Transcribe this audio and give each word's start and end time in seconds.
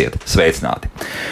Esiet 0.00 0.16
sveicināti! 0.24 0.88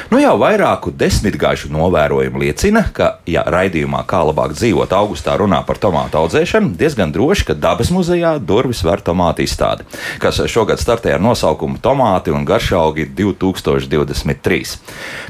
Nu 0.08 0.16
jau 0.16 0.38
vairāku 0.40 0.88
desmitgažu 0.96 1.68
novērojumu 1.68 2.40
liecina, 2.40 2.80
ka, 2.96 3.18
ja 3.28 3.42
raidījumā 3.44 3.98
kā 4.08 4.22
labāk 4.24 4.54
dzīvot 4.56 4.92
augustā 4.96 5.34
runā 5.36 5.58
par 5.68 5.76
tomātu 5.82 6.16
audzēšanu, 6.22 6.70
diezgan 6.80 7.10
droši, 7.12 7.44
ka 7.50 7.56
dabas 7.58 7.90
muzejā 7.92 8.30
durvis 8.40 8.80
var 8.86 9.02
tomātu 9.04 9.44
izstādi, 9.44 9.84
kas 10.22 10.40
šogad 10.48 10.80
startē 10.80 11.12
ar 11.12 11.20
nosaukumu 11.20 11.76
Tomāti 11.84 12.32
un 12.32 12.46
garšaugi 12.48 13.04
2023. 13.18 14.78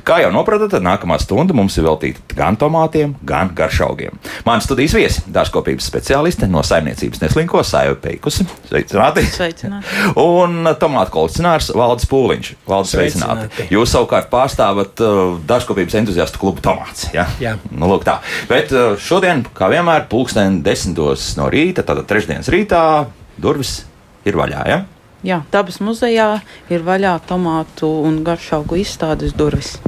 Kā 0.06 0.20
jau 0.22 0.30
nopratat, 0.36 0.78
nākamā 0.78 1.18
stunda 1.18 1.58
mums 1.58 1.74
ir 1.74 1.88
veltīta 1.88 2.38
gan 2.38 2.54
tomātiem, 2.54 3.16
gan 3.26 3.50
garšaugiem. 3.58 4.14
Mani 4.46 4.62
studijas 4.62 4.94
viesi- 4.94 5.26
dārzkopības 5.40 5.90
speciāliste 5.90 6.46
no 6.46 6.62
saimniecības 6.62 7.24
neslinko 7.24 7.64
Saiva 7.66 7.98
Peikusi. 7.98 8.46
Sveicināti! 8.70 9.26
Sveicināti. 9.26 10.14
Un 10.14 10.70
tomātu 10.78 11.16
kolekcionārs 11.18 11.74
Valdis 11.74 12.06
Pūliņš. 12.06 12.54
Valdis, 12.68 12.94
sveicināti. 12.94 13.50
Sveicināti. 13.50 13.68
Jūs 13.74 13.90
savukārt 13.96 14.30
pārstāvat 14.68 15.00
uh, 15.00 15.38
dārzkopības 15.46 15.96
entuziastu 16.02 16.38
klubu 16.38 16.60
Tomāts. 16.60 17.08
Ja? 17.14 17.26
Jā. 17.40 17.56
Nu, 17.70 17.88
lūk, 17.88 18.04
tā. 18.04 18.20
Bet 18.48 18.72
uh, 18.72 18.96
šodien, 18.98 19.44
kā 19.54 19.68
vienmēr, 19.70 20.08
pulksten 20.08 20.62
desmitos 20.62 21.36
no 21.36 21.48
rīta, 21.48 21.82
tātad 21.82 22.06
trešdienas 22.08 22.48
rītā, 22.48 23.08
durvis 23.38 23.84
ir 24.26 24.36
vaļā. 24.36 24.64
Ja? 24.68 24.84
Jā, 25.24 25.42
dabas 25.50 25.80
muzejā 25.80 26.40
ir 26.70 26.84
vaļā 26.86 27.18
tomātu 27.26 27.88
un 28.04 28.22
garšaugu 28.24 28.78
izstādes 28.78 29.34
durvis. 29.34 29.78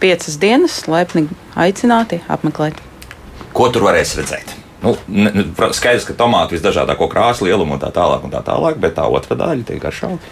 Piecas 0.00 0.38
dienas, 0.40 0.86
laipni 0.88 1.28
aicināti 1.56 2.22
apmeklēt. 2.28 2.78
Ko 3.52 3.68
tur 3.68 3.84
varēs 3.90 4.14
redzēt? 4.16 4.56
Nu, 4.80 4.94
protams, 5.04 5.76
skaidrs, 5.76 6.06
ka 6.08 6.14
tomātu 6.16 6.56
visdažādāko 6.56 7.10
krāsu, 7.12 7.44
lielumu 7.44 7.76
un 7.76 7.82
tā 7.82 7.90
tālāk, 7.92 8.22
un 8.24 8.32
tā 8.32 8.40
tālāk, 8.46 8.78
bet 8.80 8.94
tā 8.96 9.04
otra 9.04 9.36
daļa- 9.36 9.66
tie 9.68 9.76
garšaugi. 9.82 10.30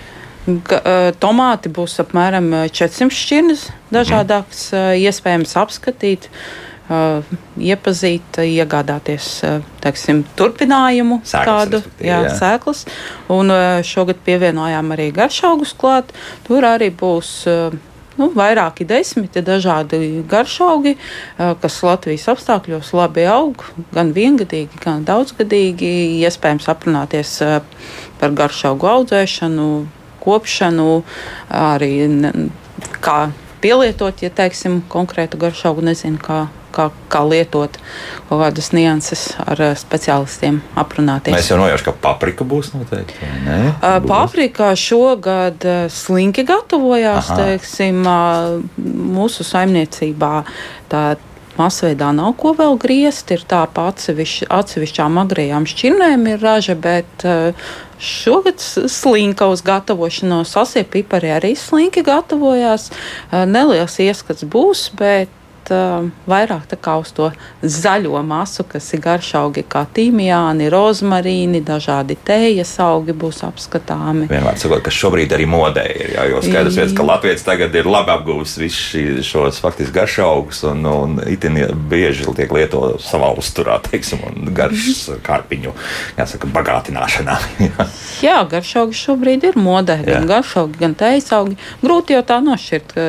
Tomāti 1.21 1.71
būs 1.73 1.99
apmēram 2.05 2.49
eh, 2.63 2.71
400 2.73 3.13
šķirnes, 3.13 3.67
dažādākas, 3.93 4.63
mm. 4.73 5.03
iespējams 5.09 5.53
apskatīt, 5.61 6.29
eh, 6.89 7.35
iepazīt, 7.69 8.41
iegādāties 8.45 9.29
eh, 9.45 9.59
teiksim, 9.85 10.23
turpinājumu 10.39 11.21
Sēklas, 11.21 11.45
kādu 11.51 11.83
jā, 12.01 12.23
jā. 12.25 12.33
sēklas. 12.41 12.87
Un 13.35 13.53
eh, 13.53 13.67
šogad 13.85 14.23
pievienojām 14.25 14.97
arī 14.97 15.11
garšaugus 15.17 15.77
klāt. 15.79 16.17
Tur 16.49 16.69
arī 16.69 16.91
būs. 16.95 17.35
Nu, 18.19 18.33
vairāki 18.35 18.83
desmiti 18.83 19.39
dažādi 19.47 20.25
garšaugi, 20.27 20.97
kas 21.63 21.77
Latvijas 21.87 22.25
apstākļos 22.33 22.89
labi 22.99 23.29
aug, 23.31 23.63
gan 23.95 24.11
viengadīgi, 24.17 24.81
gan 24.83 25.05
daudzgadīgi. 25.07 25.93
Iespējams 26.27 26.67
aprunāties 26.73 27.37
par 28.19 28.35
garšaugu 28.41 28.91
audzēšanu, 28.91 29.69
kopšanu, 30.23 31.03
arī 31.55 31.93
kā 33.03 33.19
pielietot, 33.61 34.23
ja 34.23 34.31
teiksim, 34.31 34.83
konkrētu 34.91 35.39
garšaugu 35.41 35.83
nezinu, 35.89 36.19
kā, 36.23 36.47
kā, 36.75 36.89
kā 37.11 37.23
lietot 37.27 37.79
kaut 38.29 38.43
kādas 38.43 38.71
nianses 38.77 39.25
ar 39.43 39.63
eh, 39.71 39.75
speciālistiem 39.79 40.61
aprunāties. 40.79 41.35
Mēs 41.35 41.51
jau 41.51 41.59
nojaušam, 41.61 41.91
ka 41.91 41.97
paprika 42.09 42.47
būs 42.49 42.73
noteikti. 42.77 43.31
ne? 43.47 43.59
Uh, 43.73 43.99
Būs. 43.99 44.11
Paprikā 44.13 44.73
šogad 44.79 45.67
uh, 45.67 45.87
slinki 45.93 46.47
gatavojās, 46.49 47.33
Aha. 47.33 47.41
teiksim, 47.43 48.05
mūsu 49.19 49.47
saimniecībā. 49.47 50.35
Tā 50.89 51.03
masveidā 51.59 52.13
nav 52.15 52.33
ko 52.41 52.55
vēl 52.59 52.79
griezt, 52.81 53.31
ir 53.35 53.43
tā 53.51 53.65
pa 53.75 53.89
atsevišķ, 53.93 54.47
atsevišķām 54.55 55.19
agrējām 55.25 55.67
šķirnēm 55.69 56.27
ir 56.33 56.43
raža, 56.45 56.77
bet 56.79 57.27
uh, 57.27 57.69
šogad 57.99 58.63
s- 58.63 58.87
slinka 58.95 59.49
uz 59.53 59.63
gatavošanos, 59.67 60.55
sasie 60.55 60.85
pipari 60.87 61.33
arī 61.35 61.53
slinki 61.59 62.05
gatavojās. 62.07 62.91
Uh, 63.31 63.43
Neliels 63.51 63.99
ieskats 64.03 64.47
būs, 64.47 64.89
bet 64.99 65.35
uh, 65.75 66.09
vairāk 66.29 66.75
uz 66.99 67.13
to 67.15 67.31
zaļo 67.63 68.21
masu, 68.27 68.65
kas 68.69 68.87
ir 68.95 69.03
garšaugi 69.05 69.65
kā 69.69 69.85
tīmijāni, 69.95 70.69
rozmarīni, 70.73 71.63
dažādi 71.65 72.17
tējas 72.27 72.75
augi 72.83 73.15
būs 73.17 73.43
apskatāmi. 73.47 74.29
Vienmēr 74.31 74.59
sakot, 74.61 74.83
ka 74.85 74.93
šobrīd 74.95 75.35
arī 75.37 75.47
modē 75.51 75.85
ir. 75.93 76.15
Jā, 76.17 76.27
jo 76.33 76.43
skaidrs, 76.45 76.79
viens, 76.81 76.95
ka 76.97 77.07
Latvijas 77.07 77.47
tagad 77.47 77.75
ir 77.79 77.89
labi 77.89 78.15
apgūlis 78.15 78.57
visus 78.61 79.27
šos 79.29 79.61
faktiski 79.63 79.95
garšaugus 79.97 80.65
un, 80.71 80.85
un 80.89 81.19
itin 81.29 81.61
bieži 81.91 82.27
tiek 82.39 82.53
lietots 82.55 83.09
savā 83.09 83.31
uzturā, 83.39 83.79
teiksim, 83.87 84.23
un 84.29 84.53
garšas 84.57 85.21
kārpiņu, 85.27 85.75
jāsaka, 86.19 86.51
bagātināšanā. 86.55 87.39
Jā. 87.69 87.89
Jā, 88.29 88.39
garšaugi 88.51 88.97
šobrīd 88.99 89.45
ir 89.51 89.59
modē. 89.61 90.01
Jā. 90.03 90.19
Gan 90.19 90.29
garšaugi, 90.31 90.79
gan 90.81 90.95
tējas 90.99 91.31
augi. 91.37 91.59
Grūti 91.85 92.17
jau 92.17 92.25
tā 92.27 92.41
nošķirt. 92.45 92.95
ka 92.95 93.07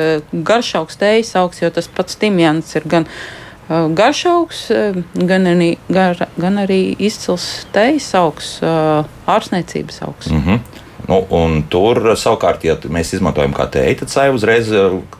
Garšaugs, 0.50 0.98
tējas 1.00 1.32
augs, 1.40 1.60
jo 1.62 1.70
tas 1.74 1.88
pats 1.90 2.18
timjans 2.50 2.74
ir 2.76 2.86
gan 2.86 3.06
uh, 3.06 3.88
garšaugs, 3.94 4.70
uh, 4.70 4.96
gan 5.14 5.46
arī, 5.46 5.78
gar, 5.88 6.28
gan 6.36 6.58
arī 6.58 6.96
izcils 6.98 7.66
tējas 7.72 8.14
augs, 8.18 8.60
uh, 8.62 9.04
ārsniecības 9.26 10.02
augs. 10.06 10.30
Mm. 10.30 10.38
Mhm. 10.38 10.78
Nu, 11.10 11.24
un 11.34 11.64
tur 11.66 11.98
savukārt, 12.14 12.62
ja 12.62 12.76
mēs 12.86 13.14
izmantojam 13.16 13.50
kā 13.56 13.64
tēju, 13.66 13.96
tad 14.02 14.10
sai 14.12 14.28
uzreiz, 14.30 14.68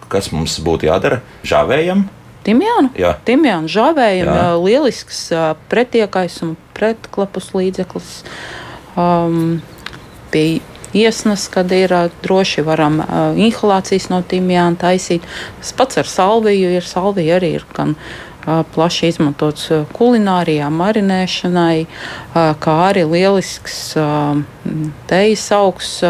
kas 0.09 0.29
mums 0.31 0.61
būtu 0.63 0.87
jādara, 0.87 1.19
žāvējam. 1.43 2.05
Timjānu? 2.47 2.93
Jā. 2.95 3.17
Timjānu 3.27 3.67
žāvējam, 3.67 4.29
Jā. 4.31 4.45
lielisks 4.61 5.33
pretiekais 5.73 6.37
un 6.47 6.55
pretklapus 6.79 7.51
līdzeklis. 7.57 8.13
Um, 8.95 9.59
pie 10.31 10.61
iesnas, 10.97 11.49
kad 11.53 11.73
ir 11.73 11.93
droši 12.23 12.65
varam 12.67 13.01
inhalācijas 13.37 14.09
no 14.13 14.23
timjāna 14.27 14.79
taisīt. 14.81 15.27
Tas 15.61 15.73
pats 15.77 16.01
ar 16.03 16.11
salviju 16.11 16.75
ir. 16.79 16.87
Salvija 16.87 17.39
arī 17.39 17.55
ir 17.59 17.67
gan 17.77 17.97
plaši 18.75 19.11
izmantots 19.13 19.69
kulinārijā, 19.97 20.71
marinēšanai, 20.73 21.87
kā 22.35 22.77
arī 22.89 23.05
lielisks 23.09 23.83
tejas 25.11 25.51
augs. 25.57 26.01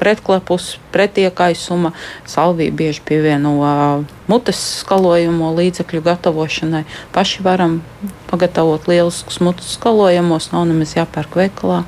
Pretklapus, 0.00 0.78
pretiekaisuma, 0.94 1.92
salvija 2.28 2.72
bieži 2.72 3.02
pievieno 3.04 3.52
mutes 4.30 4.60
skalojumu 4.80 5.50
līdzekļu 5.58 6.00
gatavošanai. 6.06 6.86
Paši 7.12 7.44
varam 7.44 7.80
pagatavot 8.30 8.88
lieliskus 8.88 9.40
mutes 9.44 9.74
skalojumus, 9.76 10.50
nav 10.54 10.64
nemaz 10.70 10.94
jāpērk 10.96 11.36
veikalā 11.42 11.82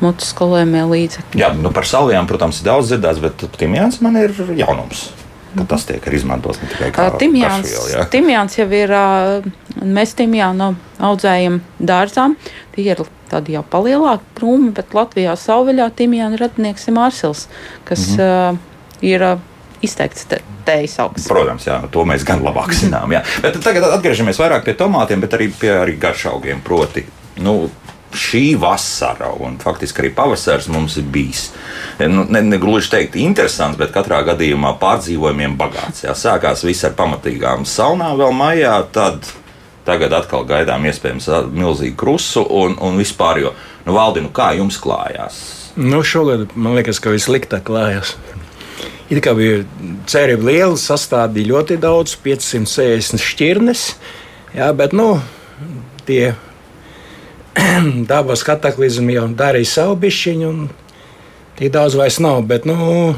mutes 0.00 0.32
skalojumie 0.32 0.86
līdzekļi. 0.94 1.42
Jā, 1.42 1.52
nu 1.58 1.74
par 1.74 1.88
salvijām, 1.88 2.30
protams, 2.30 2.62
ir 2.62 2.70
daudz 2.70 2.94
dzirdēts, 2.94 3.20
bet 3.24 3.46
timjāns 3.60 4.00
man 4.04 4.16
ir 4.22 4.32
jaunums. 4.56 5.10
Ka 5.54 5.66
tas 5.70 5.84
tiek 5.86 6.02
arī 6.02 6.18
izmantots 6.18 6.58
ne 6.58 6.68
tikai 6.72 6.88
kā 6.94 7.04
Timjāns, 7.20 7.68
garšviela, 7.68 7.90
jā. 7.92 8.06
timjāns 8.10 8.56
jau 8.58 8.66
ir, 8.74 8.94
mēs 9.86 10.16
timjānu 10.18 10.72
audzējam 10.98 11.60
dārzām. 11.78 12.34
Tie 12.74 12.88
ir 12.88 13.04
tādi 13.34 13.56
jau 13.56 13.64
palielāki 13.70 14.38
krūmi, 14.38 14.70
bet 14.76 14.94
Latvijā 14.96 15.34
savvaļā 15.38 15.90
timjāna 15.98 16.40
radinieks 16.40 16.88
ir 16.88 16.96
Mārsils, 16.96 17.46
kas 17.84 18.08
mm 18.14 18.22
-hmm. 18.22 18.62
uh, 18.62 19.04
ir 19.04 19.26
uh, 19.26 19.38
izteikts 19.84 20.24
te, 20.30 20.40
tejas 20.64 20.98
augsts. 21.04 21.28
Protams, 21.28 21.66
jā, 21.68 21.78
to 21.92 22.04
mēs 22.08 22.24
gan 22.26 22.42
labāk 22.44 22.72
zinām. 22.76 23.12
Jā. 23.12 23.22
Bet 23.42 23.60
tagad 23.64 23.86
atgriežamies 23.90 24.40
vairāk 24.40 24.64
pie 24.64 24.76
tomātiem, 24.78 25.20
bet 25.20 25.36
arī 25.36 25.50
pie 25.60 25.72
arī 25.76 25.98
garšaugiem. 26.00 26.62
Proti, 26.64 27.04
nu, 27.44 27.70
šī 28.14 28.54
vasara 28.60 29.32
un 29.42 29.58
faktiski 29.62 30.04
arī 30.04 30.10
pavasaris 30.14 30.68
mums 30.72 30.96
ir 31.00 31.06
bijis. 31.10 31.48
Nu, 31.98 32.24
ne, 32.30 32.42
ne 32.42 32.58
gluži 32.62 32.92
teikt, 32.94 33.18
interesants, 33.20 33.78
bet 33.78 33.92
katrā 33.94 34.22
gadījumā 34.26 34.76
pārdzīvojumiem 34.82 35.56
bagāts. 35.58 36.04
Jā. 36.06 36.14
Sākās 36.18 36.64
viss 36.66 36.86
ar 36.86 36.94
pamatīgām 36.98 37.66
saunām 37.68 38.16
vēl 38.20 38.36
maijā, 38.36 38.76
tad 38.94 39.26
tagad 39.84 40.14
atkal 40.16 40.46
gaidām 40.48 40.86
iespējams 40.88 41.28
milzīgu 41.52 41.96
krusu 42.00 42.44
un, 42.44 42.78
un 42.80 42.96
vispār. 43.00 43.42
Jo, 43.44 43.52
nu, 43.84 43.94
Valdi, 43.96 44.24
nu, 44.24 44.32
kā 44.34 44.52
jums 44.58 44.78
klājās? 44.80 45.42
Nu, 45.76 46.02
šogad 46.06 46.52
man 46.54 46.76
liekas, 46.78 47.00
ka 47.02 47.12
vissliktāk 47.12 47.66
klājās. 47.68 48.14
It 49.12 49.20
kā 49.24 49.34
bija 49.36 49.60
cerība 50.08 50.48
liela, 50.48 50.78
sastādīja 50.80 51.50
ļoti 51.50 51.76
daudz, 51.82 52.14
560 52.24 53.20
šķirnes. 53.20 53.82
Jā, 54.54 54.70
bet 54.76 54.94
nu, 54.96 55.18
tie 56.08 56.32
dabas 58.10 58.46
kataklizmi 58.46 59.18
jau 59.18 59.28
darīja 59.36 59.72
savu 59.74 59.98
bišķiņu, 60.06 60.48
un 60.48 60.70
tik 61.58 61.74
daudz 61.74 61.98
vairs 62.00 62.20
nav. 62.24 62.40
Bet 62.48 62.64
nu, 62.70 63.12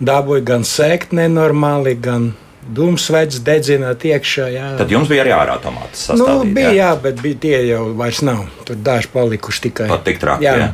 dabūja 0.00 0.46
gan 0.54 0.64
sēkt 0.66 1.12
nenormāli, 1.16 1.96
gan 2.00 2.32
dūmsveids 2.74 3.42
dedzināt 3.46 4.04
iekšā. 4.08 4.48
Jā. 4.54 4.70
Tad 4.80 4.90
jums 4.92 5.10
bija 5.10 5.24
arī 5.24 5.34
ārā 5.36 5.56
tomātas 5.62 6.08
Nu, 6.18 6.40
bija, 6.44 6.72
jā, 6.74 6.90
bet 7.02 7.22
bija 7.22 7.40
tie 7.46 7.60
jau 7.68 7.84
vairs 7.98 8.22
nav. 8.26 8.46
Tur 8.66 8.80
daži 8.86 9.12
palikuši 9.12 9.64
tikai. 9.68 9.88
Pat 9.92 10.04
tik 10.06 10.20
traki, 10.22 10.48
jā. 10.48 10.72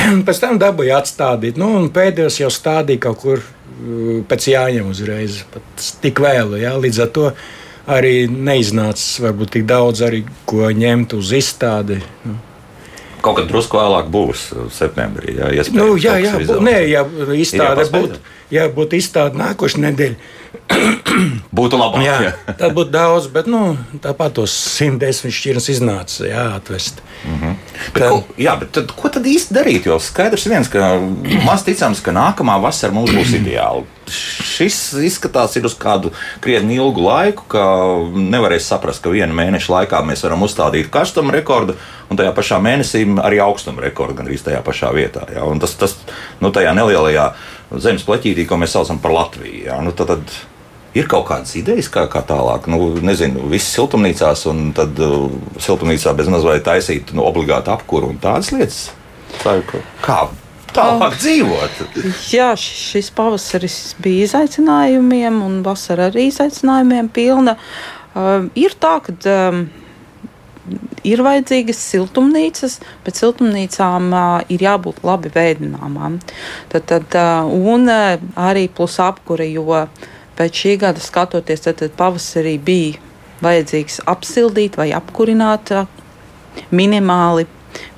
Pēc 0.26 0.42
tam 0.42 0.60
dabūja 0.60 1.00
atstādīt. 1.00 1.60
Nu, 1.60 1.72
un 1.78 1.88
pēdējos 1.94 2.40
jau 2.42 2.50
stādīja 2.52 3.04
kaut 3.06 3.22
kur 3.22 3.42
uh, 3.42 4.20
pēc 4.28 4.50
jāņem 4.54 4.92
uzreiz. 4.92 5.42
Pat 5.54 5.88
tik 6.02 6.22
vēlu. 6.24 6.60
Jā, 6.60 6.74
līdz 6.80 7.02
ar 7.06 7.10
to 7.16 7.30
arī 7.90 8.14
neiznāca 8.30 9.26
varbūt 9.26 9.56
tik 9.56 9.66
daudz, 9.68 10.04
arī, 10.06 10.24
ko 10.48 10.70
ņemt 10.74 11.16
uz 11.18 11.34
izstādi. 11.36 12.00
Nu. 12.26 12.38
Kaut 13.20 13.36
kad 13.36 13.50
drusku 13.50 13.76
vēlāk 13.76 14.08
būs 14.12 14.46
septembrī. 14.72 15.34
Jā, 15.36 15.64
nu, 15.76 15.92
jā, 16.00 16.16
jā, 16.22 16.36
bū, 16.40 16.60
nē, 16.64 16.76
ja 16.88 17.02
izstāde 17.36 17.84
būtu, 17.92 18.20
ja 18.54 18.64
būtu 18.72 18.96
izstāde 18.96 19.40
nākošais 19.40 19.82
nedēļa. 19.84 20.30
būtu 21.58 21.78
labi. 21.78 22.02
Jā, 22.04 22.16
jā. 22.24 22.32
tad 22.48 22.74
būtu 22.76 22.92
daudz, 22.94 23.28
bet 23.32 23.48
nu, 23.50 23.74
tāpat 24.02 24.36
tos 24.38 24.54
110 24.78 25.34
šķirnes 25.34 25.68
iznāca 25.74 26.26
jā, 26.28 26.46
atvest. 26.56 27.02
Mm 27.24 27.38
-hmm. 27.40 27.54
bet, 27.94 28.02
ko, 28.08 28.22
jā, 28.40 28.56
bet 28.60 28.72
tad, 28.72 28.92
ko 28.96 29.08
tad 29.08 29.26
īsti 29.26 29.54
darīt? 29.54 29.86
Jo 29.86 29.98
skaidrs 30.00 30.46
viens, 30.46 30.68
ka 30.68 31.00
maz 31.48 31.64
ticams, 31.64 32.00
ka 32.00 32.12
nākamā 32.12 32.60
vasara 32.62 32.92
mums 32.92 33.10
būs 33.10 33.34
ideāla. 33.36 33.84
Šis 34.10 34.92
izskatās 35.06 35.56
ir 35.56 35.66
uz 35.66 35.76
kādu 35.78 36.10
krietni 36.40 36.74
ilgu 36.74 37.00
laiku, 37.04 37.44
ka 37.48 37.62
nevarēs 38.14 38.66
saprast, 38.66 39.02
ka 39.02 39.10
vienu 39.10 39.34
mēnešu 39.34 39.70
laikā 39.70 40.02
mēs 40.02 40.24
varam 40.24 40.42
uzstādīt 40.42 40.90
karstuma 40.90 41.32
rekordu, 41.32 41.76
un 42.10 42.16
tajā 42.16 42.32
pašā 42.34 42.58
mēnesī 42.58 43.06
arī 43.22 43.38
augstuma 43.38 43.80
rekordu 43.80 44.14
gandrīz 44.14 44.42
tajā 44.42 44.62
pašā 44.66 44.90
vietā. 44.94 45.28
Un 45.46 45.60
tas, 45.60 45.74
tas 45.74 45.96
nu, 46.40 46.50
tajā 46.50 46.74
nelielajā 46.74 47.32
zemes 47.78 48.02
pleķītī, 48.02 48.46
ko 48.48 48.56
mēs 48.56 48.74
saucam 48.74 48.98
par 48.98 49.14
Latviju. 49.14 49.66
Jā. 49.68 49.78
Nu, 49.84 49.92
tad, 49.92 50.06
tad 50.06 50.20
Ir 50.90 51.06
kaut 51.06 51.28
kādas 51.28 51.52
idejas, 51.54 51.86
kā, 51.92 52.02
kā 52.10 52.22
tālāk, 52.26 52.66
nu, 52.70 52.96
nezinu, 53.06 53.44
visas 53.52 53.70
siltumnīcās, 53.76 54.42
un 54.50 54.72
tad 54.74 54.98
uh, 55.04 55.28
siltumnīcā 55.62 56.16
bez 56.18 56.30
mazliet 56.32 56.64
taisīt 56.66 57.12
nu, 57.14 57.22
obligāti 57.28 57.70
apkuru 57.70 58.10
un 58.10 58.18
tādas 58.22 58.50
lietas. 58.50 58.80
Tā, 59.44 59.60
kā 60.02 60.24
tālāk 60.74 61.14
uh, 61.14 61.20
dzīvot? 61.22 61.78
Jā, 62.32 62.50
šis 62.58 63.12
pavasaris 63.14 63.78
bija 64.02 64.26
izaicinājumiem, 64.26 65.38
un 65.46 65.60
vasara 65.66 66.10
arī 66.10 66.26
izaicinājumiem 66.32 67.12
pilna. 67.14 67.54
Uh, 68.10 68.50
ir 68.58 68.74
tā, 68.82 68.98
ka. 69.06 69.14
Um, 69.30 69.68
ir 71.06 71.22
vajadzīgas 71.24 71.78
siltumnīcas, 71.82 72.76
bet 73.06 73.18
siltumnīcām 73.18 74.10
uh, 74.12 74.22
ir 74.52 74.62
jābūt 74.66 75.00
labi 75.06 75.30
veidināmām. 75.34 76.18
Tad, 76.70 76.86
tad, 76.90 77.14
uh, 77.14 77.46
un 77.46 77.88
uh, 77.90 78.18
arī 78.38 78.66
plus 78.74 78.98
apkure, 79.02 79.46
jo 79.50 79.64
uh, 79.72 80.10
pēc 80.40 80.64
šī 80.64 80.76
gada 80.80 81.04
skatoties, 81.04 81.66
tad, 81.66 81.80
tad 81.82 81.96
pavasarī 81.98 82.56
bija 82.64 83.00
vajadzīgs 83.44 84.02
apsildīt 84.08 84.78
vai 84.80 84.90
apkurināt 84.96 85.72
minimāli, 86.74 87.46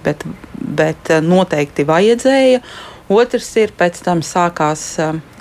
bet, 0.04 0.24
bet 0.58 1.12
noteikti 1.22 1.86
vajadzēja. 1.88 2.62
Otrs 3.12 3.48
ir, 3.60 3.72
pēc 3.76 3.98
tam 4.06 4.22
sākās 4.24 4.82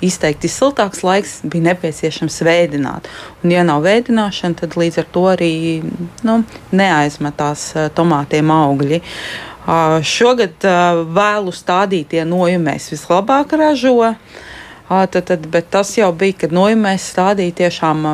izteikti 0.04 0.50
siltāks 0.50 1.00
laiks, 1.06 1.38
bija 1.46 1.70
nepieciešams 1.70 2.40
veidināt. 2.44 3.08
Un, 3.40 3.54
ja 3.54 3.62
nav 3.64 3.86
veidināšana, 3.86 4.58
tad 4.60 4.76
līdz 4.76 5.00
ar 5.00 5.08
to 5.14 5.22
arī 5.30 5.54
nu, 6.26 6.42
neaizmetās 6.74 7.70
tomātiem 7.96 8.52
augļi. 8.52 9.00
Šogad 10.12 10.66
vēlu 11.16 11.54
stādītie 11.54 12.26
nojumi 12.28 12.72
mēs 12.72 12.90
vislabāk 12.92 13.54
ražojam. 13.56 14.18
Tad, 14.88 15.24
tad, 15.24 15.46
bet 15.48 15.70
tas 15.72 15.94
jau 15.96 16.10
bija, 16.12 16.42
kad 16.44 16.52
nu, 16.52 16.66
mēs 16.76 17.12
stādījām 17.14 17.58
tiešām 17.62 18.06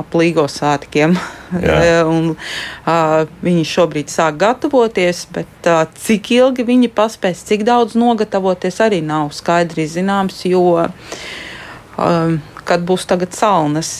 ap 0.00 0.14
līgo 0.14 0.44
svētkiem. 0.48 1.16
un, 2.14 2.32
uh, 2.34 3.16
viņi 3.42 3.64
šobrīd 3.66 4.12
sāk 4.12 4.38
gatavoties, 4.40 5.24
bet 5.34 5.68
uh, 5.70 5.82
cik 5.98 6.30
ilgi 6.36 6.66
viņi 6.68 6.92
paspēs, 6.94 7.42
cik 7.48 7.64
daudz 7.66 7.96
nogatavoties, 7.98 8.78
arī 8.84 9.00
nav 9.02 9.32
skaidri 9.34 9.88
zināms. 9.90 10.44
Jo 10.46 10.62
uh, 10.78 12.38
kad 12.64 12.86
būs 12.86 13.08
tagad 13.10 13.34
salnas, 13.34 13.96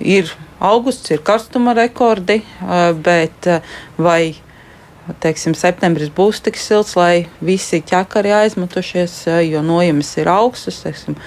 ir 0.00 0.32
augusts, 0.64 1.10
ir 1.12 1.22
karstuma 1.24 1.74
rekordi, 1.76 2.40
uh, 2.62 2.90
bet 2.96 3.50
uh, 3.50 3.76
vai 4.00 4.34
teiksim, 5.22 5.54
septembris 5.58 6.10
būs 6.14 6.42
tik 6.44 6.58
silts, 6.60 6.94
lai 6.98 7.28
visi 7.44 7.80
ķekari 7.84 8.34
aizmetušies, 8.42 9.20
jo 9.48 9.62
nojumes 9.64 10.10
ir 10.20 10.30
augstas, 10.32 10.82
teiksim, 10.84 11.18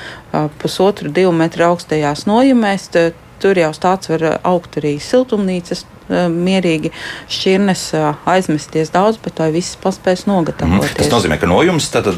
pusotru, 0.62 1.12
divu 1.13 1.33
metru 1.36 1.72
augstajās 1.72 2.28
nojumēs. 2.30 2.92
Tur 3.42 3.57
jau 3.57 3.72
tāds 3.74 4.06
var 4.12 4.24
augt 4.45 4.75
arī 4.78 5.00
siltumnīcas, 5.01 5.81
mierīgi 6.12 6.92
šķirnes 7.31 7.83
aizmesties 8.30 8.92
daudz, 8.94 9.18
bet 9.24 9.42
vai 9.42 9.50
viss 9.56 9.78
paspēs 9.81 10.25
nogatavoties. 10.30 10.94
Mm. 10.94 10.98
Tas 11.00 11.12
nozīmē, 11.13 11.39
ka 11.42 11.50
nojums 11.50 11.89
tad, 11.94 12.10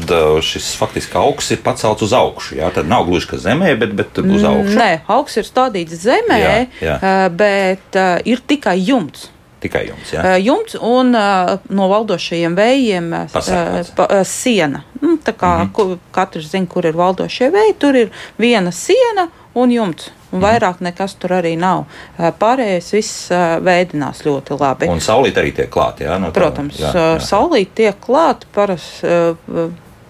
šis 0.44 0.72
faktiski 0.76 1.16
augsts 1.20 1.54
ir 1.56 1.62
pacelts 1.64 2.04
uz 2.04 2.12
augšu. 2.16 2.58
Jā? 2.60 2.68
Tad 2.74 2.90
nav 2.90 3.06
gluži 3.08 3.30
kā 3.32 3.40
zemē, 3.40 3.74
bet, 3.80 3.94
bet 3.96 4.20
uz 4.20 4.44
augšu. 4.44 4.76
Nē, 4.80 4.90
augsts 5.16 5.40
ir 5.40 5.48
stādīts 5.48 6.00
zemē, 6.04 6.40
jā, 6.42 6.56
jā. 6.84 6.98
bet 7.32 8.02
ir 8.28 8.44
tikai 8.44 8.76
jumts. 8.82 9.30
Tikai 9.64 9.86
jums, 9.88 10.10
jā? 10.12 10.34
Jumts 10.44 10.76
un 10.80 11.14
no 11.14 11.86
valdošajiem 11.88 12.56
vējiem 12.58 13.06
Pasargāts. 13.32 13.94
siena. 14.28 14.82
Nu, 15.00 15.16
tā 15.24 15.32
kā 15.32 15.54
mm 15.64 15.70
-hmm. 15.72 15.98
katrs 16.12 16.50
zina, 16.50 16.66
kur 16.66 16.86
ir 16.86 16.96
valdošie 16.96 17.50
vēji, 17.50 17.74
tur 17.78 17.96
ir 17.96 18.10
viena 18.38 18.72
siena 18.72 19.28
un 19.54 19.72
jumts. 19.72 20.10
Un 20.32 20.40
mhm. 20.40 20.46
vairāk 20.48 20.80
nekas 20.80 21.14
tur 21.14 21.30
arī 21.30 21.54
nav. 21.58 21.84
Pārējais 22.18 22.92
viss 22.92 23.30
veidinās 23.62 24.24
ļoti 24.26 24.60
labi. 24.60 24.88
Un 24.90 25.00
saulīt 25.00 25.38
arī 25.38 25.54
tiek 25.54 25.70
klāta. 25.70 26.04
Jā, 26.04 26.18
no 26.18 26.26
tā, 26.26 26.32
Protams, 26.32 26.80
jā, 26.80 26.90
jā. 26.94 27.20
saulīt 27.20 27.74
tiek 27.74 27.94
klāta 28.00 28.46
parasti 28.54 29.06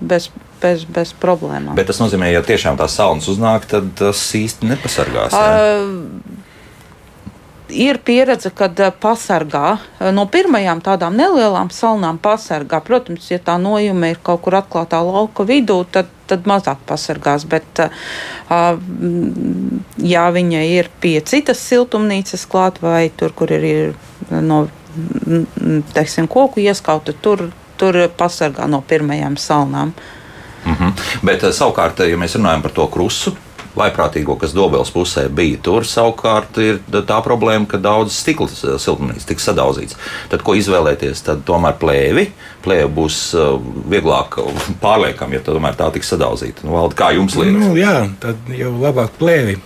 bez, 0.01 0.31
bez, 0.63 0.85
bez 0.85 1.13
problēmām. 1.21 1.75
Bet 1.75 1.87
tas 1.87 2.01
nozīmē, 2.01 2.33
ja 2.33 2.43
tiešām 2.43 2.79
tā 2.81 2.89
saules 2.89 3.29
uznāk, 3.29 3.69
tad 3.71 3.93
tas 3.99 4.35
īsti 4.35 4.71
nepasargās. 4.73 5.37
Uh, 5.37 6.44
ir 7.69 7.99
pieredze, 8.05 8.51
kad 8.51 8.81
eh, 8.81 8.93
pasargā 9.01 9.77
eh, 9.77 10.11
no 10.13 10.27
pirmajām 10.31 10.83
tādām 10.85 11.17
nelielām 11.19 11.71
salnām 11.73 12.19
pasargā. 12.23 12.81
Protams, 12.85 13.31
ja 13.31 13.39
tā 13.39 13.57
nojuma 13.61 14.13
ir 14.13 14.21
kaut 14.23 14.45
kur 14.45 14.59
atklātā 14.61 15.01
lauka 15.05 15.47
vidū, 15.49 15.81
tad, 15.91 16.11
tad 16.31 16.49
mazāk 16.49 16.83
pasargās. 16.89 17.47
Bet, 17.49 17.81
uh, 17.81 18.79
ja 20.01 20.25
viņa 20.33 20.63
ir 20.73 20.91
pie 21.01 21.19
citas 21.21 21.61
siltumnīcas 21.69 22.47
klāt 22.51 22.81
vai 22.85 23.11
tur, 23.17 23.35
kur 23.37 23.53
ir 23.53 23.95
no 24.31 24.65
teiksim, 25.95 26.29
koku 26.31 26.63
ieskauta, 26.65 27.13
tur, 27.13 27.49
tur 27.81 27.99
pasargā 28.17 28.69
no 28.71 28.83
pirmajām 28.87 29.37
salnām. 29.37 29.93
Mm 30.65 30.75
-hmm. 30.75 30.93
Bet 31.23 31.43
savukārt, 31.43 32.01
ja 32.09 32.17
mēs 32.17 32.37
runājam 32.39 32.63
par 32.63 32.71
to 32.71 32.87
krustu, 32.87 33.37
vaiprātīgo, 33.79 34.37
kas 34.41 34.55
Dobeles 34.55 34.93
pusē 34.95 35.27
bija. 35.33 35.59
Tur 35.65 35.87
savukārt 35.89 36.59
ir 36.63 36.81
tā 36.95 37.19
problēma, 37.25 37.67
ka 37.71 37.81
daudz 37.83 38.15
stikla 38.17 38.49
siltumnīcas 38.51 39.29
tiks 39.29 39.47
sadauzīts. 39.51 39.99
Tad, 40.33 40.45
ko 40.47 40.57
izvēlēties, 40.59 41.25
tad 41.27 41.45
tomēr 41.49 41.77
plēvi. 41.81 42.29
Plēvi 42.65 42.89
būs 42.97 43.21
uh, 43.39 43.59
vieglāk 43.91 44.39
pārliekam, 44.85 45.35
ja 45.35 45.43
tomēr 45.45 45.79
tā 45.79 45.91
tiks 45.95 46.15
sadauzīta. 46.15 46.67
Nu, 46.67 46.77
Valdi, 46.79 46.99
kā 46.99 47.13
jums 47.17 47.37
liekas? 47.41 47.61
Nu, 47.61 47.75
jā, 47.79 47.97
tad 48.23 48.51
jau 48.55 48.75
labāk 48.79 49.19
plēvi. 49.21 49.59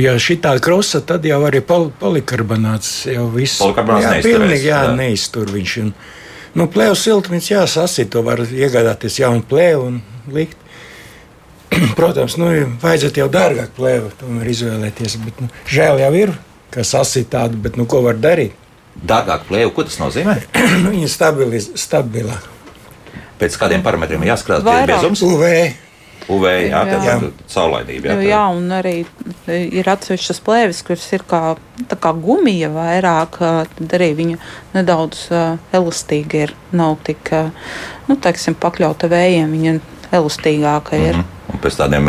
Ja 0.00 0.14
šī 0.16 0.38
tāda 0.40 0.62
krosa, 0.64 1.02
tad 1.04 1.26
jau 1.28 1.42
arī 1.44 1.60
pol 1.66 1.90
polikarbonāts 2.00 3.02
jau 3.12 3.26
viss. 3.34 3.60
Polikarbonāts 3.60 4.22
jā, 4.22 4.24
pilnīgi, 4.24 4.70
jā, 4.70 4.80
jā. 4.88 4.96
neiztur 4.96 5.52
viņš. 5.52 5.76
Un, 5.82 5.92
nu, 6.56 6.66
plēvu 6.72 6.96
siltumnīca 6.96 7.58
jāsasīt, 7.58 8.08
to 8.14 8.24
var 8.24 8.40
iegādāties 8.46 9.20
jaunu 9.20 9.44
plēvu 9.50 9.90
un 9.90 10.00
likt. 10.32 10.61
Protams, 11.98 12.36
nu, 12.40 12.48
vajadzētu 12.82 13.22
jau 13.22 13.28
dārgāk 13.32 13.74
plēvu 13.76 14.12
tomēr 14.20 14.50
izvēlēties. 14.52 15.18
Bet, 15.24 15.44
nu, 15.44 15.52
žēl 15.70 16.02
jau 16.02 16.10
ir, 16.18 16.34
ka 16.72 16.84
sasīt 16.86 17.30
tādu, 17.32 17.60
bet 17.62 17.78
nu, 17.80 17.86
ko 17.88 18.02
var 18.06 18.20
darīt? 18.20 18.58
Dārgāk 18.92 19.46
plēvu, 19.48 19.72
ko 19.76 19.86
tas 19.88 20.00
nozīmē? 20.02 20.40
Nu, 20.82 20.92
viņa 20.92 21.08
ir 21.08 21.62
stabila. 21.80 22.36
Pēc 23.40 23.56
kādiem 23.58 23.82
parametriem 23.82 24.22
jāskatās, 24.26 24.62
kāda 24.66 24.84
ir 24.84 24.92
biezums? 24.92 25.22
UV. 25.26 25.48
UV, 26.30 26.44
jā, 26.68 26.82
jā. 26.86 26.98
tā 27.02 27.14
ir 27.16 27.24
caurlaidība. 27.50 28.12
Jā, 28.12 28.18
jā, 28.30 28.42
un 28.54 28.70
arī 28.76 28.94
ir 29.50 29.88
atsevišķas 29.90 30.40
plēves, 30.46 30.82
kuras 30.86 31.08
ir 31.16 31.24
kā, 31.28 31.40
kā 31.90 32.12
gumija 32.14 32.70
vairāk, 32.72 33.40
tad 33.72 33.96
arī 33.98 34.12
viņa 34.20 34.38
nedaudz 34.76 35.24
uh, 35.32 35.56
elastīga 35.74 36.44
ir. 36.46 36.54
Nav 36.78 37.00
tik, 37.06 37.32
uh, 37.34 37.50
nu, 38.06 38.16
teiksim, 38.22 38.54
pakļauta 38.62 39.10
vējiem, 39.12 39.56
viņa 39.56 39.74
elastīgāka 40.14 41.00
ir. 41.00 41.16
Mm 41.18 41.24
-hmm. 41.24 41.41
Pēc 41.62 41.78
tādiem 41.78 42.08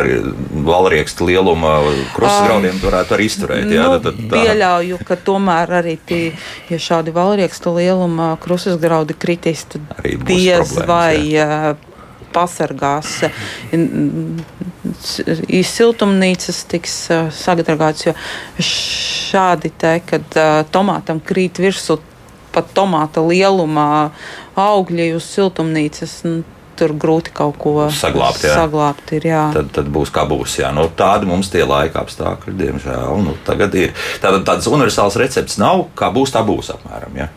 valriekstu 0.65 1.27
lieluma 1.29 1.75
krustgraudiem 2.15 2.79
varētu 2.81 3.15
arī 3.17 3.27
izturēt. 3.29 3.71
Jā, 3.71 3.87
nu, 3.91 3.99
tad, 4.03 4.19
tā. 4.31 4.41
Pieļauju, 4.41 4.99
ka 5.07 5.17
tomēr 5.29 5.73
arī 5.79 5.95
tie, 6.09 6.21
ja 6.71 6.79
šādi 6.81 7.13
valriekstu 7.15 7.75
lieluma 7.77 8.33
krustgraudi 8.43 9.17
kritīs, 9.17 9.65
tad 9.69 9.83
diez 10.27 10.73
vai 10.89 11.35
jā. 11.35 11.75
pasargās. 12.33 13.19
Siltumnīcas 15.73 16.63
tiks 16.71 16.97
sagatavotas, 17.37 18.07
jo 18.09 18.15
šādi 18.65 19.73
te, 19.77 19.99
kad 20.09 20.41
tomātam 20.73 21.21
krīt 21.23 21.61
virsū 21.61 21.99
pat 22.53 22.69
tomāta 22.77 23.23
lielumā 23.25 24.11
augļi 24.59 25.13
uz 25.17 25.27
siltumnīcas. 25.33 26.19
Nu, 26.27 26.43
tur 26.79 26.95
grūti 26.99 27.33
kaut 27.35 27.57
ko 27.61 27.87
saglabāt. 27.93 28.43
Saglabāt 28.43 29.15
ir, 29.17 29.29
jā. 29.31 29.43
tad, 29.55 29.71
tad 29.75 29.89
būs 29.93 30.11
kā 30.13 30.25
būs. 30.29 30.59
Jā. 30.61 30.73
Nu, 30.75 30.87
tādi 30.97 31.29
mums 31.29 31.51
tie 31.53 31.65
laika 31.67 32.03
apstākļi, 32.03 32.55
diemžēl, 32.59 33.17
nu, 33.23 33.37
tagad 33.47 33.75
ir. 33.79 33.95
Tātad 34.23 34.45
tādas 34.47 34.69
universālas 34.71 35.19
receptes 35.21 35.59
nav, 35.61 35.87
kā 35.99 36.11
būs, 36.13 36.33
tā 36.35 36.43
būs 36.47 36.73
apmēram. 36.75 37.17
Jā. 37.23 37.29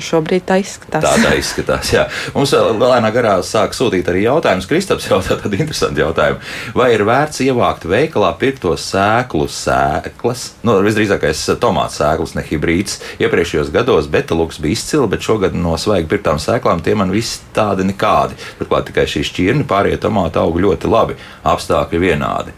Šobrīd 0.00 0.44
tā 0.48 0.56
izskatās. 0.62 1.04
Tā 1.04 1.12
tā 1.20 1.32
izskatās. 1.38 1.90
Jā. 1.92 2.06
Mums 2.34 2.52
vēl 2.56 2.78
lēnā 2.80 3.10
garā 3.14 3.34
sāk 3.46 3.74
sūtīt 3.76 4.08
arī 4.10 4.22
jautājumus. 4.24 4.68
Kristaps 4.70 5.08
jautā 5.10 5.36
tādu 5.42 5.58
interesantu 5.62 6.02
jautājumu. 6.02 6.40
Vai 6.78 6.88
ir 6.94 7.04
vērts 7.08 7.42
ievākt 7.44 7.84
veikalā 7.90 8.30
pirktos 8.40 8.86
sēklu 8.94 9.46
sēklas? 9.52 10.46
Nu, 10.66 10.78
visdrīzākais 10.86 11.42
tomātu 11.62 11.98
sēklas, 12.00 12.34
ne 12.38 12.44
hibrīds. 12.48 12.98
Iepriekšējos 13.22 13.72
gados 13.74 14.08
betaluks 14.12 14.60
bija 14.64 14.78
izcili, 14.78 15.08
bet 15.12 15.24
šogad 15.26 15.54
no 15.56 15.76
svaigi 15.80 16.08
pirktām 16.10 16.40
sēklām 16.42 16.80
tie 16.84 16.96
man 16.98 17.12
visi 17.14 17.40
tādi 17.56 17.86
nekādi. 17.90 18.38
Turklāt 18.60 18.88
tikai 18.90 19.04
šī 19.10 19.24
šķirni 19.30 19.68
pārējie 19.70 20.00
tomāti 20.02 20.40
aug 20.40 20.56
ļoti 20.64 20.90
labi. 20.90 21.18
Apstākļi 21.46 22.00
vienādi. 22.08 22.56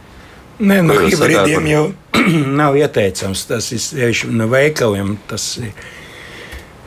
Nē, 0.63 0.77
no 0.87 0.95
hibridiem 1.03 1.59
par- 1.59 1.71
jau 1.73 1.85
nav 2.61 2.77
ieteicams. 2.79 3.47
Tas 3.51 3.73
ir 3.75 3.83
tieši 3.83 4.29
no 4.31 4.47
veikaliem. 4.53 5.17
Tas, 5.31 5.47
ir- 5.59 5.73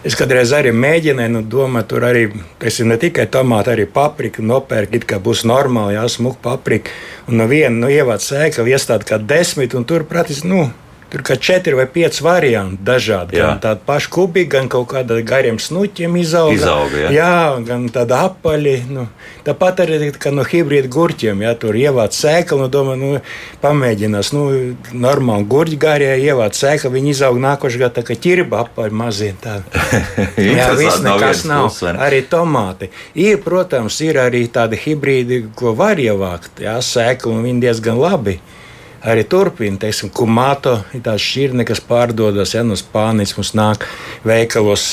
es 0.05 0.15
kādreiz 0.17 0.53
arī 0.53 0.71
mēģināju, 0.75 1.33
nu, 1.33 1.41
domāt, 1.49 1.89
tur 1.89 2.05
arī 2.05 2.27
ir 2.29 2.87
ne 2.89 2.97
tikai 3.01 3.25
tomāti, 3.31 3.73
arī 3.73 3.87
paprika, 3.89 4.43
nopērk, 4.45 4.93
it 4.99 5.07
kā 5.09 5.19
būs 5.21 5.43
normāli, 5.49 5.97
jāsmuk 5.97 6.37
paprika. 6.45 6.93
Un 7.29 7.41
no 7.41 7.49
viena 7.49 7.73
nu, 7.73 7.89
ievāc 7.89 8.21
sēklu, 8.21 8.67
iestāda 8.69 9.07
kā 9.09 9.19
desmit, 9.21 9.73
un 9.73 9.87
tur 9.89 10.05
praktiski, 10.09 10.49
nu, 10.51 10.67
tur 11.15 11.23
kā 11.23 11.37
četri 11.39 11.71
vai 11.77 11.85
pieci 11.87 12.23
varianti 12.25 12.83
dažādi. 12.83 13.37
Jā. 13.39 13.53
Gan 13.53 13.59
tāda 13.63 13.79
paša 13.87 14.09
kubika, 14.11 14.57
gan 14.57 14.67
kaut 14.71 14.89
kāda 14.91 15.21
gariem 15.23 15.55
snuķiem 15.63 16.17
izauga. 16.19 16.55
Izauga, 16.57 17.03
jā. 17.05 17.11
jā, 17.15 17.35
gan 17.63 17.85
tāda 17.95 18.25
apaļa. 18.27 18.73
Nu, 18.91 19.05
tāpat 19.45 19.85
arī 19.85 20.09
no 20.35 20.43
hibrīda 20.43 20.91
gurķiem. 20.91 21.45
Ja, 21.45 21.53
tur 21.59 21.77
ievāc 21.79 22.17
sēklu, 22.17 22.65
nu, 22.65 22.67
domā, 22.73 22.97
nu, 22.99 23.13
pamēģinās. 23.63 24.33
Nu, 24.35 24.43
normāli 24.91 25.47
gurķi 25.53 25.79
garie 25.79 26.11
ievāc 26.25 26.59
sēklu, 26.59 26.91
viņi 26.97 27.13
izaug 27.13 27.39
nākošais 27.45 27.85
gads, 27.85 27.95
tā 27.95 28.03
kā 28.09 28.19
ķirba 28.19 28.65
apaļ 28.65 28.99
mazie. 29.03 29.31
tādi. 29.39 29.85
Jā, 30.57 30.67
viss 30.75 30.99
nekas 31.05 31.45
nav. 31.47 31.69
vai 31.79 31.95
ne? 31.95 32.03
Arī 32.09 32.21
tomāti. 32.27 32.91
Ir, 33.15 33.39
protams, 33.45 34.01
ir 34.03 34.19
arī 34.19 34.43
tādi 34.51 34.81
hibrīdi, 34.83 35.45
ko 35.55 35.71
var 35.79 36.01
ievākt. 36.01 36.59
Jā, 36.65 36.75
sēklu, 36.83 37.37
un 37.37 37.47
viņi 37.47 37.67
diezgan 37.69 38.03
labi. 38.03 38.41
Arī 39.05 39.21
turpina, 39.29 39.77
teiksim, 39.77 40.09
kumāto 40.09 40.79
ir 40.97 41.03
tā 41.05 41.13
šķirne, 41.21 41.65
kas 41.67 41.81
pārdodas, 41.85 42.55
ja 42.55 42.63
no 42.65 42.77
Spānijas 42.79 43.35
mums 43.37 43.53
nāk 43.57 43.85
veikalos. 44.25 44.87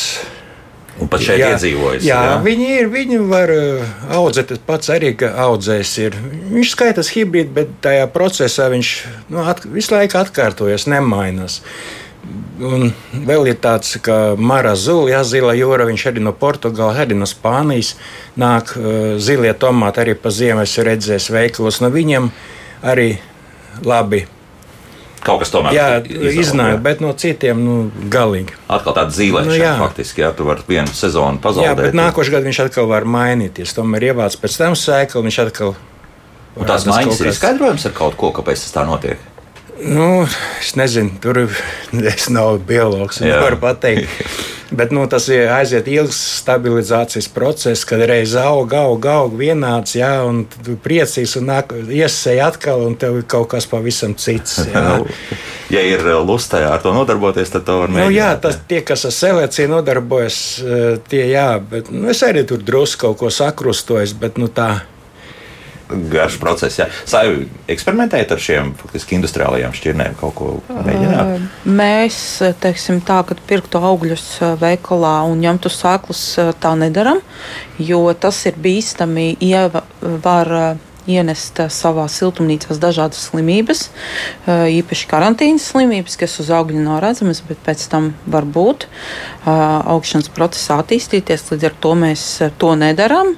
Un 1.01 1.09
pat 1.09 1.25
šeit 1.25 1.41
iedzīvojas. 1.41 2.05
Jā, 2.05 2.19
jā, 2.29 2.35
viņi 2.45 2.67
ir. 2.75 2.91
Viņi 2.93 3.23
var 3.31 3.49
uh, 3.55 3.95
audzēt. 4.19 4.53
Pats 4.69 4.93
arī 4.93 5.15
audzējs 5.17 5.95
ir. 6.05 6.19
Viņš 6.53 6.75
skaitās 6.75 7.09
hibrīds, 7.15 7.55
bet 7.57 7.73
tajā 7.83 8.05
procesā 8.13 8.69
viņš 8.75 8.93
nu, 9.33 9.41
at, 9.49 9.65
visu 9.65 9.97
laiku 9.97 10.21
atkārtojas, 10.21 10.85
nemainās. 10.93 11.63
Un 12.63 12.93
vēl 13.25 13.49
ir 13.55 13.59
tāds, 13.65 13.97
ka 14.05 14.37
Mara 14.37 14.77
Zula, 14.79 15.17
jā, 15.17 15.25
zila 15.27 15.57
jūra, 15.57 15.89
viņš 15.89 16.09
arī 16.13 16.23
no 16.23 16.37
Portugāles, 16.37 17.01
arī 17.01 17.17
no 17.17 17.27
Spānijas 17.27 17.97
nāk 18.37 18.77
uh, 18.77 19.17
zilie 19.17 19.57
tomāti 19.57 20.05
arī 20.05 20.21
pa 20.21 20.31
ziemu. 20.31 20.69
Es 20.69 20.77
redzēju 20.77 21.41
veikalos 21.41 21.81
no 21.81 21.89
viņiem 21.97 22.29
arī 22.85 23.15
labi. 23.85 24.27
Kaut 25.23 25.39
kas 25.39 25.53
tomēr 25.55 25.71
Jā, 25.77 25.87
izaug, 26.03 26.39
iznāk, 26.43 26.71
jā. 26.75 26.79
bet 26.83 27.01
no 27.01 27.13
citiem 27.15 27.61
nu, 27.63 27.75
galīgi. 28.11 28.57
Atkal 28.67 28.97
tāda 28.97 29.15
zīlēšana, 29.15 29.53
Nu, 29.53 29.59
jā. 29.61 29.75
faktiski, 29.79 30.25
jā, 30.25 30.33
tu 30.35 30.43
vari 30.49 30.65
vienu 30.67 30.91
sezonu 30.99 31.39
Jā, 31.39 31.43
pazaudēt. 31.45 31.83
bet 31.85 31.95
nākošais 31.95 32.33
gads 32.35 32.49
viņš 32.51 32.59
atkal 32.65 32.89
var 32.91 33.07
mainīties. 33.07 33.75
Tomēr 33.77 34.09
ievāc 34.11 34.35
pēc 34.43 34.57
tam 34.59 34.75
sēklu, 34.75 35.23
viņš 35.29 35.39
atkal. 35.47 35.77
Un 36.59 36.67
tās 36.67 36.85
maiņas 36.91 37.21
ir 37.23 37.27
kas- 37.31 37.37
izskaidrojums 37.39 37.87
ar 37.87 37.93
kaut 37.93 38.17
ko, 38.19 38.33
kāpēc 38.35 38.65
tas 38.67 38.75
tā 38.75 38.83
notiek. 38.85 39.19
Nu, 39.83 40.27
es 40.61 40.75
nezinu, 40.75 41.15
tur 41.23 41.39
es 42.15 42.27
nav 42.29 42.59
biologs. 42.67 43.23
Jā. 43.23 43.39
Nevaru 43.39 43.57
pateikt. 43.63 44.11
Bet 44.73 44.93
nu, 44.95 45.05
tas 45.11 45.27
ir 45.29 45.51
aiziet 45.53 45.89
ilgs 45.93 46.17
stabilizācijas 46.41 47.29
process, 47.33 47.85
kad 47.89 48.01
reiz 48.09 48.33
aug, 48.41 48.73
aug, 48.73 49.05
aug 49.07 49.35
vienāds, 49.37 49.97
jā, 49.99 50.11
un 50.25 50.45
tu 50.49 50.77
priecīgs 50.81 51.37
un 51.41 51.51
iesēji 51.93 52.41
atkal, 52.45 52.87
un 52.89 52.97
tev 52.97 53.19
ir 53.21 53.27
kaut 53.29 53.51
kas 53.53 53.69
pavisam 53.69 54.15
cits. 54.17 54.61
Nu, 54.73 55.07
ja 55.73 55.81
ir 55.87 56.03
uh, 56.05 56.19
lustā 56.27 56.63
ar 56.69 56.81
to 56.83 56.91
nodarboties, 56.93 57.53
tad 57.53 57.65
to 57.65 57.79
var 57.83 57.93
Nu, 57.93 57.97
mēģināt. 58.01 58.17
jā, 58.17 58.31
tas 58.43 58.59
tie, 58.69 58.81
kas 58.85 59.05
ar 59.09 59.15
selekciju 59.15 59.71
nodarbojas, 59.73 60.39
eh, 60.61 60.97
tie 61.09 61.23
jā, 61.31 61.47
bet 61.71 61.89
nu, 61.93 62.09
es 62.13 62.21
arī 62.27 62.43
tur 62.49 62.61
drusku 62.61 63.07
kaut 63.07 63.21
ko 63.23 63.31
sakrustojos, 63.33 64.13
bet 64.21 64.41
nu, 64.41 64.49
tā. 64.53 64.83
Garš 66.13 66.39
process. 66.43 66.79
Jā. 66.81 66.89
Sāju 67.09 67.47
eksperimentēt 67.71 68.33
ar 68.35 68.43
šiem 68.43 68.73
faktiski 68.81 69.19
industriālajām 69.19 69.75
šķirnēm, 69.77 70.19
kaut 70.21 70.37
ko 70.39 70.53
mēģināt. 70.69 71.49
Mēs, 71.69 72.21
teiksim, 72.63 73.03
tā, 73.07 73.23
kad 73.29 73.43
pirktu 73.49 73.83
augļus 73.83 74.29
veikalā 74.63 75.17
un 75.31 75.43
ņemtu 75.43 75.73
sēklus, 75.73 76.23
ā, 76.41 76.53
tā 76.63 76.77
nedaram, 76.79 77.21
jo 77.81 78.05
tas 78.15 78.45
ir 78.51 78.59
bīstami. 78.63 79.33
Ieva 79.43 79.85
var 80.01 80.79
ienest 81.11 81.59
savā 81.75 82.05
siltumnīcās 82.11 82.79
dažādas 82.79 83.25
slimības, 83.27 83.89
īpaši 84.47 85.09
karantīnas 85.11 85.67
slimības, 85.73 86.15
kas 86.21 86.39
uz 86.43 86.53
augļa 86.55 86.83
nav 86.85 87.01
redzamas, 87.03 87.43
bet 87.49 87.59
pēc 87.67 87.85
tam 87.91 88.13
var 88.31 88.47
būt 88.47 88.87
augšanas 89.43 90.31
procesā 90.37 90.79
attīstīties. 90.83 91.49
Līdz 91.51 91.71
ar 91.73 91.79
to 91.83 91.95
mēs 91.99 92.27
to 92.63 92.75
nedaram. 92.79 93.35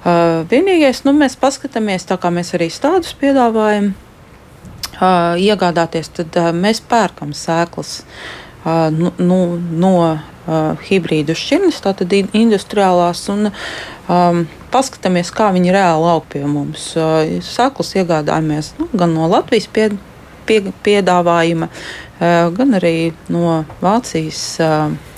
Ā, 0.00 0.12
Vienīgais, 0.48 1.02
nu, 1.04 1.12
mēs 1.16 1.36
paskatāmies, 1.40 2.06
tā 2.08 2.16
kā 2.20 2.30
mēs 2.32 2.54
arī 2.56 2.70
stādus 2.72 3.12
piedāvājam 3.20 3.90
uh, 3.92 5.36
iegādāties, 5.36 6.08
tad 6.16 6.36
uh, 6.40 6.50
mēs 6.56 6.80
pērkam 6.88 7.34
sēklas 7.36 8.00
uh, 8.64 8.88
nu, 8.94 9.12
nu, 9.20 9.40
no 9.60 9.92
uh, 10.08 10.80
hibrīdu 10.88 11.36
šķirnes, 11.36 11.82
tātad 11.84 12.12
in- 12.16 12.32
industriālās, 12.32 13.26
un 13.32 13.50
um, 13.50 14.46
paskatāmies, 14.72 15.34
kā 15.36 15.50
viņi 15.52 15.76
reāli 15.76 16.08
aug 16.14 16.24
pie 16.32 16.46
mums. 16.48 16.94
Uh, 16.96 17.36
sēklas 17.44 17.92
iegādājamies 18.00 18.74
nu, 18.80 18.88
gan 18.96 19.12
no 19.16 19.28
Latvijas 19.28 19.68
pie, 19.68 19.90
pie, 20.48 20.62
piedāvājuma, 20.86 21.68
uh, 21.68 22.48
gan 22.56 22.80
arī 22.80 23.12
no 23.28 23.62
Vācijas. 23.84 24.44
Uh, 24.64 25.09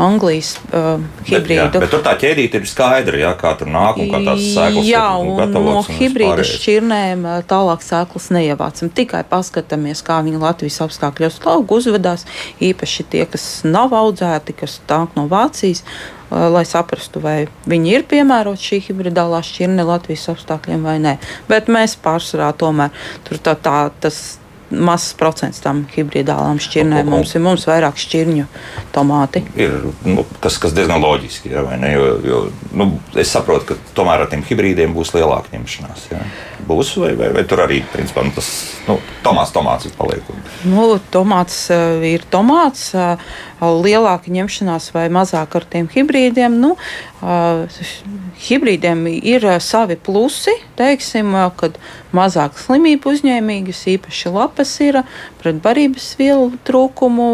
Anglijas 0.00 0.54
uh, 0.70 1.00
Bet, 1.20 1.28
jā, 1.28 1.38
hibrīdu. 1.40 1.80
bet 1.82 1.90
tur 1.92 2.00
tā 2.06 2.14
ķēdīte 2.20 2.60
ir 2.62 2.68
skaidra, 2.70 3.18
jā, 3.20 3.32
kā 3.40 3.52
tur 3.60 3.68
nāk 3.68 3.98
un 4.00 4.08
kā 4.08 4.20
tās 4.24 4.40
sēklas 4.54 4.86
Jā, 4.88 5.02
ir 5.20 5.34
gatavotas 5.36 5.90
no 5.90 6.08
pārējais. 6.16 6.52
šķirnēm 6.56 7.26
ā, 7.28 7.34
tālāk 7.50 7.84
sēklas 7.84 8.30
neievācam. 8.32 8.88
Tikai 8.96 9.20
paskatāmies, 9.28 10.00
kā 10.06 10.20
viņi 10.24 10.40
Latvijas 10.40 10.80
apstākļos 10.86 11.36
aug, 11.52 11.76
uzvedās. 11.76 12.24
Īpaši 12.64 13.06
tie, 13.12 13.26
kas 13.28 13.44
nav 13.68 13.92
audzēti, 13.92 14.56
kas 14.62 14.80
nāk 14.88 15.12
no 15.20 15.26
Vācijas, 15.30 15.84
ā, 16.32 16.48
lai 16.56 16.64
saprastu, 16.64 17.20
vai 17.20 17.36
viņi 17.68 17.94
ir 17.98 18.08
piemēroti 18.08 18.70
šī 18.70 18.80
hibridālā 18.88 19.44
šķirne 19.44 19.84
Latvijas 19.84 20.28
apstākļiem 20.32 20.84
vai 20.88 20.96
nē. 21.04 21.16
Bet 21.50 21.68
mēs 21.68 21.98
pārsvarā 22.00 22.54
tomēr 22.56 22.90
tur 23.28 23.36
tā, 23.42 23.54
tā 23.60 23.90
tas. 24.00 24.39
Mazs 24.70 25.14
procents 25.18 25.60
tam 25.60 25.82
hibridālām 25.94 26.60
šķirnēm. 26.62 27.06
Un- 27.06 27.12
un- 27.12 27.18
Mums 27.20 27.34
ir 27.34 27.42
mums 27.44 27.66
vairāk 27.66 27.98
šķirņu 27.98 28.46
tomāti. 28.94 29.42
ir 29.56 29.72
nu, 30.04 30.24
kas, 30.40 30.58
kas 30.58 30.72
diezgan 30.72 31.02
loģiski. 31.02 31.50
Vai 31.66 31.76
ne? 31.78 31.92
jo, 31.92 32.20
jo, 32.24 32.40
nu, 32.72 33.00
es 33.14 33.30
saprotu, 33.30 33.66
ka 33.66 33.74
tomēr 33.94 34.24
ar 34.24 34.30
tiem 34.30 34.42
hibrīdiem 34.46 34.94
būs 34.94 35.12
lielāka 35.16 35.52
ņemšanās. 35.52 36.06
Jā. 36.12 36.22
Būs, 36.68 36.94
vai, 37.02 37.14
vai, 37.18 37.32
vai 37.34 37.44
tur 37.44 37.64
arī 37.64 37.82
principā, 37.92 38.22
nu, 38.22 38.30
tas 38.34 38.48
nu, 38.86 38.98
tomāts, 39.24 39.50
tomāts 39.52 39.86
ir 39.86 39.92
paliek. 39.98 40.22
Nu, 40.64 41.00
tomāts 41.10 41.70
uh, 41.74 41.98
ir 42.06 42.22
tomāts. 42.30 42.92
Uh, 42.94 43.16
lielāka 43.60 44.30
ņemšanās 44.32 44.90
vai 44.94 45.08
mazāk 45.12 45.54
ar 45.58 45.64
tiem 45.68 45.88
hibrīdiem. 45.92 46.56
Nu, 46.60 46.76
hibrīdiem 47.20 49.04
ir 49.12 49.44
uh, 49.44 49.58
savi 49.60 49.96
plusi, 50.00 50.54
teiksim, 50.78 51.34
uh, 51.36 51.50
kad 51.56 51.76
mazāk 52.16 52.56
slimību 52.60 53.12
uzņēmīgas, 53.12 53.84
īpaši 53.96 54.32
lapas 54.32 54.72
ir 54.84 55.02
uh, 55.02 55.16
pret 55.42 55.60
barības 55.64 56.14
vielu 56.20 56.52
trūkumu. 56.68 57.32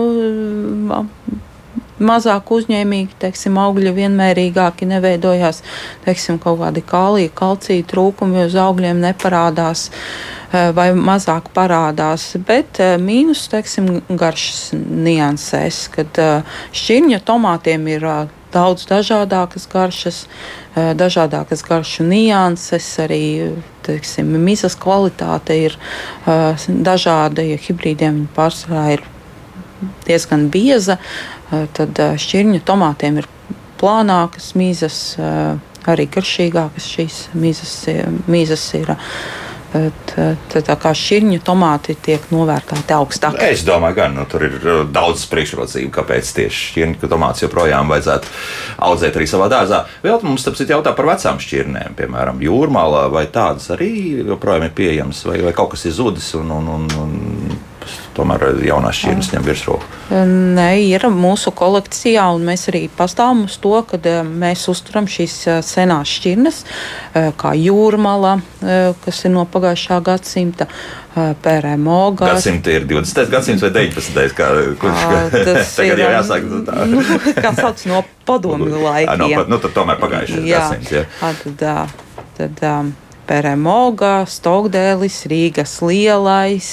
Uh, 0.90 1.42
mazāk 1.96 2.50
uzņēmīgi, 2.52 3.14
teiksim, 3.22 3.56
augļi 3.56 3.94
vienmērīgāki 3.96 4.84
neveidojās, 4.90 5.62
teiksim, 6.04 6.36
kaut 6.42 6.58
kādi 6.60 6.82
kālija, 6.84 7.32
kalcija 7.32 7.86
trūkumi 7.88 8.42
uz 8.44 8.56
augļiem 8.60 9.00
neparādās 9.00 9.86
vai 10.76 10.90
mazāk 10.92 11.48
parādās, 11.56 12.28
bet 12.46 12.82
mīnus, 13.00 13.46
teiksim, 13.48 13.88
garšas 14.12 14.74
niansēs, 14.76 15.86
kad 15.96 16.20
šķirņa 16.76 17.22
tomātiem 17.26 17.88
ir 17.96 18.06
daudz 18.52 18.86
dažādākas 18.90 19.66
garšas, 19.72 20.26
eh, 20.74 20.94
dažādākas 20.94 21.64
garšu 21.66 22.06
nianses, 22.06 22.86
arī 23.02 23.54
teiksim, 23.86 24.26
mizas 24.42 24.76
kvalitāte 24.76 25.56
ir 25.66 25.76
eh, 26.26 26.66
dažāda, 26.68 27.42
ja 27.42 27.58
hibrīdiem 27.58 28.26
pārsvarā 28.36 28.92
ir 28.98 29.06
diezgan 30.06 30.50
bieza, 30.50 30.96
eh, 31.52 31.66
tad 31.72 31.98
šķirņu 31.98 32.62
tomātiem 32.66 33.18
ir 33.22 33.28
plānākas 33.80 34.54
mīzas, 34.56 34.98
eh, 35.18 35.58
arī 35.86 36.08
garšīgākas 36.10 36.86
šīs 36.94 37.18
mīzas, 37.34 37.74
eh, 37.88 38.06
mīzas 38.28 38.64
ir. 38.74 38.96
Tā, 40.06 40.26
tā 40.64 40.76
kā 40.80 40.92
šķirņu 40.96 41.40
tomāti 41.44 41.96
tiek 42.02 42.24
novērtēti 42.32 42.94
augstāk. 42.96 43.38
Es 43.44 43.64
domāju, 43.66 43.98
ka 43.98 44.08
nu, 44.12 44.24
tur 44.30 44.46
ir 44.46 44.56
daudz 44.94 45.26
priekšrocību, 45.32 45.90
kāpēc 45.94 46.32
tieši 46.38 46.62
šķirņu 46.70 47.10
tomātus 47.10 47.44
joprojām 47.46 47.92
vajadzētu 47.92 48.32
audzēt 48.88 49.18
arī 49.18 49.28
savā 49.30 49.50
dārzā. 49.52 49.84
Vēl 50.04 50.22
mums 50.26 50.46
tāpēc 50.46 50.64
ir 50.64 50.74
jautā 50.76 50.94
par 50.96 51.10
vecām 51.12 51.40
šķirnēm, 51.42 51.96
piemēram, 51.98 52.42
jūrmālā, 52.46 53.06
vai 53.12 53.26
tādas 53.32 53.70
arī 53.74 53.92
joprojām 54.22 54.68
ir 54.68 54.76
pieejamas, 54.76 55.24
vai, 55.28 55.40
vai 55.46 55.54
kaut 55.56 55.74
kas 55.74 55.86
ir 55.88 55.96
zudis 55.98 56.32
un, 56.38 56.52
un, 56.56 56.70
un, 56.76 56.90
un 57.02 57.16
tomēr 58.16 58.48
jaunās 58.66 58.98
šķirnes 59.00 59.32
ņem 59.34 59.46
virsroku? 59.46 59.88
Nē, 60.10 60.68
ir 60.86 61.06
mūsu 61.12 61.52
kolekcijā, 61.56 62.26
un 62.36 62.46
mēs 62.46 62.68
arī 62.70 62.86
pastāvam 62.92 63.44
uz 63.46 63.56
to, 63.62 63.74
ka 63.88 63.98
mēs 64.26 64.66
uzturam 64.72 65.08
šīs 65.10 65.34
senās 65.66 66.12
šķirnes, 66.18 66.60
kā 67.40 67.54
jūrmala, 67.58 68.36
kas 69.04 69.24
ir 69.26 69.34
no 69.34 69.46
pagājušā 69.50 70.00
gadsimta. 70.06 70.70
Pērēmoga. 71.16 72.26
Gadsimta 72.28 72.74
ir 72.74 72.84
20. 72.90 73.30
gadsimts 73.32 73.62
vai 73.64 73.70
19. 73.72 74.34
Kā, 74.36 74.50
kurš 74.76 75.06
tas 75.32 75.70
tagad 75.78 75.94
ir, 75.94 76.02
jau 76.02 76.10
jāsāk 76.12 76.44
tā? 76.66 76.84
Nu, 76.90 77.00
kā 77.46 77.54
sauc 77.56 77.80
no 77.88 78.02
padomju 78.28 78.82
laikiem. 78.90 79.24
No, 79.24 79.46
nu, 79.54 79.60
tad 79.64 79.72
tomēr 79.78 79.96
pagājušajā 80.02 80.44
gadsimtā. 80.44 81.06
Jā, 81.06 81.32
tad, 81.40 81.64
tad, 82.36 82.60
tad 82.60 83.05
Peremoga, 83.26 84.20
Stokdēlis, 84.30 85.20
Rīgas 85.30 85.78
lielais, 85.82 86.68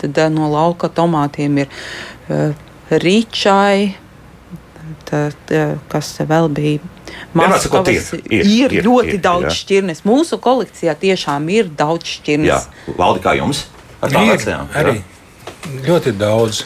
tad 0.00 0.20
no 0.32 0.48
lauka 0.52 0.88
tomātiem 0.92 1.62
ir 1.64 1.68
uh, 1.70 2.54
ričai, 2.90 3.94
tad, 5.10 5.54
kas 5.92 6.14
vēl 6.26 6.48
bija. 6.56 6.96
Maskavas, 7.34 8.12
ir, 8.14 8.24
ir, 8.30 8.46
ir, 8.46 8.74
ir 8.78 8.86
ļoti 8.86 9.14
ir, 9.16 9.22
daudz 9.22 9.48
jā. 9.48 9.54
šķirnes. 9.60 10.02
Mūsu 10.06 10.38
kolekcijā 10.42 10.94
tiešām 10.98 11.46
ir 11.52 11.70
daudz 11.78 12.16
šķirnes. 12.16 12.50
Jā, 12.50 12.94
Valdi, 12.98 13.22
kā 13.24 13.34
jums? 13.38 13.64
Ar 14.00 14.10
tādām 14.10 14.30
vecajām? 14.32 15.02
Ļoti 15.86 16.14
daudz. 16.18 16.64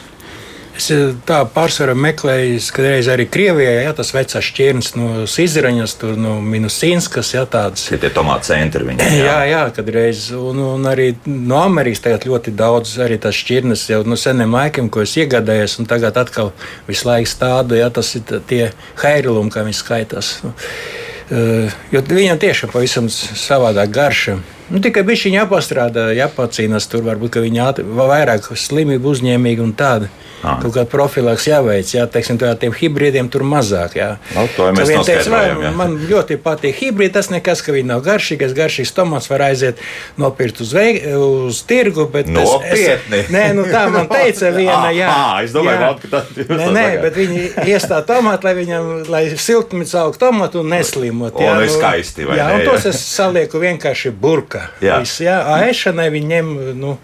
Es 0.75 0.89
eh, 0.91 1.13
tā 1.27 1.39
pārsvarā 1.55 1.93
meklēju, 1.97 2.59
kad 2.75 2.87
reiz 2.89 3.07
arī 3.11 3.25
Krievijā, 3.31 3.71
ja 3.85 3.93
tas 3.95 4.11
vecais 4.15 4.43
šķirnes 4.43 4.91
no 4.97 5.07
Sizraņas, 5.29 5.95
tur 6.01 6.17
no 6.19 6.35
Minusīnskas, 6.43 7.31
ja 7.37 7.45
tādas. 7.49 7.87
Tie 7.87 8.11
tomāti 8.13 8.51
centri 8.51 8.87
viņi. 8.87 9.07
Jā, 9.21 9.23
jā, 9.23 9.37
jā 9.53 9.63
kad 9.75 9.91
reiz, 9.95 10.27
un, 10.35 10.59
un 10.75 10.89
arī 10.91 11.13
no 11.25 11.61
Amerikas 11.63 12.03
tagad 12.03 12.27
ļoti 12.27 12.55
daudz 12.59 12.97
arī 13.05 13.19
tas 13.23 13.37
šķirnes 13.39 13.87
jau 13.93 14.01
no 14.07 14.19
seniem 14.19 14.55
laikiem, 14.57 14.91
ko 14.91 15.05
es 15.05 15.15
iegādājos, 15.21 15.79
un 15.79 15.89
tagad 15.89 16.19
atkal 16.19 16.51
visu 16.89 17.07
laiku 17.07 17.31
stādu, 17.31 17.79
ja 17.79 17.89
tas 17.93 18.11
ir 18.19 18.43
tie 18.49 18.63
heirilumi, 19.03 19.53
kā 19.53 19.63
viņi 19.67 19.79
skaitās. 19.79 20.35
Uh, 21.25 21.71
jo 21.89 22.03
viņam 22.05 22.37
tiešām 22.37 22.69
pavisam 22.69 23.07
savādāk 23.09 23.89
garša. 23.95 24.35
Nu, 24.65 24.81
tikai 24.81 25.03
bija 25.05 25.27
viņa 25.27 25.43
jāpastrādā, 25.43 26.07
jāpacīnās 26.17 26.87
tur, 26.89 27.03
varbūt 27.05 27.37
viņa 27.43 27.71
vairāk 27.85 28.47
slimību 28.57 29.11
uzņēmīga 29.13 29.61
un 29.65 29.75
tāda. 29.77 30.09
Ah. 30.45 30.59
Kaut 30.61 30.75
kāda 30.75 30.85
profilaks 30.89 31.47
jāveic, 31.47 31.89
jā, 31.95 32.03
teiksim, 32.11 32.37
tādiem 32.37 32.73
hibrīdiem 32.75 33.29
tur 33.33 33.41
mazāk. 33.47 33.95
Jā. 33.97 34.09
No, 34.35 34.43
nu, 34.45 34.51
to 34.53 34.67
mēs 34.77 34.91
teica, 35.07 35.31
vai, 35.33 35.71
man 35.73 35.95
ļoti 36.05 36.37
patīk 36.43 36.77
hibrīdi. 36.83 37.13
Tas 37.15 37.31
nekas, 37.33 37.63
ka 37.65 37.73
viņi 37.73 37.89
nav 37.89 38.03
garšīgas. 38.05 38.53
Garšīgs 38.57 38.93
tomāts 38.93 39.29
var 39.31 39.45
aiziet 39.47 39.81
nopirkt 40.21 40.61
uz, 40.61 40.73
veik, 40.75 41.01
uz 41.17 41.61
tirgu. 41.65 42.05
Nopietni. 42.05 43.23
Es, 43.23 43.31
nē, 43.33 43.45
nu 43.57 43.65
tā 43.69 43.85
man 43.93 44.09
teica 44.11 44.51
viena. 44.57 44.91
Jā, 44.93 45.09
ah, 45.09 45.39
es 45.45 45.55
domāju, 45.55 45.81
jā. 45.81 45.91
ka 46.03 46.11
tas 46.13 46.29
ir. 46.37 46.51
Nē, 46.51 46.69
nē, 46.77 46.85
bet 47.05 47.17
viņi 47.17 47.41
iestāja 47.65 48.05
tomātu, 48.11 48.49
lai 48.49 48.55
viņam, 48.59 48.91
lai 49.09 49.23
siltumnīca 49.33 50.05
aug 50.05 50.19
tomātu 50.21 50.61
un 50.61 50.69
neslimot. 50.75 51.41
Jā, 51.41 51.55
un 51.55 51.65
nu, 51.65 51.73
skaisti. 51.73 52.27
Jā, 52.29 52.51
un 52.53 52.67
tos 52.67 52.85
es 52.91 53.01
salieku 53.15 53.63
vienkārši 53.63 54.13
burka. 54.55 54.69
Jā, 54.83 54.99
Viss, 55.03 55.21
jā 55.23 55.37
ēšanai 55.69 56.09
viņiem. 56.13 56.51
Nu, 56.79 56.97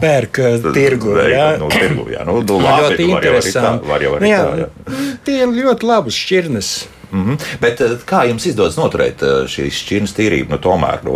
pērk 0.00 0.40
uh, 0.42 0.72
tirgu. 0.74 1.14
Jā, 1.30 1.52
nu, 1.60 1.68
tirgu, 1.72 2.08
jā. 2.12 2.24
Nu, 2.26 2.40
nu, 2.48 2.58
labi, 2.62 2.88
ļoti 2.88 3.06
interesanti. 3.12 3.88
Var 3.88 4.02
jau 4.06 4.16
arī 4.16 4.32
tā, 4.32 4.42
var 4.42 4.58
jau 4.58 4.58
arī 4.58 4.66
tā, 4.66 4.98
jā. 4.98 5.14
Tie 5.26 5.38
ir 5.42 5.54
ļoti 5.60 5.88
labas 5.88 6.18
šķirnes. 6.18 6.74
Mm 7.14 7.24
-hmm. 7.24 7.42
Bet 7.60 7.80
uh, 7.80 7.92
kā 8.06 8.24
jums 8.26 8.46
izdodas 8.46 8.76
noturēt 8.76 9.22
uh, 9.22 9.46
šīs 9.46 9.78
šķirnes 9.84 10.16
tīrību? 10.16 10.50
Nu, 10.50 10.58
tomēr 10.58 11.04
nu, 11.06 11.14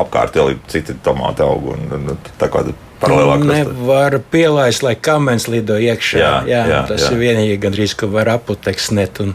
apkārt 0.00 0.36
ir 0.36 0.56
citi 0.66 0.96
tomāti 1.04 1.42
aug. 1.46 1.68
Un, 1.76 2.04
nu, 2.06 2.16
tā 2.40 2.48
kā 2.50 2.64
paralēlāk. 3.00 3.44
Nevar 3.46 4.18
pielaist, 4.30 4.82
lai 4.82 4.96
kamens 4.96 5.46
lido 5.48 5.78
iekšā. 5.78 6.18
Jā, 6.18 6.42
jā, 6.46 6.66
jā, 6.66 6.86
tas 6.88 7.02
jā. 7.02 7.12
ir 7.12 7.18
vienīgi 7.18 7.60
gandrīz, 7.62 7.94
ka 7.94 8.06
var 8.06 8.28
aputeksnet. 8.28 9.20
Un... 9.20 9.34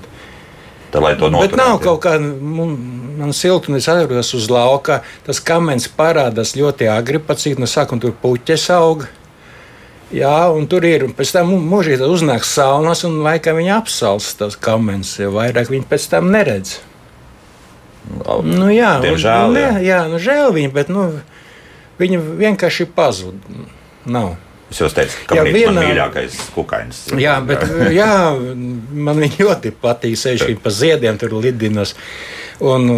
Tā, 0.93 1.01
lai 1.01 1.15
to 1.17 1.32
noturētu. 1.34 1.56
Bet 1.56 1.58
nav 1.58 1.73
jā. 1.73 1.82
kaut 1.88 2.03
kā 2.06 2.13
man 2.21 3.34
siltumnīca 3.34 3.97
atrodas 3.97 4.29
uz 4.38 4.45
lauka. 4.53 5.01
Tas 5.25 5.41
kamens 5.41 5.89
parādās 5.89 6.53
ļoti 6.60 6.89
agri, 6.93 7.21
pat 7.23 7.41
cik 7.41 7.62
no 7.62 7.69
sākuma 7.69 8.03
tur 8.03 8.13
puķes 8.21 8.69
aug. 8.75 9.08
Jā, 10.13 10.51
un 10.53 10.67
tur 10.69 10.86
ir. 10.86 11.08
Pēc 11.17 11.34
tam 11.34 11.56
mūžīgi 11.71 12.06
uznāk 12.06 12.45
saunas, 12.45 13.01
un 13.08 13.23
laikam 13.25 13.58
viņi 13.58 13.73
apsals 13.79 14.36
tas 14.38 14.58
kamens, 14.62 15.15
jo 15.17 15.32
vairāk 15.34 15.73
viņi 15.73 15.89
pēc 15.89 16.06
tam 16.12 16.29
neredz. 16.34 16.77
Nu, 18.43 18.67
jā, 18.69 18.97
Diemžēl. 19.01 19.47
Un, 19.47 19.58
ne, 19.58 19.67
jā, 19.82 20.03
nu, 20.12 20.19
žēl 20.21 20.53
viņi, 20.53 20.69
bet 20.75 20.91
nu, 20.93 21.08
viņi 21.97 22.19
vienkārši 22.43 22.86
pazuda. 22.93 23.63
Nav. 24.06 24.36
Es 24.73 24.79
jau 24.81 24.88
teicu, 24.89 25.19
ka 25.29 25.38
tas 25.38 25.45
ir 25.45 25.53
viena... 25.53 25.73
mans 25.75 25.86
mīļākais 25.91 26.38
kukainis. 26.55 27.01
Jā, 27.21 27.36
bet 27.45 27.62
jā, 27.93 28.13
man 28.33 29.21
viņi 29.21 29.43
ļoti 29.45 29.71
patīk. 29.83 30.17
Sevišķi 30.17 30.55
pa 30.63 30.73
ziediem 30.73 31.19
tur 31.21 31.36
lidinas. 31.38 31.93
Un 32.59 32.89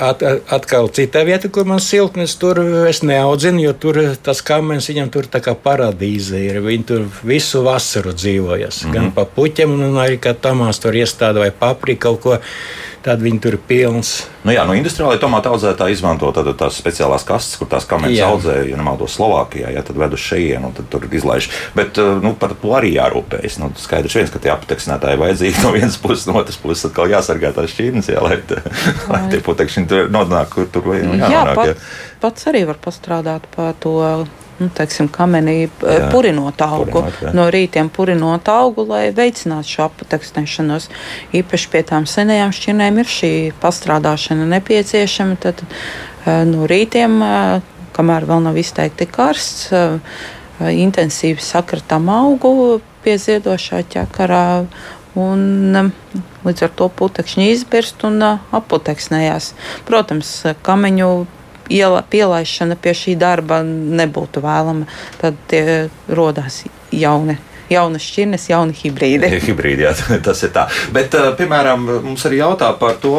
at, 0.00 0.22
atkal 0.54 0.88
citā 0.94 1.24
vieta, 1.28 1.50
kur 1.52 1.66
man 1.68 1.82
siltnes, 1.84 2.36
tur 2.40 2.60
es 2.88 3.02
neaudzinu, 3.06 3.62
jo 3.66 3.74
tur 3.76 4.00
tas 4.24 4.40
kamens 4.42 4.88
viņam 4.88 5.12
tur 5.12 5.28
tā 5.28 5.42
kā 5.44 5.54
paradīze 5.54 6.40
ir. 6.40 6.60
Viņi 6.64 6.88
tur 6.88 7.06
visu 7.22 7.62
vasaru 7.66 8.12
dzīvojas. 8.16 8.84
Mm 8.84 8.88
-hmm. 8.88 8.94
Gan 8.94 9.12
pa 9.12 9.24
puķiem, 9.24 9.72
un 9.74 9.96
arī 9.96 10.18
kā 10.18 10.34
tamās 10.34 10.80
tur 10.80 10.94
iestāda 10.94 11.38
vai 11.44 11.50
paprika 11.50 12.08
kaut 12.08 12.20
ko 12.20 12.38
tad 13.08 13.22
viņi 13.22 13.40
tur 13.42 13.56
ir 13.56 13.62
pilns. 13.68 14.12
Nu 14.46 14.52
jā, 14.54 14.62
no 14.66 14.74
industriālajā 14.76 15.20
tomātu 15.22 15.50
audzētāji 15.52 15.96
izmanto 15.96 16.30
tās 16.32 16.78
speciālās 16.80 17.24
kastes, 17.26 17.58
kur 17.60 17.68
tās 17.70 17.86
kameras 17.88 18.20
audzē, 18.26 18.56
ja 18.68 18.78
nemaldos 18.78 19.16
Slovākijā, 19.18 19.70
ja 19.74 19.82
tad 19.86 19.98
ved 20.00 20.14
uz 20.16 20.22
šejienu 20.24 20.70
un 20.70 20.76
tad 20.76 20.88
tur 20.92 21.06
izlaiž. 21.06 21.48
Bet 21.76 21.98
nu, 22.22 22.34
par 22.38 22.54
to 22.58 22.74
arī 22.78 22.94
jārūpējas. 22.96 23.58
Nu, 23.62 23.70
skaidrs 23.78 24.18
viens, 24.18 24.32
ka 24.34 24.42
tie 24.42 24.52
apteksnētāji 24.54 25.20
vajadzīgi 25.22 25.62
no 25.64 25.72
vienas 25.76 25.98
puses, 26.02 26.26
no 26.30 26.38
otras 26.40 26.60
puses 26.60 26.88
atkal 26.90 27.10
jāsargā 27.12 27.52
tās 27.56 27.72
šķirnes, 27.74 28.10
jā, 28.12 28.22
lai, 28.24 28.37
lai 29.12 29.22
tie 29.32 29.40
putekšņi 29.44 29.86
tur 29.90 30.10
nonāk, 30.12 30.52
kur 30.54 30.68
tur 30.72 30.86
vajag. 30.90 31.14
Jā, 31.22 31.44
pat, 31.56 31.72
jā. 31.72 31.78
pats 32.22 32.50
arī 32.50 32.64
var 32.68 32.80
pastrādāt 32.82 33.48
par 33.54 33.74
to 33.82 33.96
nu, 34.58 34.68
teiksim, 34.74 35.08
kamenī 35.12 35.56
jā, 35.66 36.08
purinot 36.12 36.60
augu, 36.64 36.90
purinot, 36.90 37.20
jā. 37.22 37.32
no 37.36 37.46
rītiem 37.52 37.90
purinot 37.94 38.50
augu, 38.52 38.84
lai 38.88 39.08
veicinātu 39.14 39.72
šo 39.74 39.86
apatekstēšanos. 39.88 40.88
Īpaši 41.38 41.70
pie 41.72 41.84
tām 41.86 42.08
senajām 42.10 42.54
šķirnēm 42.56 43.02
ir 43.02 43.12
šī 43.12 43.32
pastrādāšana 43.62 44.48
nepieciešama. 44.56 45.38
Tad 45.42 45.62
no 46.48 46.66
rītiem, 46.70 47.20
kamēr 47.96 48.28
vēl 48.28 48.44
nav 48.48 48.58
izteikti 48.60 49.08
karsts, 49.10 49.70
intensīvi 50.58 51.42
sakratām 51.42 52.08
augu 52.10 52.80
pie 53.04 53.18
ziedošā 53.20 53.84
ķekarā. 53.92 54.46
Un, 55.18 55.90
līdz 56.46 56.64
ar 56.66 56.72
to 56.78 56.86
putekšņi 57.00 57.48
izbirst 57.54 58.04
un 58.06 58.22
aputeksnējās. 58.22 59.50
Protams, 59.88 60.30
kameņu 60.66 61.10
iela, 61.74 62.04
pielaišana 62.10 62.78
pie 62.80 62.94
šī 62.96 63.16
darba 63.18 63.60
nebūtu 63.66 64.44
vēlama. 64.44 64.88
Tad 65.20 65.40
tie 65.50 65.64
rodās 66.08 66.62
jauni 66.94 67.38
jaunas 67.72 68.04
šķirnes, 68.04 68.46
jauni 68.50 68.76
hibrīdi. 68.76 69.30
hibrīdi 69.48 69.86
jā, 69.86 69.92
tas 70.26 70.42
ir 70.46 70.52
tā. 70.54 70.66
Bet, 70.94 71.14
uh, 71.18 71.30
piemēram, 71.38 71.86
mums 72.06 72.24
arī 72.28 72.40
jautā 72.42 72.70
par 72.80 72.98
to, 73.02 73.14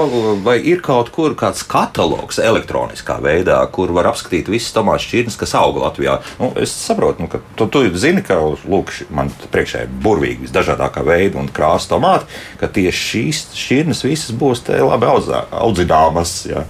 vai 0.45 0.57
ir 0.71 0.83
kaut 0.85 1.11
kur 1.15 1.35
kāds 1.39 1.63
katalogs 1.69 2.41
elektroniskā 2.43 3.19
veidā, 3.23 3.59
kur 3.73 3.93
var 3.95 4.11
apskatīt 4.11 4.51
visas 4.51 4.75
tomātu 4.75 5.07
šķirnes, 5.07 5.39
kas 5.39 5.55
aug 5.59 5.81
Latvijā. 5.81 6.19
Nu, 6.41 6.51
es 6.59 6.73
saprotu, 6.75 7.25
nu, 7.25 7.31
ka 7.31 7.41
tu, 7.59 7.69
tu 7.71 7.85
zini, 7.99 8.23
ka 8.25 8.39
lūk, 8.39 8.93
man 9.15 9.31
priekšā 9.53 9.85
ir 9.85 9.97
burvīgi 10.03 10.47
visdažādākā 10.47 11.03
veida 11.07 11.41
un 11.41 11.51
krāsa 11.53 11.93
tomāti, 11.95 12.29
ka 12.59 12.71
tieši 12.71 13.05
šīs 13.09 13.43
šķirnes 13.57 14.05
visas 14.05 14.35
būs 14.35 14.65
labi 14.69 15.09
audzināmas. 15.09 16.39
Jā. 16.49 16.65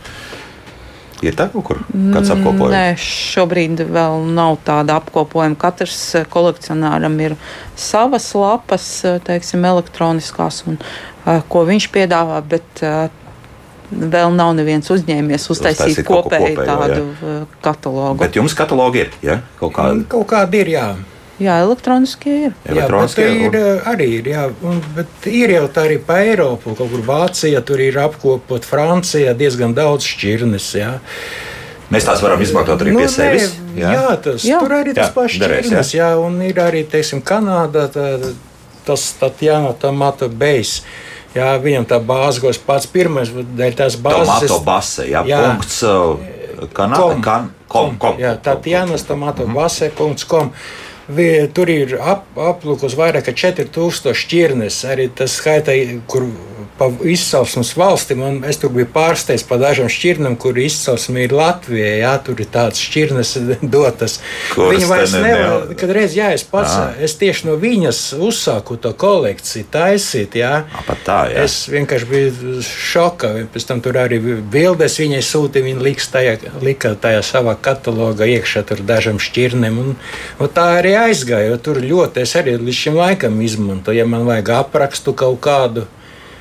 Ir 1.25 1.35
tā 1.35 1.49
kaut 1.51 1.65
kur 1.67 1.79
kāds 1.83 2.31
apkopojums? 2.31 2.71
Nē, 2.71 2.93
šobrīd 3.03 3.83
vēl 3.91 4.27
nav 4.35 4.59
tāda 4.67 4.99
apkopojuma. 5.01 5.57
Katrs 5.59 5.97
eh, 6.15 6.27
kolekcionāram 6.31 7.17
ir 7.23 7.35
savas 7.79 8.29
lapas, 8.37 8.87
eh, 9.03 9.19
teiksim, 9.27 9.65
elektroniskās, 9.67 10.61
un, 10.69 10.79
uh, 10.79 11.41
ko 11.51 11.65
viņš 11.67 11.89
piedāvā, 11.95 12.39
bet 12.47 12.83
vēl 13.89 14.33
nav 14.37 14.53
neviens 14.57 14.89
uzņēmies 14.93 15.47
uztaisīt 15.51 16.03
kopēju 16.05 16.55
kopējo, 16.59 16.65
tādu 16.67 17.05
jā. 17.05 17.37
katalogu. 17.65 18.19
Bet 18.21 18.37
jums 18.37 18.55
katalogi 18.57 19.05
ir, 19.05 19.15
ja? 19.25 19.39
Kaut 19.59 19.73
kādi? 19.77 20.05
Kaut 20.11 20.27
kādi 20.29 20.61
ir, 20.63 20.73
jā. 20.75 20.85
Jā, 21.39 21.55
elektroniskie 21.63 22.33
ir. 22.49 22.55
Elektroniskie 22.67 23.23
jā, 23.25 23.35
ir 23.47 23.53
un... 23.55 23.77
arī 23.87 24.07
ir. 24.17 24.25
Jā, 24.33 24.47
un, 24.67 24.81
bet 24.95 25.27
ir 25.31 25.53
jau 25.55 25.67
tā 25.71 25.85
arī 25.87 25.95
pa 26.03 26.17
Eiropu. 26.25 26.73
Kaut 26.75 26.91
kur 26.91 27.03
Vācijā 27.07 27.61
tur 27.65 27.79
ir 27.79 27.95
apkopot, 28.03 28.65
Francijā 28.67 29.31
diezgan 29.39 29.71
daudz 29.77 30.07
šķirnes. 30.09 30.67
Jā. 30.75 30.97
Mēs 31.89 32.05
tās 32.05 32.19
varam 32.21 32.41
izmantot 32.43 32.83
arī 32.83 32.91
Nu, 32.93 32.99
pie 33.01 33.07
sevis. 33.09 33.53
Jā, 33.73 33.93
jā, 33.95 34.09
tas, 34.21 34.43
Jā. 34.45 34.59
tur 34.61 34.75
arī 34.77 34.91
tas 34.93 35.07
Jā, 35.07 35.13
pats 35.15 35.37
derēs, 35.41 35.69
čirnes, 35.69 35.93
jā. 35.95 36.09
jā, 36.11 36.19
un 36.21 36.35
ir 36.45 36.59
arī, 36.61 36.83
teiksim, 36.91 37.23
Kanādā 37.25 37.87
tā, 37.93 38.03
tas 38.85 39.05
Tatjana 39.17 39.71
Tomata 39.79 40.27
Bejs. 40.29 40.83
Jā, 41.33 41.53
viņam 41.61 41.87
tā 41.89 41.97
bāze, 42.03 42.41
ko 42.43 42.51
es 42.51 42.59
pats 42.61 42.85
pirmais, 42.89 43.31
dēļ 43.31 43.79
tās 43.79 43.97
bāzes. 44.01 44.27
Tomato 44.49 44.59
base, 44.67 45.07
jā, 45.09 45.23
Jā. 45.29 45.39
punkts. 45.47 45.79
uh, 45.87 46.67
Kanā, 46.75 46.99
Kom. 46.99 47.21
kan, 47.23 47.49
kom, 47.71 47.95
kom, 47.97 48.17
Jā, 48.19 48.35
kom, 48.35 48.43
tā 48.43 48.55
kom, 48.59 48.69
Jānis 48.73 49.07
Tomato 49.07 49.47
Base.com. 49.47 50.51
Vi- 50.51 50.88
Tur 51.09 51.71
ir 51.73 51.95
ap, 51.97 52.27
aplūkos 52.37 52.93
vairāk 52.99 53.25
kā 53.29 53.33
4000 53.33 54.13
šķirnes. 54.13 54.83
Arī 54.85 55.07
tas 55.09 55.39
skaitā, 55.39 55.73
kur 56.09 56.27
pa 56.79 56.87
izcelsmes 57.03 57.73
valstīm, 57.77 58.21
un 58.23 58.37
es 58.47 58.57
tur 58.61 58.71
biju 58.71 58.87
pārsteigts 58.93 59.43
par 59.47 59.59
dažām 59.59 59.89
šķirnēm, 59.91 60.37
kur 60.39 60.57
izcelsme 60.57 61.25
ir 61.27 61.33
Latvijā. 61.35 61.89
Jā, 61.99 62.13
tur 62.23 62.39
ir 62.39 62.47
tādas 62.53 62.79
šķirnes 62.79 63.33
dotas. 63.75 64.19
Kuras 64.55 64.77
Viņa 64.79 64.87
vairs 64.89 65.13
nevar, 65.19 65.67
ne- 65.69 65.75
kad 65.79 65.91
reiz, 65.95 66.15
jā, 66.17 66.31
es 66.37 66.43
pats, 66.47 66.77
Ah. 66.79 66.93
es 67.03 67.15
tieši 67.19 67.45
no 67.49 67.57
viņas 67.59 67.99
uzsāku 68.17 68.77
to 68.79 68.93
kolekciju 68.93 69.67
taisīt, 69.73 70.37
jā. 70.39 70.63
Ā, 70.71 70.83
pat 70.87 71.03
tā, 71.05 71.19
jā. 71.33 71.43
Es 71.43 71.59
vienkārši 71.69 72.09
biju 72.09 72.63
šokā. 72.63 73.33
Pēc 73.53 73.65
tam 73.67 73.81
tur 73.83 73.99
arī 73.99 74.19
bildes 74.51 74.95
viņai 75.01 75.21
sūtīja. 75.25 75.65
Viņa 75.69 75.83
liks 75.83 76.07
tajā, 76.13 76.37
lika 76.63 76.95
tajā 76.95 77.19
savā 77.25 77.55
katalogā 77.59 78.27
iekšā 78.37 78.63
tur 78.69 78.79
dažam 78.87 79.19
šķirnēm. 79.19 79.79
Un, 79.83 79.95
un 80.39 80.47
tā 80.55 80.67
arī 80.79 80.95
aizgāja. 81.03 81.49
jo 81.51 81.57
Tur 81.69 81.81
ļoti 81.83 82.21
es 82.23 82.33
arī 82.39 82.55
līdz 82.57 82.77
šim 82.85 82.95
laikam 82.95 83.41
izmantoju. 83.43 83.97
Ja 83.99 84.05
man 84.05 84.23
vajag 84.29 84.49
aprakstu 84.61 85.13
kaut 85.13 85.41
kādu. 85.43 85.85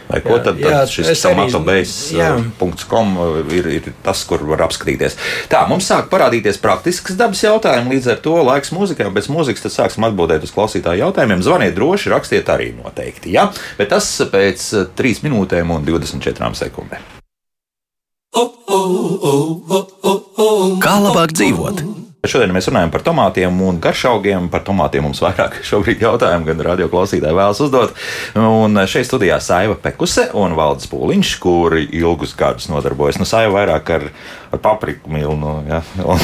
Vai 0.09 0.23
ko 0.25 0.39
Jā, 0.39 0.45
tad, 0.45 0.57
jā, 0.63 0.71
tad 0.73 0.89
šis 0.89 1.09
es 1.13 1.21
arī- 1.29 1.51
jā. 1.53 2.29
tomatobase.com 2.49 3.11
ir, 3.53 3.67
ir 3.77 3.91
tas, 4.03 4.23
kur 4.25 4.41
var 4.49 4.63
apskatīties. 4.65 5.19
Tā, 5.53 5.67
mums 5.69 5.85
sāk 5.91 6.09
parādīties 6.09 6.57
praktisks 6.63 7.13
dabas 7.19 7.43
jautājumi, 7.45 7.93
līdz 7.97 8.11
ar 8.15 8.23
to 8.25 8.39
laiks 8.41 8.73
mūzikai, 8.73 9.11
pēc 9.13 9.29
mūzikas 9.29 9.67
tad 9.67 9.75
sāksim 9.77 10.07
atbildēt 10.09 10.43
uz 10.49 10.55
klausītāju 10.57 11.03
jautājumiem. 11.05 11.45
Zvaniet 11.45 11.77
droši, 11.77 12.09
rakstiet 12.15 12.49
arī 12.49 12.71
noteikti, 12.79 13.33
ja? 13.37 13.51
Bet 13.77 13.91
tas 13.93 14.09
pēc 14.33 14.65
3 14.97 15.21
minūtēm 15.29 15.77
un 15.77 15.85
24 15.85 16.57
sekundēm. 16.57 17.05
Kā 20.83 20.95
labāk 21.05 21.33
dzīvot? 21.37 22.08
Šodien 22.27 22.51
mēs 22.51 22.67
runājam 22.67 22.91
par 22.91 23.03
tomātiem 23.07 23.61
un 23.63 23.77
garšaugiem. 23.79 24.49
Par 24.51 24.65
tomātiem 24.67 25.05
mums 25.07 25.21
vairāk 25.23 25.61
šobrīd 25.69 26.01
jautājumu, 26.03 26.49
gan 26.49 26.63
radio 26.67 26.89
klausītāji 26.91 27.37
vēlas 27.37 27.61
uzdot. 27.63 27.93
Un 28.35 28.75
šeit 28.91 29.07
studijā 29.07 29.37
Saiva 29.41 29.77
Pekuse 29.79 30.25
un 30.37 30.57
Valdis 30.59 30.89
Pūliņš, 30.91 31.31
kuri 31.41 31.85
ilgus 31.95 32.33
gadus 32.37 32.67
nodarbojas. 32.73 33.21
Nu, 33.23 33.27
Saiva 33.29 33.55
vairāk 33.61 33.93
ar, 33.95 34.07
ar 34.51 34.61
papriku 34.65 35.13
milnu. 35.15 35.53
Ja? 35.71 35.79
Un, 36.09 36.19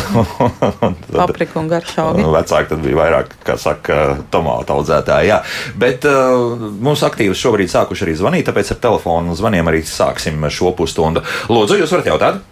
un, 0.82 0.96
tad- 0.98 1.14
Paprika 1.14 1.60
un 1.62 1.68
garšaugi. 1.70 2.24
Vecāki 2.34 2.68
tad 2.72 2.82
bija 2.82 2.98
vairāk, 2.98 3.30
kā 3.46 3.54
saka, 3.60 3.98
tomātu 4.34 4.74
audzētāji. 4.74 5.28
Jā. 5.30 5.38
Bet 5.78 6.06
uh, 6.10 6.58
mums 6.84 7.04
aktīvi 7.06 7.36
šobrīd 7.38 7.70
sākuši 7.70 8.06
arī 8.08 8.16
zvanīt, 8.18 8.48
tāpēc 8.48 8.72
ar 8.74 8.80
telefonu 8.82 9.36
zvaniem 9.38 9.70
arī 9.70 9.84
sāksim 9.86 10.42
šo 10.50 10.72
pusstundu. 10.78 11.22
Lūdzu, 11.52 11.78
jūs 11.84 11.94
varat 11.94 12.10
jautāt? 12.10 12.42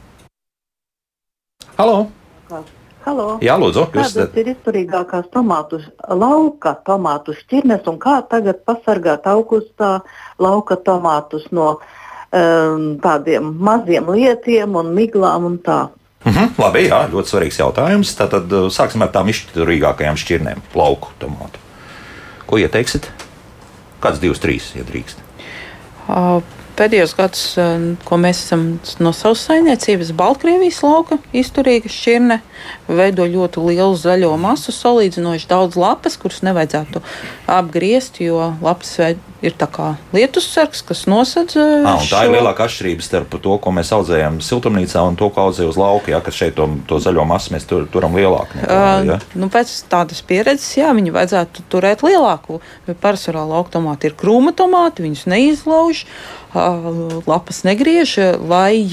Halo! 1.80 2.04
Halo. 2.52 2.64
Jā, 3.42 3.56
lūdzu, 3.58 3.86
jūs 3.90 4.12
Kādas 4.14 4.36
ir 4.38 4.52
izturīgākās 4.52 5.26
tomātu, 5.34 5.80
lauka 6.08 6.76
tomātu 6.86 7.34
šķirnes 7.34 7.88
un 7.90 7.98
kā 8.02 8.20
tagad 8.30 8.62
pasargāt 8.68 9.26
augustā 9.30 9.96
lauka 10.42 10.78
tomātus 10.78 11.48
no 11.50 11.74
um, 11.76 12.86
tādiem 13.02 13.50
maziem 13.58 14.12
lietiem 14.14 14.78
un 14.78 14.94
miglām 14.94 15.50
un 15.50 15.58
tā? 15.64 15.80
Mhm, 16.22 16.54
labi, 16.62 16.86
jā, 16.86 17.00
ļoti 17.10 17.32
svarīgs 17.32 17.58
jautājums. 17.58 18.14
Tātad 18.18 18.52
uh, 18.54 18.70
sāksim 18.70 19.02
ar 19.02 19.10
tām 19.14 19.30
izturīgākajām 19.32 20.18
šķirnēm, 20.22 20.62
lauku 20.78 21.10
tomātu. 21.18 21.58
Ko 22.46 22.60
ieteiksiet? 22.62 23.10
Kāds, 24.02 24.22
divs, 24.22 24.38
trīs, 24.42 24.70
ja 24.78 24.86
drīkst? 24.86 25.18
Ā, 26.10 26.38
Pēdējos 26.82 27.12
gados, 27.14 27.42
ā, 27.62 27.64
ko 28.08 28.16
mēs 28.18 28.40
esam 28.42 28.62
no 28.98 29.12
savas 29.14 29.44
saimniecības, 29.46 30.08
Baltkrievijas 30.18 30.80
lauka 30.82 31.20
izturīga 31.30 31.86
šķirne, 31.92 32.40
veido 32.90 33.22
ļoti 33.30 33.62
lielu 33.68 33.94
zaļo 34.00 34.32
masu, 34.42 34.74
salīdzinoši 34.74 35.46
daudz 35.52 35.78
lapas, 35.78 36.18
kuras 36.18 36.40
nevajadzētu 36.42 37.02
apgriezt, 37.54 38.18
jo 38.24 38.48
lapas 38.64 38.96
ir 39.42 39.54
tā 39.58 39.66
kā 39.70 39.92
lietus 40.14 40.48
sargs, 40.50 40.82
kas 40.86 41.04
nosedz. 41.10 41.54
ā, 41.58 41.68
Ah, 41.86 42.00
un 42.00 42.06
tā 42.10 42.24
ir 42.26 42.30
šo- 42.30 42.34
lielākā 42.34 42.66
atšķirība 42.66 43.02
starp 43.06 43.38
to, 43.42 43.58
ko 43.62 43.70
mēs 43.74 43.90
audzējam 43.94 44.40
siltumnīcā 44.42 45.06
un 45.06 45.16
to, 45.16 45.30
ko 45.30 45.46
audzējam 45.48 45.70
uz 45.70 45.78
lauka. 45.78 46.10
Ja, 46.10 46.20
kad 46.20 46.34
šeit 46.34 46.54
to, 46.58 46.66
to 46.86 46.98
zaļo 47.02 47.24
masu 47.26 47.54
mēs 47.54 47.66
tur, 47.66 47.86
turam 47.86 48.14
lielāku. 48.18 48.58
Nekā, 48.58 48.82
Uh, 48.82 49.06
ja? 49.06 49.18
nu, 49.38 49.46
pēc 49.48 49.70
tādas 49.90 50.22
pieredzes, 50.22 50.76
jā, 50.78 50.90
viņi 50.94 51.14
vajadzētu 51.14 51.62
turēt 51.70 52.02
lielāku. 52.06 52.60
Parasvarā 53.02 53.46
lauka 53.46 53.78
tomāti 53.78 54.10
ir 54.10 54.14
krūma 54.18 54.54
tomāti, 54.54 55.02
viņus 55.06 55.26
neizlauž, 55.30 56.04
uh, 56.06 56.41
lapas 56.54 57.62
negriež, 57.64 58.18
lai 58.44 58.84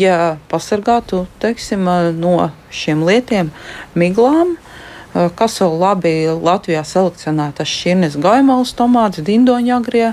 pasargātu 0.52 1.26
teiksim, 1.44 1.86
no 2.16 2.52
šiem 2.72 3.04
lietiem, 3.04 3.52
miglām. 3.96 4.56
Uh, 4.56 4.70
Kas 5.14 5.58
vēl 5.58 5.74
labi 5.82 6.12
Latvijā 6.30 6.84
selekcionētas 6.86 7.70
šķirnes, 7.70 8.18
gaimālas 8.22 8.76
tomātus, 8.78 9.26
dindoņagrie. 9.26 10.12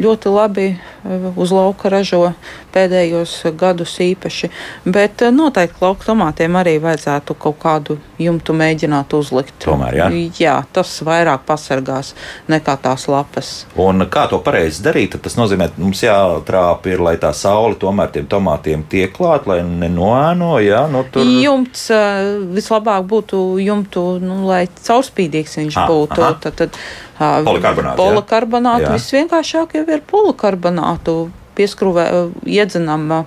Ļoti 0.00 0.30
labi 0.32 0.66
uh, 0.72 1.26
uz 1.36 1.50
lauka 1.52 1.90
ražo 1.92 2.32
pēdējos 2.72 3.34
gadus 3.60 3.98
īpaši. 4.00 4.48
Bet 4.88 5.20
uh, 5.26 5.32
noteikti 5.34 5.82
lauka 5.84 6.06
tomātiem 6.08 6.56
arī 6.56 6.78
vajadzētu 6.80 7.36
kaut 7.36 7.58
kādu 7.60 7.98
jumtu 8.22 8.54
mēģināt 8.56 9.12
uzlikt. 9.18 9.54
Tomēr, 9.64 9.98
jā? 10.00 10.06
jā 10.38 10.54
tas 10.72 10.94
vairāk 11.04 11.44
pasargās 11.48 12.14
nekā 12.48 12.78
tās 12.80 13.04
lapas. 13.12 13.52
Un 13.76 14.06
kā 14.08 14.24
to 14.30 14.40
pareizi 14.44 14.80
darīt? 14.86 15.18
Tas 15.22 15.36
nozīmē, 15.36 15.68
ka 15.74 15.82
mums 15.82 16.00
jātrāp 16.06 16.88
ir, 16.88 17.02
lai 17.04 17.16
tā 17.20 17.34
saule 17.36 17.76
tomēr 17.80 18.14
tiem 18.16 18.30
tomātiem 18.32 18.86
tiek 18.88 19.12
klāt, 19.12 19.44
lai 19.50 19.60
nenoēno. 19.66 20.54
Ja? 20.64 20.86
Nu, 20.90 21.04
tur... 21.12 21.28
Jumts 21.42 21.88
uh, 21.92 22.40
vislabāk 22.56 23.04
būtu 23.12 23.42
jumtu, 23.60 24.06
nu, 24.24 24.42
lai 24.48 24.64
caurspīdīgs 24.80 25.58
viņš 25.60 25.80
Ah, 25.82 25.88
būtu. 25.90 26.20
aha. 26.22 26.36
Tad, 26.42 26.54
tad, 26.58 26.78
Polikarbonātu 27.18 28.88
Jā. 28.88 28.96
visvienkāršāk 28.96 29.76
jau 29.78 29.84
ir 29.86 30.02
polikarbonātu. 30.08 31.30
Pieskrūvē, 31.52 32.06
iedzenam 32.48 33.26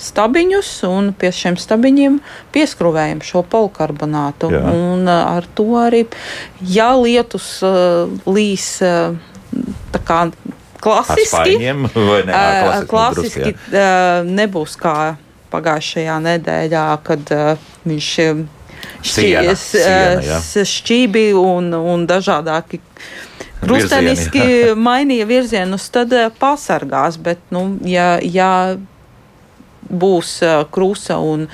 stabiņus 0.00 0.70
un 0.88 1.12
pie 1.16 1.30
šiem 1.34 1.58
stabiņiem 1.60 2.18
pieskrūvējam 2.54 3.20
šo 3.24 3.44
polikarbonātu. 3.46 4.50
Jā. 4.54 4.62
Un 4.74 5.10
ar 5.10 5.46
to 5.54 5.68
arī, 5.78 6.04
ja 6.66 6.90
lietus 6.98 7.60
līs 8.26 8.72
tā 8.80 10.02
kā 10.06 10.22
klasiski, 10.80 11.58
ne? 11.60 11.74
Klasiski, 11.92 12.86
klasiski 12.90 13.50
drusku, 13.52 14.30
nebūs 14.40 14.78
kā 14.80 14.96
pagājušajā 15.50 16.16
nedēļā, 16.24 16.86
kad 17.04 17.32
viņš 17.88 18.10
ā, 18.24 18.30
Siena, 19.06 19.54
siena, 19.56 20.20
jā. 20.24 20.38
šķībi 20.68 21.30
un, 21.38 21.72
un 21.74 22.06
dažādāki. 22.10 22.80
Krusteniski 23.60 24.44
mainīja 24.88 25.26
virzienus, 25.28 25.88
tad 25.92 26.14
ā, 26.16 26.28
pasargās. 26.32 27.18
Bet, 27.20 27.42
nu, 27.52 27.66
ja, 27.84 28.14
ja 28.24 28.76
būs 29.90 30.38
ā, 30.46 30.54
krusta 30.72 31.18
un 31.20 31.46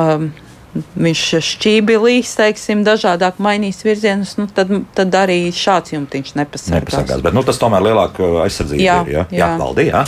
um, 0.00 0.30
viņš 0.72 1.22
šķībilīs, 1.44 2.30
teiksim, 2.38 2.84
dažādāk 2.86 3.40
mainīs 3.42 3.82
virzienus, 3.84 4.36
nu, 4.40 4.46
tad, 4.48 4.72
tad 4.96 5.16
arī 5.18 5.44
šāds 5.52 5.92
jumtiņš 5.92 6.36
nepasargās. 6.40 6.86
Nepasargās, 6.86 7.24
bet 7.24 7.36
nu, 7.36 7.44
tas 7.44 7.60
tomēr 7.60 7.84
lielāka 7.90 8.30
aizsardzība 8.46 8.86
Jā, 8.86 9.00
ir. 9.04 9.12
Ja? 9.12 9.26
jā. 9.28 9.42
jā 9.42 9.50
Valdi, 9.60 9.88
jā. 9.90 10.06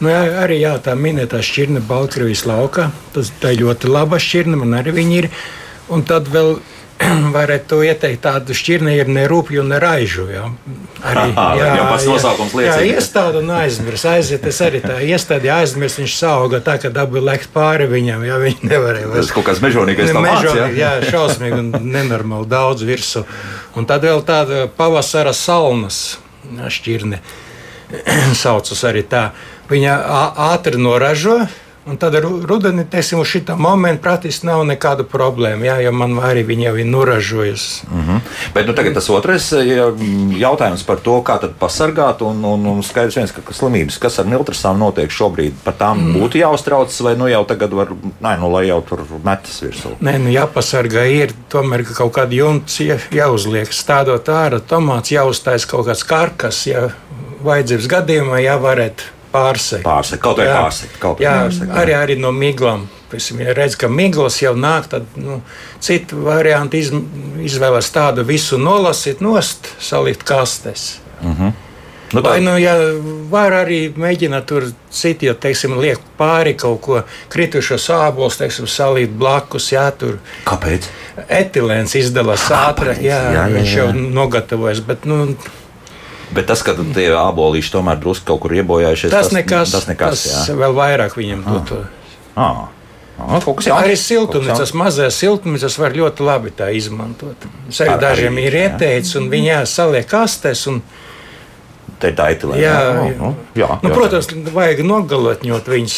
Nu, 0.00 0.08
jā, 0.08 0.20
arī 0.40 0.62
jā, 0.62 0.74
tā 0.80 0.94
minētā 0.96 1.42
šķirne 1.44 1.82
Baltkrievijas 1.84 2.46
laukā. 2.48 2.88
Tas 3.14 3.30
tā 3.42 3.52
ir 3.52 3.66
ļoti 3.66 3.90
laba 3.90 4.16
šķirne, 4.20 4.56
man 4.62 4.78
arī 4.78 4.94
viņa 4.96 5.18
ir. 5.18 5.28
Un 5.90 6.04
tad 6.06 6.28
vēl 6.30 6.58
varētu 7.36 7.66
to 7.70 7.78
ieteikt, 7.86 8.20
tādu 8.26 8.54
šķirni 8.56 8.92
ir 9.00 9.08
ne 9.08 9.24
rupju, 9.30 9.62
ne 9.66 9.78
raižu. 9.80 10.26
Jā, 10.30 10.44
Jau 11.00 11.86
pats 11.88 12.04
nosaukums 12.08 12.52
liecina. 12.58 12.82
Jā, 12.84 12.98
iestāda 12.98 13.40
un 13.40 13.52
aizmirs. 13.56 14.04
Aiziet, 14.10 14.44
es 14.50 14.60
arī 14.64 14.82
tā 14.84 14.98
iestādi 15.00 15.48
aizmirs, 15.52 15.96
viņš 16.02 16.16
sauga 16.18 16.60
tā, 16.64 16.76
ka 16.82 16.90
dabūja 16.92 17.24
lekt 17.24 17.52
pāri 17.54 17.88
viņam, 17.90 18.24
ja 18.28 18.36
viņi 18.42 18.68
nevarēja. 18.68 19.12
Tas 19.16 19.32
kaut 19.32 19.48
kāds 19.48 19.62
mežonīgais 19.64 20.12
tomāts. 20.12 20.44
Mežonīgi, 20.44 20.80
Jā? 20.82 20.90
jā, 21.00 21.12
šausmīgi 21.14 21.60
un 21.62 21.72
nenormāli 21.94 22.50
daudz 22.52 22.84
virsū. 22.84 23.24
Un 23.80 23.88
tad 23.88 24.04
vēl 24.04 24.20
tāda 24.28 24.66
pavasara 24.76 25.32
salnas 25.36 26.18
šķirne 26.50 27.22
saucas 28.44 28.84
arī 28.88 29.06
tā. 29.08 29.30
Viņa 29.72 29.96
ātri 30.50 30.80
noražo. 30.82 31.40
Un 31.90 31.96
tad 31.98 32.14
ru- 32.22 32.38
rudenī, 32.46 32.84
teiksim, 32.86 33.18
uz 33.18 33.26
šitā 33.26 33.56
momenta 33.58 34.04
praktiski 34.04 34.46
nav 34.46 34.62
nekādu 34.68 35.02
problēmu, 35.10 35.66
jā, 35.66 35.80
jo 35.82 35.90
man 35.96 36.14
arī 36.22 36.44
viņa 36.46 36.68
jau 36.68 36.74
ir 36.78 36.86
noražojusi. 36.86 37.88
Mhm. 37.90 38.20
Bet 38.54 38.68
nu, 38.70 38.74
tagad 38.78 38.94
tas 38.94 39.10
otrais 39.10 39.48
ja, 39.66 39.88
jautājums 40.38 40.84
par 40.86 41.02
to, 41.02 41.18
kā 41.26 41.40
tad 41.42 41.58
pasargāt. 41.58 42.22
Un, 42.22 42.44
un, 42.46 42.66
un 42.70 42.82
skaidrs, 42.86 43.18
viens, 43.18 43.34
ka 43.34 43.56
slimības, 43.56 43.98
kas 43.98 44.20
ar 44.22 44.30
miltrasām 44.30 44.78
notiek 44.78 45.10
šobrīd, 45.10 45.58
par 45.64 45.74
tām 45.80 45.98
mm. 45.98 46.18
būtu 46.20 46.38
jāuztraucas, 46.44 47.00
vai 47.02 47.16
nu 47.18 47.26
jau 47.30 47.42
tagad 47.48 47.74
var, 47.74 47.90
nē, 48.22 48.36
nu, 48.38 48.50
lai 48.54 48.66
jau 48.68 48.80
tur 48.86 49.02
metas 49.26 49.58
virsū. 49.64 49.96
Nē, 50.04 50.18
nu 50.22 50.30
jāpasargā 50.30 51.06
ir 51.10 51.34
tomēr 51.50 51.86
ka 51.88 51.96
kaut 52.04 52.14
kāda 52.20 52.38
jumts 52.38 52.78
jā, 52.84 53.00
jāuzliek. 53.14 53.72
Stādot 53.74 54.30
ārā 54.30 54.60
tomāts, 54.62 55.10
jāuztais 55.14 55.66
kaut 55.66 55.88
kāds 55.90 56.06
karkas, 56.06 56.66
ja 56.70 56.90
vajadzības 57.44 57.88
gadījumā 57.98 58.44
jāvarētu 58.44 59.16
pārsekt. 59.32 59.84
Pārsekt, 59.86 60.22
kaut 60.24 60.40
vai 60.40 60.48
pārsekt, 60.50 60.98
kaut 61.02 61.20
vai 61.20 61.26
jā, 61.26 61.36
pārsekt, 61.44 61.70
jā. 61.70 61.78
arī, 61.82 61.96
arī 61.98 62.18
no 62.20 62.32
miglām. 62.36 62.88
Piemēram, 63.10 63.40
ja 63.42 63.54
redz, 63.58 63.74
ka 63.78 63.88
miglas 63.90 64.36
jau 64.38 64.52
nāk, 64.54 64.86
tad 64.92 65.16
nu, 65.18 65.40
citu 65.82 66.20
variantu 66.28 66.78
iz, 66.78 66.92
izvēlas 67.42 67.90
tādu 67.94 68.22
visu 68.26 68.58
nolasīt, 68.60 69.22
nost, 69.24 69.72
salikt 69.82 70.22
kastes. 70.28 70.92
Nu, 72.10 72.22
Vai 72.24 72.40
tā, 72.40 72.42
nu, 72.42 72.56
ja 72.58 72.74
var 73.30 73.54
arī 73.54 73.84
mēģināt 73.94 74.46
tur 74.50 74.64
citu, 74.90 75.28
ja, 75.28 75.34
teiksim, 75.38 75.76
liek 75.78 76.00
pāri 76.18 76.56
kaut 76.58 76.80
ko 76.82 77.02
kritušo 77.30 77.78
sābolus, 77.78 78.40
teiksim, 78.40 78.66
salīt 78.70 79.12
blakus, 79.14 79.68
jā, 79.70 79.84
tur 79.94 80.18
kāpēc? 80.48 80.88
etilēns 81.30 81.94
izdalās 82.00 82.48
ātri, 82.54 82.96
jā, 83.06 83.14
jā, 83.14 83.36
jā, 83.36 83.44
viņš 83.54 83.76
jau 83.76 83.86
jā. 83.92 84.04
nogatavojas, 84.18 84.82
bet, 84.86 85.06
nu, 85.06 85.36
Bet 86.34 86.46
tas, 86.46 86.62
ka 86.62 86.74
tie 86.94 87.08
abolīši 87.16 87.72
tomēr 87.74 87.98
drusku 88.02 88.28
kaut 88.30 88.44
kur 88.44 88.54
iebojājušies, 88.54 89.10
tas 89.10 89.32
nekas, 89.34 89.72
Tas 89.74 89.88
nekas, 89.90 90.22
tas 90.26 90.50
jā. 90.50 90.58
vēl 90.58 90.76
vairāk 90.76 91.16
viņam 91.18 91.42
dotu. 91.46 91.80
Ah. 92.38 92.68
Ah, 93.20 93.36
jauns. 93.66 93.68
Arī 93.84 93.96
siltumnīcas, 94.00 94.72
mazais 94.78 95.18
siltumnīcas 95.20 95.76
var 95.80 95.92
ļoti 95.92 96.24
labi 96.24 96.52
tā 96.56 96.70
izmantot. 96.72 97.36
Es 97.68 97.80
arī 97.84 97.92
Ar- 97.96 98.00
dažiem 98.00 98.38
arī, 98.38 98.46
ir 98.46 98.56
ieteicis, 98.62 99.16
un 99.20 99.28
viņi 99.32 99.58
saliek 99.68 100.06
kastēs. 100.08 100.66
Un, 100.70 100.80
Te 102.00 102.08
ir 102.08 102.14
tā 102.16 102.30
etilēna. 102.32 102.56
jā, 102.62 102.74
jā, 102.80 103.16
nu, 103.20 103.34
jā, 103.54 103.66
nu, 103.82 103.88
jā. 103.90 103.94
protams, 103.94 104.28
vajag 104.54 104.78
nogalotņot 104.88 105.66
viņus, 105.68 105.96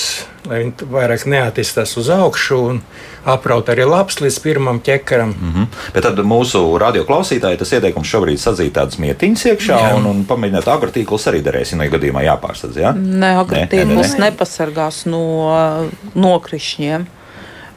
lai 0.50 0.56
viņi 0.64 0.88
vairāk 0.90 1.24
neattīstās 1.30 1.92
uz 2.00 2.08
augšu 2.10 2.58
un 2.72 2.80
apraut 3.24 3.68
arī 3.70 3.84
labs 3.86 4.18
līdz 4.18 4.38
pirmam 4.42 4.80
ķekaram. 4.82 5.30
Mhm. 5.38 5.68
Bet 5.94 6.02
tad 6.08 6.18
mūsu 6.26 6.58
radioklausītāji 6.82 7.60
tas 7.60 7.70
ieteikums 7.78 8.10
šobrīd 8.10 8.42
sadzīt 8.42 8.74
tādas 8.74 8.98
mietiņas 8.98 9.46
iekšā 9.52 9.78
Jā. 9.78 9.94
un, 9.94 10.08
un 10.10 10.24
pamēģināt 10.26 10.66
agrotīklus 10.74 11.28
arī 11.30 11.38
darēs, 11.46 11.70
ja 11.70 11.78
no 11.78 11.86
gadījumā 11.94 12.24
jāpārsadz. 12.26 12.80
Ja? 12.82 12.90
Ne, 12.98 13.36
agrotīkls 13.44 14.16
nē, 14.16 14.18
nē. 14.18 14.24
nepasargās 14.26 15.04
no 15.06 15.22
nokrišņiem. 16.18 17.06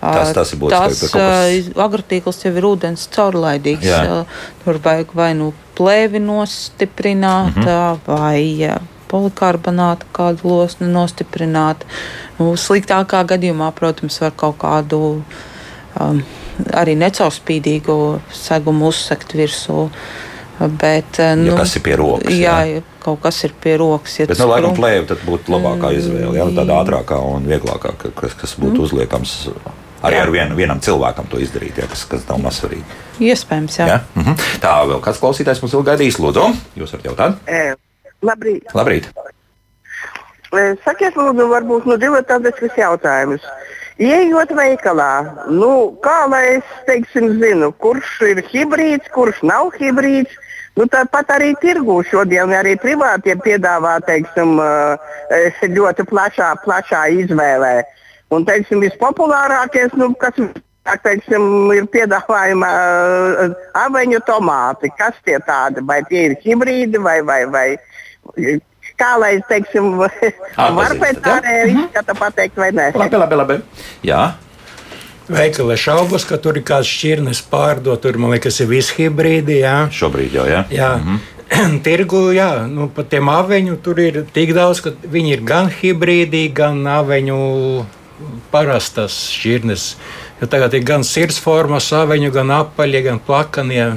Tas- 0.05 0.33
tas 0.33 0.51
ir 0.53 0.59
būtiski, 0.59 0.77
Tas 0.77 1.11
kas- 1.11 1.13
ā, 1.13 1.73
agrotīkls 1.81 2.43
jau 2.45 2.51
ir 2.57 2.63
ūdens 2.63 3.07
caurlaidīgs. 3.09 3.85
Jā. 3.85 4.01
ā, 4.05 4.25
Tur 4.63 4.77
vajag 4.77 5.13
vai 5.13 5.33
nu 5.33 5.53
plēvi 5.75 6.19
nostiprināt, 6.23 7.55
Mhm. 7.55 7.67
ā, 7.67 7.97
vai 8.07 8.41
ā, 8.69 8.79
polikarbonātu 9.11 10.03
kādu 10.13 10.43
losni 10.43 10.87
nostiprināt. 10.87 11.83
Nu, 12.39 12.53
sliktākā 12.55 13.23
gadījumā, 13.25 13.71
protams, 13.75 14.19
var 14.21 14.31
kaut 14.31 14.57
kādu 14.57 15.21
um, 15.99 16.23
arī 16.73 16.95
necaurspīdīgu 16.97 18.19
segumu 18.33 18.87
uzsekt 18.87 19.33
virsū. 19.33 19.89
Bet, 20.57 21.17
Ja 21.19 21.55
kas 21.57 21.75
ir 21.75 21.81
pie 21.83 21.95
rokas, 21.99 22.31
Jā, 22.31 22.63
jā. 22.63 22.81
kaut 23.03 23.19
kas 23.21 23.43
ir 23.43 23.51
pie 23.59 23.73
rokas. 23.77 24.19
Ja 24.19 24.25
Bet, 24.25 24.39
nu, 24.39 24.47
laikam, 24.47 25.05
tad 25.07 25.17
būtu 25.27 25.51
labākā 25.51 25.89
izvēle. 25.97 26.33
Ja? 26.37 26.45
Tāda 26.45 26.77
ātrākā 26.79 27.17
un 27.35 27.43
vieglākā, 27.45 27.91
ka- 27.97 28.11
kas, 28.15 28.33
kas 28.39 28.55
būtu 28.55 28.79
uzliekams 28.87 29.49
arī 30.05 30.19
Jā. 30.19 30.25
ar 30.27 30.33
vien, 30.33 30.53
vienam 30.57 30.81
cilvēkam 30.83 31.27
to 31.31 31.41
izdarīt, 31.43 31.79
ja? 31.81 31.89
kas, 31.91 32.05
kas 32.09 32.27
nav 32.29 32.41
mazsvarīgi. 32.45 33.01
Iespējams, 33.25 33.79
jā. 33.81 33.89
Ja? 33.93 33.97
Mhm. 34.15 34.37
Tā 34.63 34.75
vēl 34.91 35.01
kāds 35.03 35.21
klausītājs 35.23 35.63
mums 35.63 35.75
vēl 35.77 35.89
gaidīs. 35.91 36.21
Lūdzu, 36.21 36.51
jūs 36.79 36.95
varat 36.95 37.09
jautāt? 37.09 37.41
E, 37.49 37.75
Labrīt. 38.25 38.71
Labrīt! 38.75 39.09
Sakiet, 40.85 41.17
lūdzu, 41.19 41.49
varbūt 41.51 41.87
nu, 41.89 41.97
divi 41.99 42.21
tādas 42.27 42.61
jautājumus. 42.79 43.43
Iejot 43.99 44.51
veikalā, 44.55 45.11
nu, 45.51 45.95
kā 46.03 46.25
lai 46.27 46.57
es 46.57 46.71
teiksim, 46.87 47.29
zinu, 47.39 47.71
kurš 47.79 48.17
ir 48.27 48.41
hibrīds, 48.51 49.07
kurš 49.15 49.39
nav 49.43 49.71
hibrīds. 49.79 50.31
Nu, 50.75 50.87
tāpat 50.91 51.29
arī 51.31 51.53
tirgū 51.61 52.01
šodien 52.09 52.51
arī 52.51 52.73
privātie 52.79 53.37
piedāvā 53.39 53.93
teiksim, 54.03 54.57
ļoti 55.77 56.07
plašā, 56.09 56.49
plašā 56.65 57.05
izvēlē. 57.23 57.75
Un 58.33 58.45
teiksim, 58.47 58.81
vispopulārākais, 58.81 59.93
nu, 59.99 60.09
kas 60.19 60.37
tā, 60.37 60.95
teiksim, 61.03 61.73
ir 61.75 61.89
piedāvājuma 61.93 62.69
uh, 62.69 63.57
aveņu 63.85 64.21
tomāti. 64.27 64.89
Kas 64.97 65.17
tie 65.27 65.37
tādi? 65.45 65.83
Vai 65.85 66.01
tie 66.09 66.31
ir 66.31 66.39
hibrīdi 66.45 67.01
vai, 67.01 67.19
vai, 67.25 67.43
vai 67.51 67.67
kā 68.97 69.11
lai 69.21 69.35
es 69.37 69.45
teiksim, 69.51 69.93
var 70.01 70.15
Atpazīstat, 70.55 71.03
pēc 71.03 71.29
ārējā 71.35 71.69
izskata 71.75 72.17
pateikt 72.17 72.57
vai 72.59 72.71
nē? 72.73 72.89
Labi, 72.97 73.21
labi, 73.21 73.39
labi. 73.43 73.61
Jā, 74.05 74.23
Veikali 75.25 75.73
šaubos, 75.73 76.21
ka 76.29 76.37
tur 76.37 76.59
ir 76.59 76.63
kāds 76.65 76.85
šķirnes 76.85 77.39
pārdot. 77.49 77.97
Tur, 78.03 78.19
man 78.21 78.35
liekas, 78.35 78.59
ir 78.61 78.69
visi 78.69 78.93
hibrīdi. 78.99 79.57
Jā. 79.63 79.87
šobrīd 79.89 80.35
jau. 80.37 80.45
Ja? 80.45 80.61
Jā. 80.69 80.91
Tirgu, 81.85 82.27
jā, 82.35 82.67
nu, 82.69 82.85
pat 82.93 83.09
tiem 83.09 83.29
aveņu 83.33 83.79
tur 83.81 84.01
ir 84.03 84.21
tik 84.33 84.53
daudz, 84.57 84.83
ka 84.85 84.93
viņi 84.93 85.33
ir 85.33 85.41
gan 85.45 85.71
hibrīdi, 85.73 86.45
gan 86.53 86.77
aveņu 86.89 87.39
parastas 88.51 89.17
šķirnes. 89.35 89.93
Jo 90.41 90.49
tagad 90.51 90.75
ir 90.75 90.83
gan 90.87 91.05
sirdsformas 91.07 91.87
aveņu, 91.95 92.31
gan 92.35 92.51
apaļie, 92.61 93.01
gan 93.09 93.21
plakanie. 93.23 93.87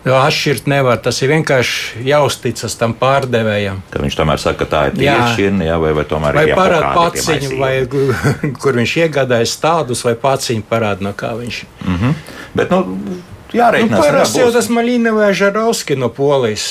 Jo 0.00 0.16
Atšķirt 0.16 0.68
nevar. 0.70 0.96
Tas 1.04 1.18
ir 1.20 1.28
vienkārši 1.28 2.06
jāuzticas 2.08 2.76
tam 2.80 2.94
pārdevējam. 2.96 3.82
Ka 3.92 4.00
viņš 4.00 4.16
tomēr 4.16 4.40
saka, 4.40 4.64
ka 4.64 4.68
tā 4.70 4.84
ir 4.88 5.02
Jā. 5.04 5.16
tieši 5.36 5.50
ja? 5.66 5.76
vai, 5.82 5.90
vai 5.96 6.06
tomēr 6.08 6.38
Vai 6.38 6.46
ir 6.48 6.56
parāda 6.56 6.94
paciņu, 6.96 7.50
vai 7.60 7.74
kur 8.62 8.80
viņš 8.80 8.94
iegādājas 9.04 9.58
tādus, 9.60 10.04
vai 10.08 10.14
paciņu 10.16 10.64
parāda, 10.70 11.04
no 11.04 11.12
kā 11.12 11.34
viņš 11.36 11.60
ir. 11.64 12.14
Bet, 12.56 12.72
nu, 12.72 13.20
Nu, 13.50 13.58
jārēķinās. 13.58 14.04
Parasti 14.04 14.38
jā, 14.38 14.46
jau 14.46 14.52
tas 14.54 14.68
Maļina 14.70 15.12
vai 15.14 15.32
Žarovski 15.34 15.96
no 15.98 16.10
Polijas 16.14 16.68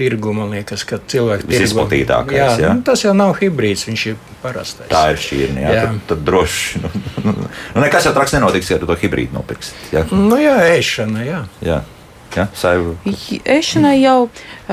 tirgu, 0.00 0.32
man 0.36 0.50
liekas, 0.54 0.84
ka 0.88 0.98
cilvēki 1.12 1.44
tirgo. 1.46 1.54
Visizplatītākais, 1.54 2.38
Jā, 2.38 2.48
jā. 2.64 2.72
nu, 2.76 2.84
tas 2.86 3.04
jau 3.04 3.12
nav 3.16 3.34
hibrīds, 3.40 3.84
viņš 3.90 4.06
ir 4.12 4.18
parastais. 4.42 4.88
Tā 4.90 5.04
ir 5.12 5.20
šķirne. 5.20 5.62
Jā, 5.66 5.76
Jā. 5.76 5.86
tad, 5.86 6.02
tad 6.14 6.26
droši. 6.28 6.82
Nu, 7.20 7.34
nu, 7.36 7.80
nekas 7.82 8.06
jau 8.08 8.14
traks 8.16 8.32
nenotiks, 8.32 8.70
ja 8.72 8.78
tu 8.80 8.88
to 8.88 8.96
hibrīdu 8.96 9.36
nopirksi. 9.36 9.74
Jā, 9.92 10.06
Nu 10.10 10.38
jā, 10.40 10.56
ēšana, 10.72 11.24
jā. 11.26 11.40
jā. 11.60 11.82
jā 12.32 12.46
saivu. 12.56 12.94
Ēšanai 13.44 13.98
jau 14.00 14.30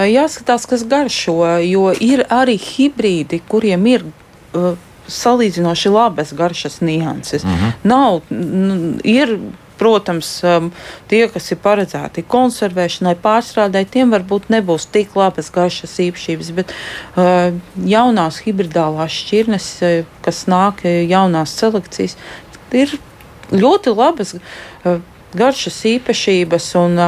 jāskatās, 0.08 0.68
kas 0.72 0.86
garšo, 0.88 1.42
jo 1.68 1.90
ir 1.92 2.24
arī 2.32 2.56
hibrīdi, 2.62 3.42
kuriem 3.52 3.84
ir 3.92 4.08
uh, 4.08 4.78
salīdzinoši 5.12 5.92
labas 5.92 6.34
garšas 6.38 6.82
nianses. 6.82 7.44
Mm 7.44 7.50
-hmm. 7.50 7.72
Nav, 7.84 8.22
n, 8.32 9.00
ir, 9.04 9.40
protams, 9.80 10.30
um, 10.44 10.70
tie, 11.12 11.24
kas 11.32 11.52
ir 11.54 11.60
paredzēti 11.63 12.26
konservēšanai, 12.30 13.16
pārstrādē, 13.24 13.84
tiem 13.90 14.13
varbūt 14.16 14.50
nebūs 14.54 14.88
tik 14.94 15.16
labas 15.18 15.52
garšas 15.54 15.98
īpašības, 16.08 16.54
bet 16.58 16.74
uh, 16.74 17.56
jaunās 17.86 18.42
hibridālās 18.46 19.20
šķirnes, 19.22 19.70
uh, 19.86 20.00
kas 20.26 20.46
nāk 20.52 20.84
uh, 20.86 21.02
jaunās 21.08 21.56
selekcijas, 21.60 22.18
ir 22.76 22.98
ļoti 23.54 23.94
labas 23.96 24.36
garšas 25.38 25.78
īpašības 25.88 26.72
un 26.82 27.00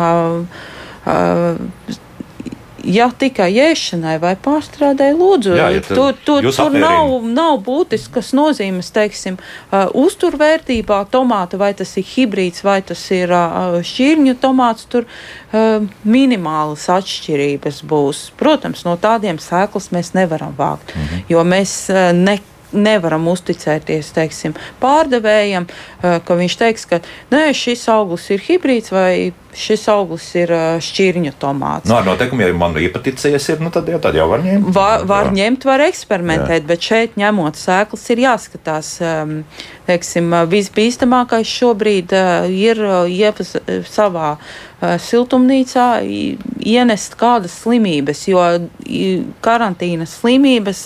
Ja 2.89 3.05
tikai 3.13 3.51
ēšanai 3.69 4.15
vai 4.19 4.31
pārstrādē, 4.41 5.11
lūdzu, 5.13 5.53
Jā, 5.59 5.67
ja 5.75 5.81
tu- 5.85 5.93
tur, 5.93 6.15
tur, 6.25 6.47
tur 6.55 6.73
nav, 6.81 7.11
nav 7.29 7.59
būtiskas 7.67 8.31
nozīmes, 8.33 8.89
teiksim, 8.95 9.37
uh, 9.69 9.85
uzturvērtībā 9.93 10.97
tomāta, 11.13 11.57
vai 11.61 11.71
tas 11.77 11.91
ir 12.01 12.07
hibrīds, 12.15 12.63
vai 12.65 12.79
tas 12.81 13.03
ir 13.13 13.29
uh, 13.29 13.77
šķirņu 13.85 14.33
tomāts, 14.41 14.87
tur 14.89 15.05
uh, 15.05 15.85
minimālas 16.03 16.87
atšķirības 16.89 17.83
būs. 17.89 18.23
Protams, 18.39 18.81
no 18.87 18.97
tādiem 18.97 19.37
sēklas 19.37 19.91
mēs 19.93 20.15
nevaram 20.17 20.55
vākt, 20.57 20.95
Mhm. 20.95 21.25
jo 21.29 21.43
mēs 21.45 21.75
uh, 21.93 22.11
ne, 22.13 22.39
nevaram 22.73 23.23
uzticēties 23.31 24.11
teiksim, 24.13 24.53
pārdevējam, 24.81 25.65
uh, 25.69 26.19
ka 26.25 26.35
viņš 26.37 26.57
teiks, 26.57 26.85
ka 26.89 26.99
nē, 27.31 27.49
šis 27.53 27.85
auglis 27.89 28.29
ir 28.33 28.39
hibrīds 28.49 28.91
vai 28.93 29.31
šis 29.57 29.85
auglis 29.91 30.27
ir 30.37 30.51
šķirņu 30.83 31.33
tomāts. 31.41 31.89
Nu, 31.89 31.97
ar 31.97 32.05
noteikumu, 32.07 32.45
ja 32.45 32.53
man 32.57 32.77
iepaticies, 32.79 33.49
ir, 33.53 33.63
nu, 33.63 33.71
tad, 33.73 33.89
jau, 33.89 33.99
tad 34.03 34.17
jau 34.17 34.27
var 34.31 34.43
ņemt. 34.45 34.69
Var, 34.75 35.05
var 35.09 35.29
Jā. 35.29 35.35
ņemt, 35.39 35.67
var 35.69 35.83
eksperimentēt, 35.87 36.63
Jā. 36.63 36.67
bet 36.69 36.89
šeit 36.89 37.19
ņemot 37.19 37.59
sēklas, 37.59 38.05
ir 38.13 38.23
jāskatās. 38.27 38.95
Teiksim, 39.89 40.33
visbīstamākais 40.51 41.49
šobrīd 41.49 42.13
ir 42.53 42.83
uh, 42.85 43.85
savā 43.89 44.35
siltumnīcā 44.79 45.87
ienest 46.63 47.15
kādas 47.19 47.55
slimības, 47.63 48.21
jo 48.31 48.43
karantīnas 49.43 50.13
slimības, 50.21 50.85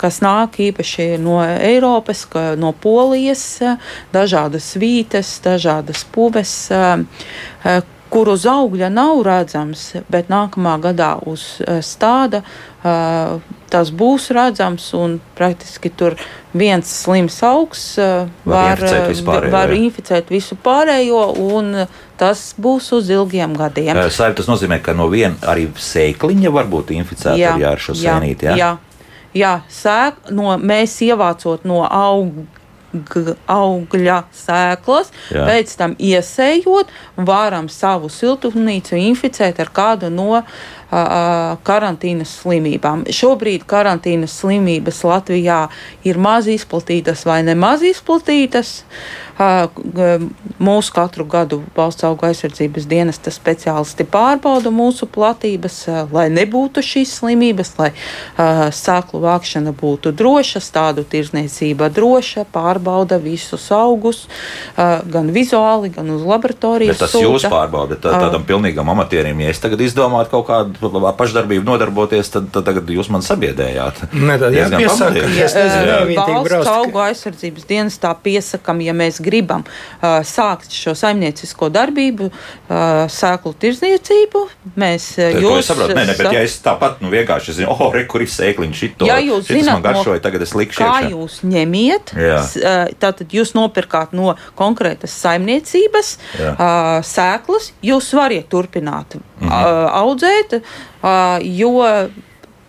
kas 0.00 0.20
nāk 0.24 0.58
īpaši 0.66 1.14
no 1.22 1.38
Eiropas, 1.44 2.26
no 2.60 2.74
Polijas, 2.84 3.46
dažādas 4.12 4.74
vītes, 4.80 5.38
dažādas 5.44 6.04
puves. 6.12 6.54
Kur 8.14 8.30
uz 8.30 8.46
augļa 8.46 8.92
nav 8.94 9.24
redzams, 9.26 9.88
bet 10.12 10.30
nākamā 10.30 10.76
gadā 10.82 11.16
uz 11.26 11.56
eh, 11.66 11.80
stāda 11.82 12.44
uh, 12.44 13.40
tas 13.74 13.90
būs 13.90 14.30
redzams. 14.34 14.86
un 14.94 15.18
Praktiski 15.34 15.90
tur 15.90 16.14
viens 16.54 16.88
slims 17.02 17.40
augs 17.42 17.82
uh, 17.98 18.30
Var 18.46 18.78
inficēt 18.78 19.10
visu 19.10 19.26
pārējo, 19.26 19.52
var 19.54 19.72
jā. 19.72 19.80
inficēt 19.88 20.32
visu 20.32 20.58
pārējo, 20.62 21.22
un 21.56 21.86
tas 22.20 22.46
būs 22.60 22.92
uz 22.94 23.10
ilgiem 23.10 23.56
gadiem. 23.58 23.96
Eh, 23.98 24.10
Saip, 24.14 24.36
tas 24.38 24.50
nozīmē, 24.50 24.80
ka 24.84 24.94
no 24.96 25.08
viena 25.12 25.34
arī 25.50 25.66
sēkliņa 25.74 26.54
var 26.54 26.70
būt 26.70 26.94
inficēta 26.94 27.38
jā, 27.40 27.54
ar, 27.56 27.64
jā, 27.66 27.76
šo 27.86 27.96
sēnīti. 27.98 28.50
Jā, 28.52 28.58
jā, 28.60 28.72
jā 29.34 29.54
sēk, 29.82 30.28
no, 30.34 30.54
mēs 30.60 31.00
ievācot 31.08 31.66
no 31.66 31.82
aug, 31.88 32.44
augļa 33.50 34.18
sēklas, 34.34 35.10
Jā. 35.34 35.46
pēc 35.48 35.74
tam 35.80 35.96
iesējot, 35.98 36.92
varam 37.16 37.68
savu 37.72 38.10
siltumnīcu 38.12 38.98
inficēt 39.00 39.60
ar 39.62 39.72
kādu 39.74 40.10
no 40.12 40.30
uh, 40.38 40.46
karantīnas 41.66 42.32
slimībām. 42.42 43.04
Šobrīd 43.10 43.66
karantīnas 43.70 44.38
slimības 44.40 45.02
Latvijā 45.06 45.60
ir 46.06 46.18
maz 46.18 46.48
izplatītas 46.50 47.26
vai 47.28 47.42
nemaz 47.46 47.84
izplatītas. 47.86 48.82
Uh, 48.84 49.23
Mūsu 49.34 50.92
katru 50.94 51.24
gadu 51.26 51.60
valsts 51.74 52.04
auga 52.06 52.28
aizsardzības 52.30 52.84
dienesta 52.86 53.32
speciālisti 53.34 54.06
pārbauda 54.06 54.70
mūsu 54.70 55.08
platības, 55.10 55.80
lai 56.14 56.28
nebūtu 56.30 56.84
šīs 56.84 57.16
slimības, 57.18 57.72
lai 57.80 57.90
sēklu 58.74 59.18
vākšana 59.24 59.72
būtu 59.74 60.12
droša, 60.14 60.62
tādu 60.74 61.02
tirzniecība 61.10 61.88
droša, 61.94 62.44
pārbauda 62.54 63.18
visus 63.22 63.66
augus, 63.74 64.24
gan 64.76 65.32
vizuāli, 65.34 65.90
gan 65.94 66.14
uz 66.14 66.22
laboratorijas. 66.22 66.94
Bet 66.94 67.02
tas 67.06 67.18
jūs 67.18 67.48
pārbaudat 67.50 68.04
tā, 68.04 68.14
tādam 68.14 68.46
pilnīgam 68.46 68.88
amatierim. 68.94 69.42
Ja 69.42 69.50
es 69.50 69.62
tagad 69.62 69.82
izdomātu 69.82 70.30
kaut 70.36 70.46
kādu 70.48 71.02
pašdarbību 71.18 71.66
nodarboties, 71.66 72.30
tad, 72.34 72.48
tad 72.54 72.68
tagad 72.70 72.94
jūs 72.94 73.10
man 73.10 73.26
sabiedējāt. 73.26 74.06
Ne, 74.14 74.38
tad 74.38 74.54
Diezgan 74.54 74.86
jāpiesaka, 74.86 75.26
Valsts 76.44 76.70
auga 76.70 77.08
aizsardzības 77.10 77.66
dienestā 77.68 78.14
piesakām, 78.24 78.82
ja 78.84 78.94
mēs 78.96 79.20
gribam 79.24 79.64
uh, 79.66 80.20
sākt 80.26 80.74
šo 80.76 80.92
saimniecisko 80.98 81.70
darbību, 81.74 82.28
uh, 82.30 83.04
sēklu 83.10 83.54
tirzniecību. 83.64 84.42
Mēs 84.80 85.06
uh, 85.18 85.58
es 85.58 85.68
saprotu, 85.70 85.96
nē, 85.96 86.04
nē, 86.10 86.16
bet 86.20 86.30
ja 86.36 86.42
es 86.44 86.56
tāpat 86.64 87.00
nu, 87.04 87.10
vienkārši 87.14 87.56
zinu, 87.60 87.72
oh, 87.72 87.88
re, 87.94 88.04
kur 88.10 88.24
ir 88.24 88.30
sēkliņš, 88.32 88.76
šito, 88.84 89.08
Ja 89.08 89.18
jūs 89.22 89.48
zināt, 89.50 89.78
man 89.80 89.86
garšoja, 89.88 90.22
tagad 90.24 90.44
es 90.46 90.54
likšu 90.56 90.82
kā 90.84 90.92
iekšā. 91.02 91.10
jūs 91.14 91.40
ņemiet, 91.48 92.14
Jā. 92.20 92.38
uh, 92.44 92.94
tātad 93.02 93.34
jūs 93.34 93.54
nopirkāt 93.56 94.12
no 94.16 94.36
konkrētas 94.58 95.14
saimniecības 95.24 96.14
Jā. 96.38 96.54
uh, 96.54 97.02
sēklas, 97.04 97.72
jūs 97.82 98.12
varat 98.16 98.48
turpināt 98.52 99.18
Mhm. 99.40 99.48
uh, 99.50 99.90
audzēt, 100.04 100.60
uh, 100.60 101.38
jo 101.42 101.78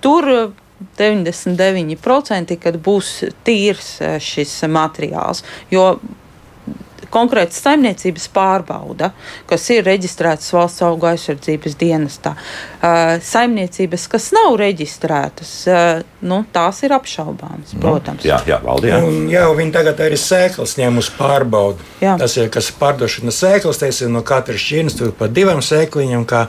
tur. 0.01 0.29
uh, 0.41 0.61
99% 0.99 2.55
kad 2.61 2.75
būs 2.83 3.11
tīrs 3.47 3.87
šis 4.21 4.51
materiāls. 4.71 5.41
Jo 5.71 5.99
konkrētas 7.13 7.61
saimniecības 7.65 8.27
pārbauda, 8.35 9.11
kas 9.49 9.69
ir 9.73 9.83
reģistrētas 9.87 10.51
valsts 10.55 10.81
auga 10.87 11.11
aizsardzības 11.13 11.75
dienestā. 11.81 12.35
Uh, 12.35 13.15
saimniecības, 13.25 14.07
kas 14.11 14.29
nav 14.35 14.55
reģistrētas, 14.61 15.53
uh, 15.71 16.03
nu, 16.25 16.43
tās 16.55 16.83
ir 16.85 16.93
apšaubāmas, 16.95 17.75
protams. 17.81 18.23
Nu, 18.23 18.29
jā, 18.31 18.39
jā, 18.47 18.59
valdi, 18.63 18.91
jā. 18.93 19.01
Un, 19.05 19.25
jā, 19.31 19.43
viņi 19.57 19.75
tagad 19.75 19.99
arī 20.05 20.17
sēklas 20.19 20.77
ņem 20.79 21.01
uz 21.01 21.09
pārbaudu. 21.17 21.83
Jā. 22.01 22.15
Tas 22.21 22.37
ir 22.37 22.49
kas 22.53 22.71
pārdošana 22.79 23.33
sēklas, 23.35 23.81
teiksim, 23.81 24.13
no 24.15 24.21
katras 24.25 24.61
šķirnes 24.63 24.97
tur 24.99 25.11
pa 25.17 25.27
divām 25.31 25.61
sēkliņām. 25.65 26.25
Kā, 26.29 26.45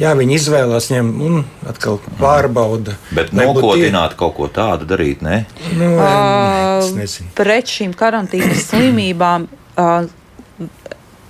jā, 0.00 0.12
viņi 0.18 0.36
izvēlās 0.38 0.90
ņem 0.92 1.08
un 1.26 1.44
atkal 1.68 1.98
pārbauda. 2.20 2.96
Bet 3.16 3.32
nokotināt 3.36 4.14
kaut 4.20 4.34
ko 4.38 4.48
tādu 4.52 4.86
darīt, 4.88 5.22
ne? 5.24 5.44
tie- 5.56 5.76
Nu, 5.78 5.92
Uh, 5.96 6.82
es 6.84 6.90
nezinu. 6.92 7.30
pret 7.34 7.66
šīm 7.72 7.94
karantīnas 7.96 8.66
slimībām. 8.70 9.46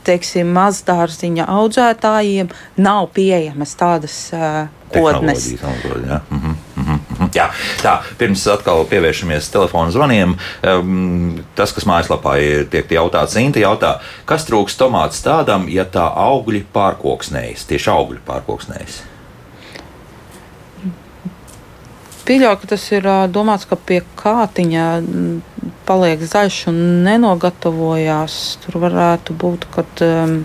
Teiksim, 0.06 0.52
mazdārziņa 0.54 1.48
audzētājiem 1.50 2.52
nav 2.78 3.09
pieejamas 3.16 3.72
tādas 3.74 4.18
uh, 4.30 4.68
kodnes. 4.92 5.48
Autodi, 5.59 6.06
jā. 6.06 6.20
Mhm, 6.30 6.52
mhm, 6.76 7.00
mhm. 7.16 7.30
jā, 7.35 7.48
tā, 7.82 7.96
pirms 8.20 8.44
atkal 8.52 8.85
pievēršamies 8.87 9.50
telefonu 9.50 9.90
zvaniem, 9.94 10.37
um, 10.62 11.40
tas, 11.59 11.74
kas 11.74 11.88
mājaslapā 11.90 12.37
ir 12.38 12.70
tiek 12.70 12.94
jautāts, 12.98 13.35
Inta 13.42 13.64
jautā, 13.64 13.96
kas 14.30 14.46
trūks 14.46 14.78
tomāts 14.78 15.26
tādam, 15.26 15.66
ja 15.72 15.88
tā 15.90 16.06
augļi 16.06 16.62
pārkoksnējas, 16.76 17.66
tieši 17.66 17.92
augļi 17.96 18.22
pārkoksnējas? 18.30 19.02
Pieļauju, 22.26 22.58
ka 22.58 22.68
tas 22.74 22.84
ir 22.90 23.04
domāts, 23.30 23.68
ka 23.70 23.76
pie 23.78 24.00
kātiņa 24.18 24.86
mm, 24.98 25.66
paliek 25.86 26.24
zaļš 26.26 26.56
un 26.72 26.80
nenogatavojās. 27.06 28.38
Tur 28.64 28.80
varētu 28.82 29.36
būt, 29.38 29.68
ka 29.70 29.84
um, 30.02 30.40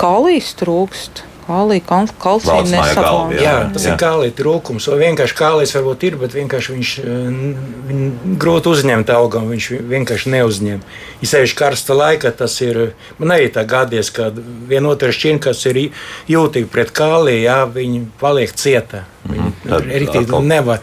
kālijas 0.00 0.56
trūkst. 0.58 1.22
Kālija, 1.50 1.82
kal- 1.82 2.10
kalcija 2.22 2.60
nesafon. 2.70 3.32
Jā, 3.34 3.54
tas 3.74 3.82
jā. 3.88 3.90
ir 3.90 3.96
kālija 3.98 4.34
trūkums. 4.38 4.84
Vai 4.92 4.98
vienkārši 5.08 5.34
kālijas 5.34 5.72
varbūt 5.74 6.04
ir, 6.06 6.16
bet 6.20 6.36
vienkārši 6.38 6.74
viņš 6.76 6.90
eh, 7.02 7.96
grūti 8.44 8.70
uzņemt 8.70 9.10
augam. 9.16 9.48
Viņš 9.50 9.66
vi- 9.72 9.80
vienkārši 9.96 10.30
neuzņem. 10.36 10.80
Ja 11.24 11.30
sevišķi 11.32 11.58
karsta 11.58 11.96
laika, 11.98 12.30
tas 12.30 12.54
ir. 12.62 12.92
Man 13.18 13.34
arī 13.34 13.50
tā 13.50 13.66
gadies, 13.66 14.12
ka 14.14 14.30
viena 14.70 14.92
otra 14.94 15.10
šķirne, 15.10 15.40
kas 15.42 15.64
ir 15.66 15.90
jūtīga 16.30 16.70
pret 16.70 16.94
kāliju, 16.94 17.42
jā, 17.42 17.58
viņi 17.74 18.04
paliek 18.22 18.54
cieta. 18.54 19.04
Viņi 19.26 19.50
Tad 19.66 19.82
arī 19.90 20.06
atkal- 20.06 20.24
tādu 20.30 20.46
nevar. 20.46 20.78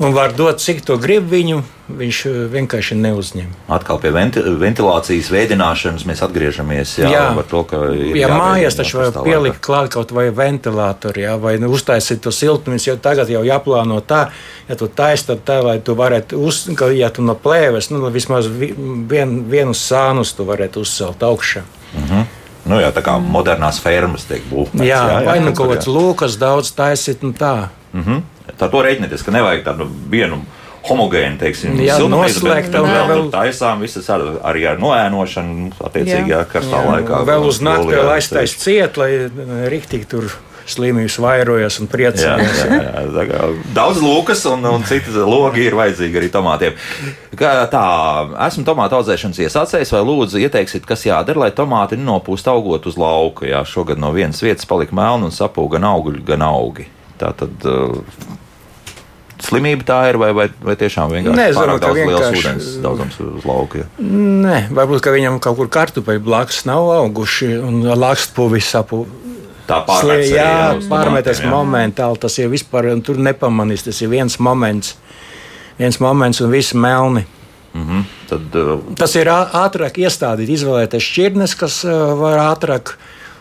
Un 0.00 0.12
var 0.16 0.32
dot, 0.32 0.58
cik 0.60 0.80
to 0.84 0.96
grib 0.98 1.28
viņu, 1.30 1.62
viņš 1.88 2.18
eh, 2.26 2.36
vienkārši 2.50 2.96
neuzņem. 2.98 3.50
Atkal 3.72 3.98
pie 4.02 4.10
venti 4.14 4.42
ventilācijas 4.42 5.28
veidināšanas 5.30 6.06
mēs 6.08 6.22
atgriežamies 6.26 6.96
jā, 6.98 7.10
Jā. 7.12 7.24
to, 7.48 7.62
jāveidina 7.70 8.38
mājās 8.40 8.78
taču 8.78 8.98
var 8.98 9.12
pielikt 9.26 9.60
klāt 9.64 9.92
kaut 9.94 10.10
vai 10.16 10.28
ventilātoru, 10.34 11.22
jā, 11.22 11.36
vai 11.40 11.56
nu, 11.62 11.70
uztaisīt 11.76 12.20
to 12.24 12.32
siltumnīcu, 12.34 12.88
jo 12.90 12.96
tagad 13.02 13.30
jau 13.30 13.44
jāplāno 13.46 14.00
tā, 14.02 14.26
ja 14.68 14.78
tu 14.78 14.88
taisi, 14.88 15.28
tad 15.30 15.44
tā, 15.46 15.60
lai 15.64 15.78
tu 15.78 15.94
varētu, 15.98 16.40
uz, 16.42 16.64
ka, 16.76 16.90
ja 16.90 17.10
tu 17.14 17.22
no 17.22 17.34
plēves, 17.38 17.90
nu, 17.94 18.10
vismaz 18.10 18.48
vi- 18.50 18.74
vien, 19.10 19.38
vienu 19.50 19.74
sānus 19.76 20.34
tu 20.36 20.44
varētu 20.48 20.82
uzcelt 20.82 21.22
augšā. 21.22 21.62
Nu, 22.66 22.80
jā, 22.82 22.90
tā 22.90 23.02
kā 23.06 23.14
modernās 23.22 23.78
fermas 23.78 24.24
tiek 24.26 24.42
būvētas. 24.50 24.82
Jā, 24.82 25.02
jā, 25.06 25.18
vai 25.28 25.38
nu 25.38 25.52
kaut 25.54 25.70
kāds 25.70 25.86
lūkas 25.86 26.34
daudz 26.40 26.72
taisīt, 26.74 27.22
un 27.22 27.32
tā. 27.32 27.68
Mhm. 27.94 28.24
Tā 28.58 28.68
to 28.70 28.82
reiķinieties, 28.82 29.22
ka 29.26 29.30
nevajag 29.34 29.64
tādu 29.66 29.86
vienu 30.10 30.40
homogēnu, 30.88 31.38
teiksim, 31.40 31.76
Jā, 31.82 31.96
siltumnīcu, 32.00 32.40
noslēgt 32.42 32.70
bet, 32.72 32.80
bet 32.82 32.90
vēl- 32.96 33.10
vēl 33.12 33.30
taisām 33.34 33.80
visas 33.84 34.08
ar, 34.10 34.24
arī 34.52 34.66
ar 34.70 34.78
noēnošanu, 34.82 35.72
attiecīgi, 35.90 36.32
jā, 36.34 36.42
karstā 36.50 36.82
laikā. 36.86 37.22
Vēl 37.28 37.46
uz 37.48 37.60
nakti 37.64 37.94
vēl 37.94 38.12
aiztaisīt 38.16 38.62
ciet, 38.66 38.96
lai 39.00 39.10
eh, 39.26 39.30
riktīgi 39.72 40.06
tur 40.08 40.30
slimības 40.66 41.14
vairojas 41.22 41.76
un 41.78 41.86
Jā, 41.86 41.92
priecājas. 41.92 42.62
jā, 42.66 42.78
jā, 43.06 43.24
kā 43.28 43.42
daudz 43.76 44.00
lūkas 44.02 44.40
un, 44.50 44.64
un 44.66 44.82
citas 44.82 45.14
logi 45.14 45.62
ir 45.68 45.76
vajadzīgi 45.78 46.18
arī 46.18 46.30
tomātiem. 46.34 46.74
Kā 47.38 47.52
tā, 47.70 47.82
esmu 48.48 48.64
tomātu 48.66 48.98
audzēšanas 48.98 49.38
iesācējs, 49.46 49.92
vai 49.94 50.00
lūdzu 50.08 50.40
ieteiksiet, 50.42 50.82
kas 50.88 51.04
jādara, 51.06 51.44
lai 51.44 51.50
tomāti 51.54 51.94
nenopūst 52.00 52.50
augot 52.50 52.88
uz 52.90 52.98
lauka. 52.98 53.46
Jā, 53.46 53.62
šogad 53.62 54.02
no 54.02 54.10
vienas 54.16 54.42
vietas 54.42 54.66
palika 54.66 54.96
melna 54.98 55.30
un 55.30 55.36
sapūga 55.36 55.76
gan 55.78 55.86
augļi, 55.92 56.24
gan 56.26 56.42
augi. 56.42 56.88
Tā 57.20 57.30
tad 57.38 57.62
uh, 57.62 57.94
slimība 59.42 59.84
tā 59.86 59.98
ir, 60.10 60.18
vai, 60.20 60.30
vai, 60.36 60.46
vai 60.62 60.76
tiešām 60.78 61.12
vienkārši 61.12 61.36
Nē, 61.36 61.46
domāju, 61.54 61.80
daudz 61.82 61.98
liels 61.98 62.08
vienkārši- 62.08 62.40
ūdens 62.40 62.68
daudzums 62.84 63.20
uz 63.20 63.44
lauka. 63.44 63.82
Jā. 63.82 63.86
Nē, 64.46 64.58
varbūt 64.76 65.04
ka 65.04 65.14
viņam 65.14 65.38
kaut 65.40 65.56
kur 65.60 65.68
kartupeļu 65.68 66.22
blakus 66.24 66.64
nav 66.68 66.88
auguši 66.96 67.50
un 67.60 67.82
lakstpuvis 67.82 68.72
sapu. 68.76 69.06
Tā 69.66 69.80
arī, 69.84 70.30
Jā, 70.30 70.78
pārmēties 70.86 71.40
tomātiem, 71.40 71.48
jā. 71.48 71.50
momentāli. 71.50 72.18
Tas 72.22 72.38
ir 72.38 72.48
vispār, 72.48 72.92
un 72.92 73.00
tur 73.02 73.16
nepamanīs. 73.18 73.82
Tas 73.82 74.00
ir 74.00 74.08
viens 74.08 74.38
moments, 74.38 74.94
viens 75.76 75.98
moments 75.98 76.40
un 76.40 76.50
viss 76.50 76.72
melni. 76.72 77.26
Mm 77.74 77.82
-hmm. 77.82 78.04
Tad, 78.28 78.54
uh... 78.54 78.94
Tas 78.94 79.16
ir 79.16 79.26
ātrāk 79.26 79.98
iestādīt, 79.98 80.48
izvēlēties 80.48 81.02
šķirnes, 81.02 81.56
kas 81.58 81.84
uh, 81.84 82.14
var 82.14 82.56
ātrāk 82.56 82.94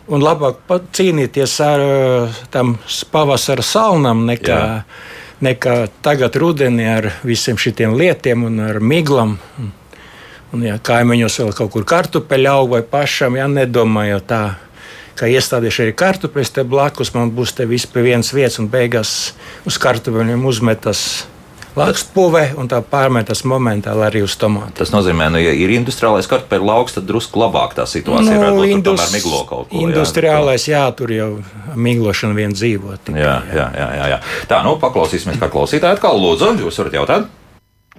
un 0.07 0.21
labāk 0.21 0.55
cīnīties 0.91 1.63
ar 1.63 1.79
uh, 1.79 2.29
tam 2.49 2.77
pavasara 3.11 3.61
salnam 3.61 4.25
nekā. 4.25 4.59
Jā 4.59 4.83
nekā 5.43 5.87
tagad 6.05 6.35
rudenī 6.39 6.85
ar 6.87 7.09
visiem 7.25 7.57
šiem 7.59 7.95
lietiem 7.97 8.45
un 8.47 8.61
ar 8.67 8.79
miglām. 8.79 9.37
Un, 10.53 10.63
ja 10.63 10.77
kaimiņos 10.79 11.39
vēl 11.41 11.55
kaut 11.57 11.73
kur 11.73 11.87
kartupeļu 11.87 12.51
aug 12.51 12.75
vai 12.75 12.83
pašam, 12.87 13.35
ja 13.35 13.47
nedomājot 13.51 14.27
tā, 14.29 14.41
ka 15.19 15.27
iestādīšu 15.31 15.83
arī 15.83 15.95
kartupeļus 15.97 16.53
te 16.55 16.63
blakus, 16.63 17.13
man 17.15 17.33
būs 17.35 17.55
te 17.57 17.67
viss 17.67 17.89
pie 17.89 18.05
vienas 18.05 18.31
vietas 18.35 18.61
un 18.63 18.69
beigās 18.71 19.33
uz 19.67 19.79
kartupeļiem 19.81 20.45
uzmetas 20.47 21.25
lakstpūve 21.75 22.43
un 22.59 22.69
tā 22.71 22.79
pārmetas 22.85 23.43
momentāli 23.47 24.05
arī 24.07 24.23
uz 24.25 24.35
tomātu. 24.39 24.77
Tas 24.79 24.91
nozīmē, 24.93 25.29
ka, 25.29 25.35
nu, 25.35 25.41
ja 25.43 25.53
ir 25.55 25.73
industriālais 25.75 26.29
kartupeļu 26.31 26.69
lauks, 26.69 26.97
tad 26.97 27.07
drusku 27.09 27.41
labāk 27.41 27.75
tā 27.77 27.87
situācija 27.89 28.39
nu, 28.39 28.63
ir. 28.63 28.75
Indus, 28.75 29.05
miglo 29.13 29.43
kaut 29.49 29.69
ko. 29.71 29.81
Industriālais, 29.83 30.67
jā, 30.69 30.85
jā 30.85 30.97
tur 30.97 31.13
jau 31.15 31.31
miglošana 31.75 32.37
vien 32.37 32.55
dzīvo. 32.55 32.97
Tikai, 33.03 33.21
jā, 33.21 33.37
jā, 33.51 33.69
jā, 33.75 33.89
jā, 33.99 34.11
jā. 34.15 34.21
Tā, 34.51 34.61
nu, 34.65 34.75
paklausīsimies, 34.81 35.39
kā 35.41 35.51
klausītāji 35.51 35.99
atkal 35.99 36.21
lūdzu, 36.21 36.55
jūs 36.63 36.83
varat 36.83 37.01
jautāt. 37.01 37.33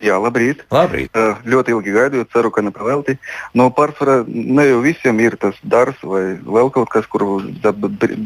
Jā, 0.04 0.18
labrīt. 0.20 0.60
labrīt. 0.72 1.08
Uh, 1.16 1.38
ļoti 1.48 1.72
ilgi 1.72 1.94
gaidīju, 1.94 2.26
ceru, 2.32 2.50
ka 2.52 2.64
nepavēlti. 2.66 3.16
No 3.56 3.70
pārsvarā 3.72 4.18
ne 4.28 4.66
jau 4.68 4.82
visiem 4.84 5.22
ir 5.24 5.38
tas 5.40 5.56
darbs 5.64 6.02
vai 6.04 6.36
vēl 6.44 6.68
kaut 6.74 6.90
kas, 6.92 7.08
kur 7.08 7.24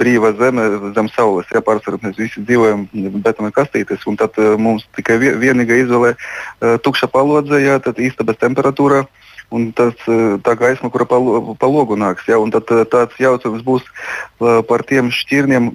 brīva 0.00 0.32
zeme 0.40 0.66
zem 0.96 1.10
saules. 1.14 1.50
Jā, 1.54 1.62
pārsvarā 1.62 2.02
mēs 2.02 2.18
visi 2.18 2.42
dzīvojam 2.42 2.88
betona 3.22 3.52
kastītes, 3.54 4.02
un 4.10 4.18
tad 4.18 4.34
uh, 4.42 4.56
mums 4.58 4.88
tikai 4.98 5.20
vienīgā 5.22 5.78
izvēle 5.84 6.16
uh, 6.16 6.76
tukša 6.82 7.10
palodze, 7.14 7.62
jā, 7.62 7.78
tad 7.84 8.02
istabas 8.02 8.42
temperatūra. 8.42 9.04
Uh, 9.06 9.29
un 9.50 9.70
tas, 9.76 9.94
e, 10.06 10.38
tā 10.46 10.54
gaisma, 10.58 10.90
kura 10.92 11.06
pa, 11.08 11.18
pa 11.58 11.70
logu 11.70 11.98
nāks. 11.98 12.26
Ja, 12.30 12.38
tad 12.54 12.70
e, 12.70 12.84
tāds 12.90 13.18
jautājums 13.20 13.64
būs 13.66 13.84
e, 13.84 14.60
par 14.68 14.84
tiem 14.86 15.10
šķirniem 15.14 15.70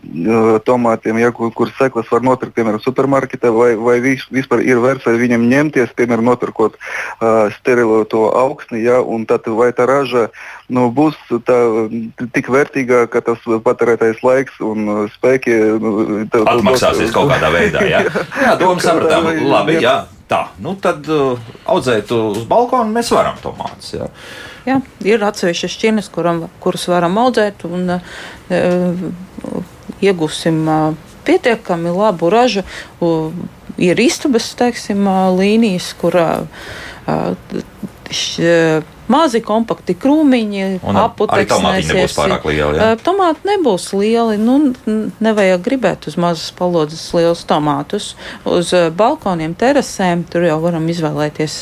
tomātiem, 0.66 1.20
ja, 1.22 1.32
kur, 1.36 1.52
kur 1.56 1.72
seklas 1.78 2.10
var 2.12 2.24
nopirkt, 2.26 2.56
piemēram, 2.56 2.82
supermarketā, 2.84 3.52
vai, 3.54 3.74
vai 3.76 3.98
vispār 4.04 4.64
ir 4.66 4.82
vērts 4.84 5.08
ar 5.12 5.20
viņiem 5.20 5.48
ņemties, 5.52 5.94
piemēram, 5.98 6.26
nopirkot 6.26 6.78
uh, 6.78 7.52
sterilu 7.58 8.04
to 8.10 8.26
augsni, 8.34 8.82
ja, 8.86 9.02
un 9.02 9.28
tad 9.30 9.48
vai 9.52 9.70
tā 9.76 9.88
raža 9.90 10.28
nu, 10.72 10.88
būs 10.96 11.18
tā, 11.48 11.58
tik 12.36 12.50
vērtīga, 12.54 13.06
ka 13.12 13.22
tas 13.26 13.44
patērētais 13.66 14.24
laiks 14.26 14.60
un 14.64 15.08
spēki 15.14 15.56
nu, 15.82 15.94
atmaksāsies 16.26 17.14
kaut 17.16 17.30
kādā 17.34 17.52
veidā. 17.54 17.86
Ja? 17.90 18.04
Jā, 18.42 18.58
doma 18.62 18.82
sapratām. 18.82 19.30
Labi, 19.46 19.80
jā. 19.84 20.00
Tā, 20.26 20.40
nu 20.58 20.74
tad 20.82 21.06
uh, 21.14 21.38
audzēt 21.70 22.10
uz 22.16 22.46
balkona 22.50 22.90
mēs 22.90 23.12
varam 23.14 23.38
tomātus. 23.44 23.92
Jā. 23.94 24.08
Jā, 24.66 24.80
ir 25.06 25.22
atsevišķas 25.22 25.74
šķirnes, 25.76 26.08
kuram, 26.14 26.48
kuras 26.64 26.88
varam 26.90 27.20
audzēt 27.22 27.68
un 27.70 28.00
uh, 28.00 29.04
iegūsim 30.02 30.58
uh, 30.66 30.88
pietiekami 31.28 31.94
labu 31.94 32.32
ražu. 32.34 32.66
Uh, 32.98 33.30
ir 33.78 34.02
istabas 34.02 34.50
teiksim, 34.58 35.06
līnijas, 35.38 35.92
kur 36.02 36.18
uh, 36.18 36.66
mazi 39.12 39.42
kompakti 39.46 39.94
krūmiņi, 40.02 40.62
aputekļi. 40.82 41.48
Tomāti 41.50 41.90
nebūs 41.92 42.16
pārāk 42.18 42.46
lieli. 42.50 42.80
Ja? 42.80 42.88
Tomāti 43.02 43.50
nebūs 43.50 43.88
lieli. 43.94 44.38
Nu, 44.42 44.56
nevajag 45.24 45.64
gribēt 45.66 46.08
uz 46.10 46.18
mazas 46.22 46.50
palodzes 46.58 47.04
lielus 47.16 47.44
tomātus. 47.50 48.14
Uz 48.50 48.72
balkoniem, 48.98 49.54
terasēm 49.60 50.26
tur 50.32 50.48
jau 50.48 50.58
varam 50.64 50.88
izvēlēties 50.92 51.60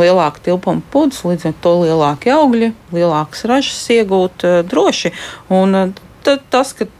lielāku 0.00 0.44
tilpumu 0.48 0.84
pudus, 0.92 1.22
līdz 1.26 1.48
ar 1.50 1.56
to 1.64 1.76
lielāki 1.84 2.34
augļi, 2.34 2.72
lielākas 2.96 3.46
ražas 3.48 3.80
iegūt 3.96 4.44
droši. 4.68 5.14
Un 5.54 5.94
tas, 6.26 6.74
ka 6.76 6.90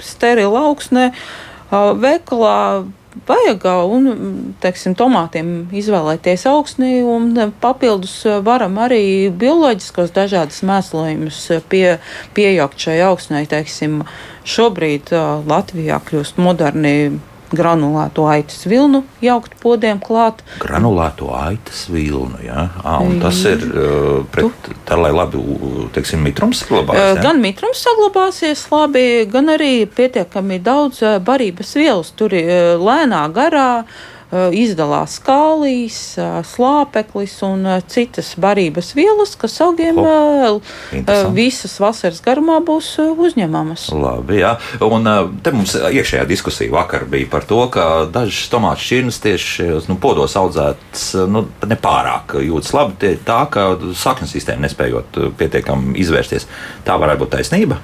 sterila 0.00 0.68
augsnē 0.70 1.10
veikalā 1.70 2.56
vajag 3.28 3.66
un, 3.90 4.08
teiksim, 4.62 4.94
tomātiem 4.98 5.70
izvēlēties 5.76 6.46
augsni, 6.50 7.00
un 7.06 7.32
papildus 7.62 8.14
varam 8.46 8.78
arī 8.82 9.30
bioloģiskos 9.30 10.14
dažādas 10.16 10.62
mēslojumus 10.66 11.40
pie, 11.70 11.98
piejaukt 12.36 12.86
šai 12.86 13.00
augsnei. 13.08 13.46
Teiksim, 13.50 14.02
šobrīd 14.48 15.12
Latvijā 15.46 16.00
kļūst 16.06 16.40
moderni 16.40 17.20
granulēto 17.50 18.26
aitas 18.30 18.62
vilnu 18.70 19.02
jaukt 19.24 19.56
podiem 19.62 20.00
klāt. 20.02 20.44
Granulēto 20.62 21.32
aitas 21.36 21.86
vilnu, 21.92 22.42
jā. 22.44 22.68
À, 22.82 22.98
tas 23.22 23.40
ir 23.50 23.64
uh, 23.70 24.20
pret, 24.32 24.70
tā, 24.88 24.98
lai 25.00 25.12
labi, 25.14 25.42
teiksim, 25.96 26.22
mitrums 26.26 26.64
saglabāsies. 26.64 27.18
Jā? 27.18 27.24
Gan 27.24 27.42
mitrums 27.42 27.82
saglabāsies 27.86 28.64
labi, 28.72 29.04
gan 29.30 29.52
arī 29.56 29.74
pietiekami 29.90 30.60
daudz 30.64 31.02
barības 31.26 31.76
vielas. 31.80 32.14
Tur 32.16 32.34
lēnā 32.34 33.26
garā 33.34 33.70
Eh, 33.80 34.19
izdalās 34.30 35.16
kālijas, 35.26 35.98
eh, 36.18 36.38
slāpeklis 36.46 37.34
un 37.46 37.66
eh, 37.66 37.80
citas 37.90 38.32
barības 38.38 38.92
vielas, 38.94 39.34
kas 39.38 39.58
augiem 39.64 39.98
oh, 39.98 40.60
visas 41.34 41.74
vasaras 41.82 42.22
garumā 42.22 42.60
būs 42.62 42.92
uzņemamas. 43.00 43.88
Labi, 43.90 44.40
jā. 44.44 44.54
Un 44.86 45.10
te 45.42 45.54
mums 45.54 45.74
iekšējā 45.74 46.26
diskusija 46.30 46.72
vakar 46.74 47.08
bija 47.10 47.30
par 47.30 47.46
to, 47.48 47.60
ka 47.74 47.86
dažas 48.12 48.46
tomātu 48.52 48.86
šķirnes 48.86 49.22
tieši 49.24 49.68
nu, 49.90 49.98
podos 50.00 50.36
audzētas 50.38 51.08
nu, 51.30 51.48
nepārāk 51.66 52.38
jūtas 52.46 52.74
labi, 52.76 53.14
tā 53.26 53.40
ka 53.50 53.72
saknes 53.98 54.34
sistēma 54.36 54.68
nespējot 54.68 55.24
pietiekami 55.40 55.96
izvērsties. 56.00 56.46
Tā 56.86 57.00
varētu 57.00 57.24
būt 57.24 57.34
taisnība. 57.38 57.80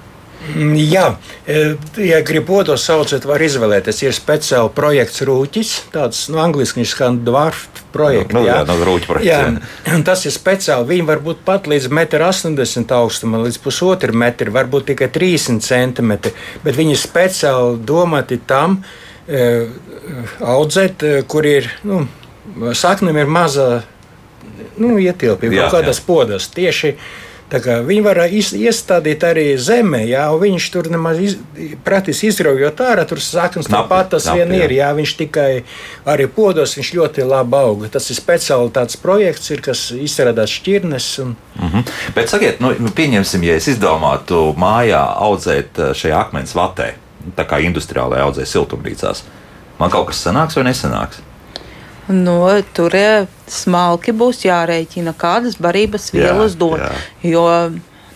Mm, 0.55 0.77
jā, 0.79 1.07
e, 1.49 1.63
ja 2.07 2.21
grib 2.27 2.47
podos 2.49 2.85
saucēt, 2.87 3.27
var 3.27 3.43
izvēlēties. 3.43 4.03
Ir 4.05 4.15
speciāli 4.15 4.71
projekts 4.77 5.25
Rūķis, 5.27 5.73
tāds 5.95 6.27
no 6.31 6.39
nu, 6.39 6.43
angļuiski 6.45 6.85
skan 6.87 7.23
dvarf 7.27 7.67
projekts. 7.95 8.37
Nu, 8.37 8.45
jā, 8.47 8.61
no 8.69 8.77
Rūķa 8.87 9.11
projekts. 9.11 9.31
Jā, 9.31 9.97
tas 10.07 10.23
ir 10.29 10.35
speciāli. 10.35 10.89
Viņi 10.93 11.09
var 11.09 11.25
būt 11.25 11.43
pat 11.47 11.67
līdz 11.71 11.89
1,80 11.91 12.85
m 12.85 12.87
augstumam, 13.01 13.47
līdz 13.47 13.59
pusotru 13.65 14.15
metru, 14.17 14.55
varbūt 14.55 14.93
tikai 14.93 15.11
30 15.15 15.65
cm, 15.67 16.15
bet 16.65 16.79
viņi 16.79 16.95
ir 16.95 17.03
speciāli 17.03 17.83
domāti 17.89 18.39
tam 18.47 18.81
e, 19.27 19.67
audzēt, 20.45 21.03
e, 21.03 21.21
kur 21.29 21.49
ir, 21.49 21.71
nu, 21.89 22.05
saknēm 22.77 23.23
ir 23.25 23.31
maza, 23.31 23.71
nu, 24.79 24.97
ietilpība 25.01 25.67
kaut 25.67 25.81
kādas 25.81 26.03
podas. 26.05 26.51
Tieši 26.55 26.95
Viņi 27.47 28.03
var 28.03 28.19
iestādīt 28.27 29.23
arī 29.23 29.45
zemē, 29.55 30.01
jā, 30.11 30.25
un 30.35 30.41
viņš 30.41 30.65
tur 30.75 30.89
nemaz 30.91 31.21
iz, 31.23 31.37
praktiski 31.87 32.27
izraujot 32.33 32.81
ārā, 32.83 33.05
tur 33.07 33.21
saknes 33.23 33.69
tāpat 33.71 34.11
tas 34.17 34.27
vien 34.35 34.51
jā. 34.51 34.65
ir. 34.65 34.75
Jā, 34.81 34.89
viņš 34.97 35.13
tikai 35.21 35.51
arī 36.11 36.27
podos, 36.27 36.75
viņš 36.75 36.91
ļoti 36.99 37.27
labi 37.27 37.55
auga. 37.61 37.91
Tas 37.95 38.11
ir 38.11 38.19
speciāli 38.19 38.73
tāds 38.75 38.99
projekts, 38.99 39.53
ir, 39.55 39.63
kas 39.63 39.85
izstrādās 39.95 40.57
šķirnes. 40.59 41.07
Un... 41.23 41.37
Mm 41.61 41.71
-hmm. 41.71 41.93
Bet 42.19 42.35
sakiet, 42.35 42.59
nu, 42.61 42.75
nu, 42.79 42.91
pieņemsim, 42.91 43.47
ja 43.47 43.55
es 43.55 43.69
izdomātu 43.71 44.51
mājā 44.59 45.05
audzēt 45.15 45.79
eh, 45.79 45.95
šajā 45.95 46.19
akmens 46.27 46.55
vatē, 46.55 46.95
tā 47.37 47.47
kā 47.47 47.63
industriālajā 47.63 48.27
audzē 48.27 48.47
siltumnīcās, 48.47 49.23
man 49.79 49.91
kaut 49.91 50.11
kas 50.11 50.27
sanāks 50.27 50.57
vai 50.57 50.65
nesanāks? 50.65 51.26
Nu, 52.13 52.39
tur 52.77 52.95
smalki 53.51 54.15
būs 54.15 54.45
jārēķina, 54.47 55.15
kādas 55.19 55.59
barības 55.59 56.13
vielas 56.15 56.55
jā, 56.55 56.61
dod. 56.61 56.83
Jā. 56.85 56.93
Jo 57.27 57.45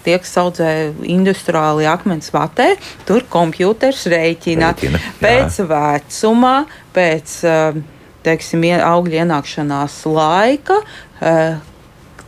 tie, 0.04 0.16
kas 0.22 0.32
audzē 0.40 0.70
industriāli 1.10 1.88
akmens 1.90 2.30
vatē, 2.32 2.72
tur 3.08 3.26
kompjuters 3.30 4.06
rēķina, 4.10 4.72
rēķina 4.72 5.00
pēc 5.20 5.60
jā. 5.60 5.66
vecuma, 5.70 6.54
pēc 6.96 7.34
eh, 7.44 7.80
teiksim, 8.26 8.64
augļu 8.86 9.20
ienākšanās 9.24 10.02
laika, 10.08 10.80
eh, 11.20 11.58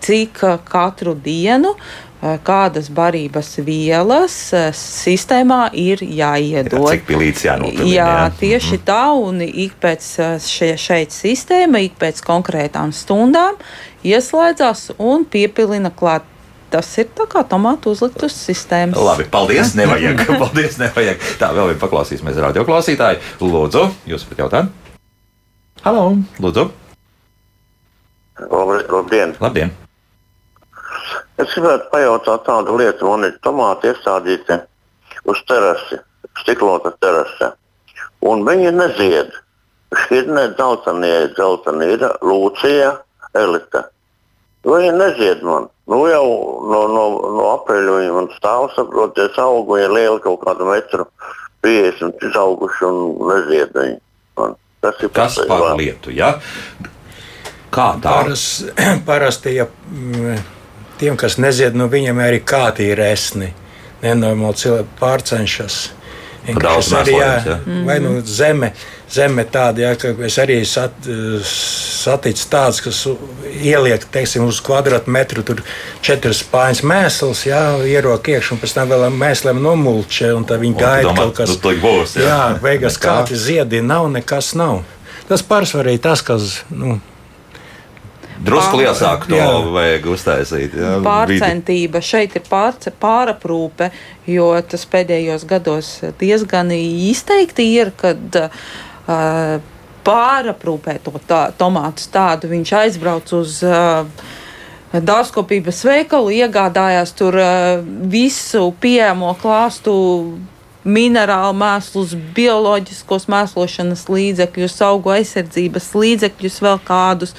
cik 0.03 0.43
katru 0.69 1.15
dienu 1.15 1.77
Eh, 1.77 2.12
kādas 2.23 2.87
barības 2.95 3.57
vielas 3.67 4.35
eh, 4.55 4.69
sistēmā 4.77 5.73
ir 5.75 6.05
jāiedod. 6.07 6.79
Jā, 6.79 6.93
cik 6.95 7.07
pilīts 7.09 7.47
jānopilina. 7.49 7.89
Jā, 7.91 8.11
jā, 8.15 8.29
tieši 8.39 8.77
mm. 8.77 8.85
tā, 8.87 9.05
un 9.19 9.43
ik 9.47 9.75
pēc 9.83 10.11
eh, 10.23 10.37
še, 10.47 10.73
šeit 10.79 11.15
sistēma, 11.15 11.83
ik 11.83 11.99
pēc 12.01 12.23
konkrētām 12.27 12.95
stundām 12.95 13.59
ieslēdzās 14.07 14.93
un 15.03 15.27
piepilina 15.27 15.91
klāt. 15.95 16.29
Tas 16.73 16.89
ir 16.97 17.11
tā 17.13 17.27
kā 17.29 17.43
tomātu 17.45 17.91
uzlikt 17.93 18.23
uz 18.25 18.33
sistēmas. 18.33 18.97
Labi, 18.97 19.27
paldies, 19.29 19.75
nevajag. 19.77 20.23
paldies, 20.47 20.79
nevajag. 20.81 21.21
Tā, 21.43 21.51
vēl 21.53 21.75
vien 21.75 21.83
paklausīsimies 21.83 22.41
radio 22.41 22.65
klausītāju. 22.65 23.21
Lūdzu, 23.45 23.85
jūs 24.09 24.25
pat 24.31 24.47
jautājat? 24.47 24.73
Halo, 25.83 26.09
lūdzu. 26.41 26.71
Labdien! 28.41 29.37
Labdien. 29.43 29.75
Es 31.43 31.55
gribētu 31.57 31.89
pajautāt 31.91 32.45
tādu 32.47 32.77
lietu, 32.79 33.09
man 33.09 33.27
ir 33.27 33.39
tomāti 33.43 33.91
iestādīti 33.91 34.59
uz 35.29 35.41
terasi, 35.49 35.99
stiklota 36.43 36.93
terase, 37.03 37.53
un 38.23 38.45
viņi 38.47 38.75
nezied. 38.77 39.33
Šķirnē 39.93 40.47
dzeltenie, 40.57 41.17
dzeltenie 41.37 41.91
ir 41.99 42.05
Lūcija, 42.25 42.95
Elita. 43.37 43.83
Viņa 44.65 44.93
nezied 44.97 45.43
man. 45.45 45.67
Nu, 45.91 45.99
jau 46.09 46.25
no, 46.71 46.81
no, 46.89 47.05
no 47.35 47.49
aprīļa 47.59 47.99
viņa 47.99 48.15
man 48.15 48.31
stāv, 48.39 48.71
saprotiet. 48.77 49.37
Viņa 49.37 49.83
ir 49.85 49.93
liela 49.93 50.23
kaut 50.23 50.41
kāda 50.47 50.69
metru 50.69 51.09
50 51.67 52.25
izauguši 52.31 52.89
un 52.89 53.03
nezied 53.33 53.77
viņa. 53.77 54.01
Man. 54.41 54.57
Tas 54.83 55.03
ir 55.03 55.13
Kas 55.15 55.43
par 55.51 55.75
lietu? 55.77 56.15
Ja? 56.15 56.37
Kā 57.73 57.93
tā? 57.99 58.09
Paras, 58.09 58.47
parasti, 59.09 59.57
ja 59.59 59.67
mm, 59.67 60.41
tiem, 61.03 61.19
kas 61.19 61.39
nezied, 61.43 61.75
nu 61.79 61.89
viņiem 61.91 62.23
arī 62.23 62.39
kāti 62.47 62.93
ir 62.93 63.03
resni. 63.03 63.51
Nenormāli 64.03 64.59
cilvēki 64.63 64.97
pārcenšas. 65.01 65.83
daudz 66.59 66.89
arī, 66.99 67.13
jā, 67.21 67.35
ja? 67.47 67.57
vai 67.87 68.01
nu 68.03 68.17
zeme, 68.27 68.73
zeme 69.11 69.45
tāda, 69.47 69.85
ja, 69.85 69.91
ka 69.99 70.11
es 70.27 70.39
arī 70.43 70.57
sat, 70.67 70.97
saticu 71.47 72.49
tāds, 72.51 72.81
kas 72.83 72.99
ieliek, 73.47 74.03
teiksim, 74.11 74.49
uz 74.51 74.59
kvadrātmetru 74.67 75.45
tur 75.47 75.63
četras 76.03 76.43
spāņas 76.43 76.83
mēsls, 76.91 77.45
jā, 77.47 77.63
ierok 77.87 78.33
iekšā, 78.35 78.57
un 78.57 78.63
pēc 78.65 78.75
tam 78.75 78.91
vēl 78.91 79.07
mēsliem 79.15 79.63
nomulčē, 79.63 80.33
un 80.35 80.49
tad 80.51 80.65
viņi 80.65 80.79
gaida 80.81 81.07
domā, 81.13 81.29
kaut 81.29 81.39
kas. 81.39 81.55
nu, 81.55 81.77
būs, 81.85 82.19
jā. 82.19 82.27
jā, 82.27 82.43
beigās 82.65 82.99
kāti 83.07 83.39
ziedi 83.39 83.85
nav, 83.87 84.11
nekas 84.11 84.51
nav. 84.59 84.83
Tas 85.31 85.47
pārsvarīgi 85.47 86.03
tas, 86.03 86.27
kas, 86.27 86.59
nu, 86.75 86.99
Drusku 88.43 88.81
lielāku 88.81 89.31
to 89.31 89.39
Jā. 89.39 89.49
vajag 89.75 90.07
uztaisīt. 90.13 90.75
Vidi. 90.75 91.03
Pārcentība 91.07 92.03
šeit 92.03 92.35
ir 92.39 92.45
pārce, 92.49 92.91
pāraprūpe, 93.03 93.91
jo 94.27 94.49
tas 94.69 94.87
pēdējos 94.91 95.47
gados 95.49 95.93
diezgan 96.21 96.73
izteikti 96.75 97.69
ir, 97.77 97.93
kad 97.99 98.39
uh, 98.43 99.59
pāraprūpē 100.07 100.99
to 101.05 101.15
tā, 101.29 101.45
tomātu 101.59 102.09
tādu 102.13 102.51
viņš 102.53 102.79
aizbrauc 102.85 103.37
uz. 103.39 103.61
Uh, 103.67 104.07
Dārzkopības 104.93 105.79
veikalu 105.89 106.35
iegādājās 106.37 107.15
tur 107.17 107.39
uh, 107.41 107.79
visu 108.13 108.67
pieejamo 108.83 109.31
klāstu, 109.41 109.95
minerālu 110.85 111.55
mēslus, 111.57 112.13
bioloģiskos 112.37 113.25
mēslošanas 113.31 114.05
līdzekļus, 114.13 114.79
augu 114.85 115.15
aizsardzības 115.15 115.93
līdzekļus, 115.97 116.59
vēl 116.67 116.81
kādus. 116.85 117.33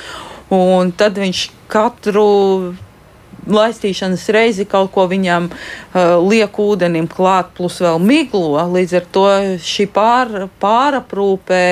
Un 0.53 0.91
tad 0.97 1.17
viņš 1.17 1.47
katru 1.71 2.73
laistīšanas 3.49 4.25
reizi 4.31 4.65
kaut 4.69 4.91
ko 4.93 5.05
viņam 5.11 5.49
uh, 5.49 6.15
liek 6.23 6.59
ūdenim 6.59 7.07
klāt, 7.11 7.51
plus 7.57 7.79
vēl 7.83 7.99
miglo. 7.99 8.61
Līdz 8.73 8.97
ar 8.99 9.07
to 9.15 9.25
šī 9.63 9.87
pār, 9.93 10.47
pāraprūpē 10.61 11.65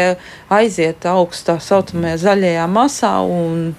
aiziet 0.51 1.07
augstā 1.07 1.59
saucamajā 1.63 2.19
zaļajā 2.25 2.67
masā. 2.71 3.13
Un, 3.23 3.71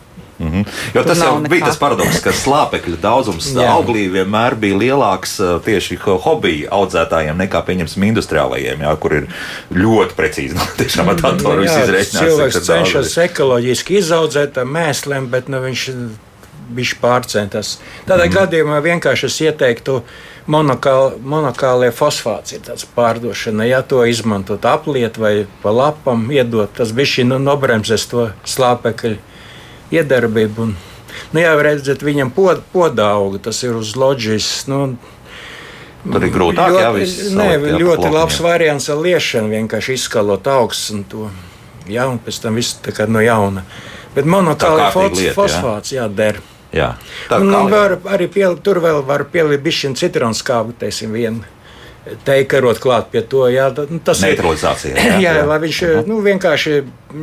Mhm. 0.42 0.64
Jo 0.94 1.04
tas 1.06 1.20
jau 1.20 1.34
nav 1.38 1.48
bija 1.48 1.62
nekā. 1.62 1.70
tas 1.70 1.78
paradoks, 1.78 2.18
ka 2.24 2.32
slāpekļa 2.34 2.98
daudzums 3.02 3.52
auglī 3.62 4.08
vienmēr 4.10 4.56
bija 4.58 4.80
lielāks 4.80 5.36
uh, 5.40 5.54
tieši 5.62 6.00
ho- 6.02 6.18
hobiju 6.24 6.70
audzētājiem 6.74 7.38
nekā, 7.44 7.62
pieņemsim, 7.68 8.08
industriālajiem, 8.10 8.82
jā, 8.82 8.96
kur 9.02 9.16
ir 9.20 9.30
ļoti 9.76 10.18
precīzi 10.18 10.56
no 10.58 10.66
tiešām 10.80 11.14
ar 11.14 11.22
datoru 11.22 11.62
viss 11.62 11.78
izreikināts. 11.84 12.18
cilvēks 12.18 12.60
cenšas 12.66 13.16
ekoloģiski 13.28 14.00
izaudzēt 14.02 14.60
ar 14.62 14.68
mēsliem, 14.68 15.30
bet 15.32 15.50
nu, 15.52 15.62
viņš 15.62 15.88
viņš 16.72 16.92
pārcentas. 17.02 17.76
Tādā 18.08 18.24
mm. 18.26 18.36
gadījumā 18.36 18.78
vienkārši 18.84 19.26
es 19.28 19.38
ieteiktu 19.44 19.98
monokāl, 20.50 21.18
monokālie 21.20 21.90
fosfāts 21.94 22.54
ir 22.56 22.62
tāds 22.64 22.86
pārdošana. 22.96 23.66
Ja 23.68 23.82
to 23.84 24.00
izmantot 24.08 24.64
apliet 24.68 25.18
vai 25.20 25.34
pa 25.62 25.74
lapam 25.74 26.24
iedot, 26.32 26.72
tas 26.78 26.94
bija 26.96 27.10
šī 27.16 27.26
nu, 27.28 27.40
nobremzes 27.42 28.08
to 28.08 28.30
slāpekļu 28.48 29.18
iedarbību. 29.92 30.66
Un, 30.66 30.74
nu, 31.32 31.42
jā, 31.42 31.54
redzat, 31.62 32.04
viņam 32.04 32.32
pod, 32.34 32.62
podauga, 32.74 33.40
tas 33.48 33.62
ir 33.66 33.78
uz 33.78 33.94
loģijas. 33.98 34.52
Nu, 34.72 34.84
Tur 36.02 36.24
ir 36.26 36.32
grūtāk, 36.34 36.74
jā, 36.80 36.88
viss 36.96 37.30
Nē, 37.30 37.48
jā, 37.52 37.76
ļoti 37.78 38.00
plokam, 38.00 38.14
labs 38.16 38.40
variants 38.42 38.88
ar 38.90 38.98
liešanu, 38.98 39.52
vienkārši 39.52 39.94
izskalot 39.94 40.48
augsts 40.50 40.90
un 40.90 41.04
to. 41.06 41.28
Jā, 41.90 42.08
un 42.10 42.18
pēc 42.22 42.40
tam 42.42 42.58
viss 42.58 42.80
tā 42.82 42.94
kā 42.94 43.06
no 43.10 43.22
jauna. 43.22 43.62
Bet 44.16 44.26
monokāli 44.26 44.82
Tā 44.82 44.88
kārtīga 44.90 45.20
lieta, 45.20 45.28
jā. 45.28 45.36
fosfāts, 45.36 45.94
jā, 45.94 46.08
der. 46.10 46.40
Jā, 46.74 46.94
tā 47.28 47.38
Un, 47.42 47.52
un 47.54 47.70
var, 47.70 47.98
arī 48.10 48.26
piel, 48.32 48.56
tur 48.64 48.80
vēl 48.82 49.02
var 49.06 49.26
pielikt 49.30 49.62
bišķiņu 49.62 49.98
citronu 50.00 50.36
skābu, 50.36 50.74
teiksim, 50.80 51.14
vienu. 51.14 51.46
Teikarot 52.26 52.80
klāt 52.82 53.12
pie 53.12 53.20
to, 53.22 53.44
jā, 53.46 53.68
nu, 53.86 54.00
tas 54.02 54.18
ir- 54.24 54.32
neutralizācija. 54.32 54.96
Jā, 55.22 55.36
jā, 55.38 55.44
lai 55.46 55.58
viņš 55.62 55.76
nu, 56.08 56.16
vienkārši, 56.24 56.72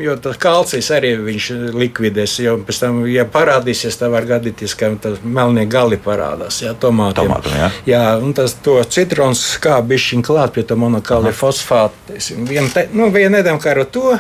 jo 0.06 0.14
tas 0.24 0.38
kalcijs 0.40 0.88
arī 0.96 1.10
viņš 1.20 1.48
likvidēs, 1.76 2.38
jo 2.46 2.54
pēc 2.64 2.80
tam, 2.86 3.02
ja 3.12 3.26
parādīsies, 3.28 3.98
tad 4.00 4.14
var 4.14 4.28
gadīties, 4.30 4.78
ka 4.80 4.94
tas 5.04 5.18
melnie 5.24 5.66
gali 5.68 6.00
parādās, 6.00 6.62
jā, 6.64 6.72
tomātiem. 6.80 7.28
Tomātam, 7.28 7.58
jā. 7.60 7.68
jā, 7.92 8.04
un 8.24 8.32
tas 8.38 8.56
to 8.64 8.78
citrons 8.88 9.42
kā 9.60 9.82
bišķiņ 9.84 10.24
klāt 10.30 10.56
pie 10.56 10.64
to 10.70 10.80
monokāli 10.80 11.34
fosfātu, 11.36 12.00
teiksim, 12.14 12.48
vienu, 12.48 12.72
te, 12.72 12.88
nu, 12.96 13.10
vienu 13.12 13.36
nedam 13.36 13.60
karot 13.60 13.92
to, 13.92 14.16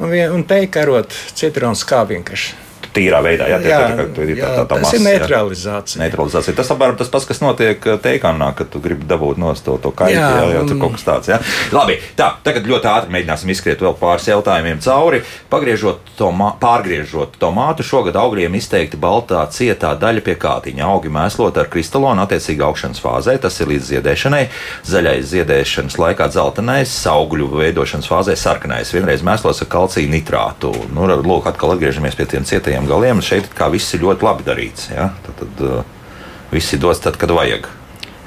un, 0.00 0.10
vien, 0.10 0.34
un 0.34 0.42
te 0.42 0.64
karot 0.74 1.14
citrons 1.38 1.86
kā 1.86 2.02
vienkārši. 2.10 2.58
Tīrā 2.94 3.20
veidā, 3.24 3.48
jā, 3.50 3.60
Jā, 3.60 3.78
tā, 3.80 3.96
tā, 3.96 4.06
tā, 4.16 4.26
jā, 4.26 4.40
tā, 4.40 4.64
tā 4.64 4.66
tas 4.70 4.84
masa, 4.84 4.96
ir 4.96 5.02
jā. 5.02 5.10
neutralizācija. 5.20 6.00
Neutralizācija. 6.04 6.56
Tas 6.58 6.70
apmēram 6.74 6.98
tas 6.98 7.10
pats, 7.12 7.26
kas 7.28 7.42
notiek 7.42 7.86
uh, 7.86 7.98
teikanā, 8.02 8.50
kad 8.58 8.70
tu 8.72 8.80
gribi 8.82 9.06
dabūt 9.08 9.40
no 9.40 9.52
to, 9.54 9.76
to 9.82 9.92
kaļķi. 9.94 10.16
Jā, 10.16 10.30
Jā, 10.40 10.46
jā, 10.54 10.62
tur 10.68 10.80
kaut 10.80 10.96
kas 10.96 11.06
tāds. 11.06 11.30
Jā. 11.30 11.38
Labi, 11.74 11.98
tā, 12.18 12.30
tagad 12.46 12.68
ļoti 12.70 12.90
ātri 12.90 13.14
mēģināsim 13.14 13.52
izskriet 13.54 13.82
vēl 13.84 13.96
pāris 14.00 14.28
jautājumiem 14.30 14.80
cauri. 14.84 15.22
Pagriežot 15.52 16.12
tomā, 16.18 16.52
pārgriežot 16.60 17.36
tomātu, 17.40 17.86
šogad 17.86 18.18
augļiem 18.20 18.56
izteikti 18.58 19.00
baltā 19.00 19.42
cietā 19.52 19.92
daļa 20.00 20.24
pie 20.26 20.36
kātiņa. 20.40 20.86
Augi 20.90 21.12
mēslot 21.12 21.60
ar 21.60 21.70
kristalonu 21.72 22.24
attiecīgi 22.24 22.64
augšanas 22.66 23.02
fāzē, 23.02 23.36
tas 23.42 23.60
ir 23.60 23.70
līdz 23.74 23.90
ziedēšanai. 23.94 24.42
Zaļais 24.90 25.28
ziedēšanas 25.34 25.98
laikā 26.00 26.30
dzeltenais, 26.32 26.94
augļu 27.10 27.50
veidošanas 27.54 28.08
fāzē 28.10 28.36
sarkanais. 28.38 28.94
Vienreiz 28.94 29.24
mēslos 29.26 29.62
ar 29.64 29.70
kalciju 29.70 30.10
nitrātu. 30.10 30.72
Nu, 30.94 31.08
lūk, 31.10 31.48
atkal 31.50 31.74
atgriežamies 31.74 32.16
pie 32.18 32.28
tiem 32.30 32.46
cietajiem 32.48 32.79
galiem. 32.88 33.20
Šeit 33.24 33.50
viss 33.72 33.96
ir 33.96 34.04
ļoti 34.04 34.26
labi 34.26 34.46
darīts. 34.46 34.88
Ja? 34.94 35.10
Tad, 35.26 35.42
tad 35.42 35.62
uh, 35.66 35.84
viss 36.54 36.72
ir 36.76 36.82
dots 36.82 37.02
tad, 37.04 37.18
kad 37.20 37.32
vajag. 37.34 37.68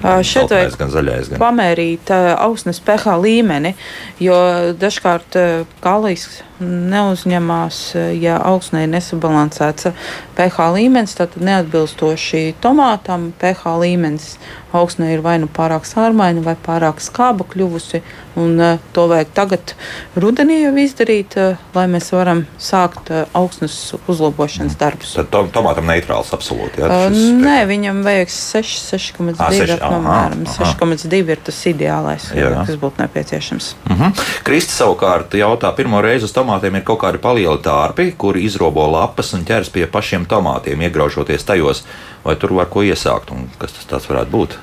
Ā, 0.03 0.17
Šeit 0.27 0.51
vajag 0.51 0.75
gan 0.79 0.91
zaļais. 0.91 1.29
Gan. 1.31 1.39
pamērīt 1.39 2.11
ā, 2.11 2.35
augsnes 2.43 2.81
pH 2.83 3.15
līmeni, 3.23 3.71
jo 4.19 4.35
dažkārt 4.75 5.37
ā, 5.39 5.45
kalijas 5.83 6.41
neuzņemās, 6.61 7.79
ja 8.21 8.37
augsnē 8.45 8.85
ir 8.85 8.91
nesabalansēts 8.93 9.89
pH 10.37 10.67
līmenis, 10.77 11.15
tad 11.17 11.35
neatbilstoši 11.41 12.43
tomātam 12.63 13.31
pH 13.41 13.77
līmenis 13.83 14.35
augsnē 14.73 15.11
ir 15.13 15.21
vai 15.21 15.35
nu 15.37 15.45
pārāk 15.53 15.85
sārmaina 15.85 16.41
vai 16.41 16.55
pārāk 16.57 16.97
skāba 17.03 17.45
kļuvusi, 17.45 17.99
un 18.41 18.55
ā, 18.57 18.69
to 18.95 19.03
vajag 19.11 19.29
tagad 19.37 19.73
rudenī 20.17 20.63
jau 20.63 20.71
izdarīt, 20.81 21.35
ā, 21.37 21.51
lai 21.77 21.83
mēs 21.91 22.07
varam 22.15 22.41
sākt 22.57 23.11
ā, 23.13 23.19
augsnes 23.37 23.75
uzlabošanas 24.09 24.73
darbus. 24.81 25.11
Tad 25.19 25.29
tom, 25.29 25.51
tomātam 25.53 25.85
neitrāls 25.85 26.33
absolūti. 26.33 26.81
Ja? 26.81 26.89
Uh, 26.89 27.13
Šis- 27.13 27.37
nē, 27.43 27.57
viņam 27.69 28.01
vajag 28.07 28.33
6, 28.33 28.81
6,2 28.95 29.37
Ā, 29.37 29.51
seši, 29.53 29.77
aha, 29.77 29.99
apmēram. 29.99 30.41
aha. 30.49 30.71
6,2 30.73 31.21
ir 31.35 31.43
tas 31.45 31.61
ideālais, 31.69 32.25
Jā. 32.33 32.49
kas 32.65 32.81
būtu 32.81 33.03
nepieciešams. 33.05 33.69
Mhm. 33.93 34.17
Kristi 34.47 34.73
savukārt 34.79 35.37
jautā, 35.37 35.69
pirmo 35.77 36.01
reizi 36.01 36.25
uz 36.25 36.33
tomātiem 36.43 36.75
ir 36.77 36.83
kaut 36.85 37.01
kādi 37.03 37.21
palieli 37.23 37.61
tārpi, 37.63 38.11
kuri 38.19 38.43
izrobo 38.47 38.85
lapas 38.91 39.33
un 39.37 39.45
ķers 39.47 39.71
pie 39.73 39.87
pašiem 39.87 40.27
tomātiem, 40.29 40.83
iegraužoties 40.83 41.47
tajos, 41.47 41.83
vai 42.25 42.35
tur 42.39 42.55
var 42.57 42.69
ko 42.73 42.83
iesākt 42.83 43.31
un 43.31 43.47
kas 43.61 43.75
tas 43.87 44.07
varētu 44.09 44.33
būt. 44.33 44.59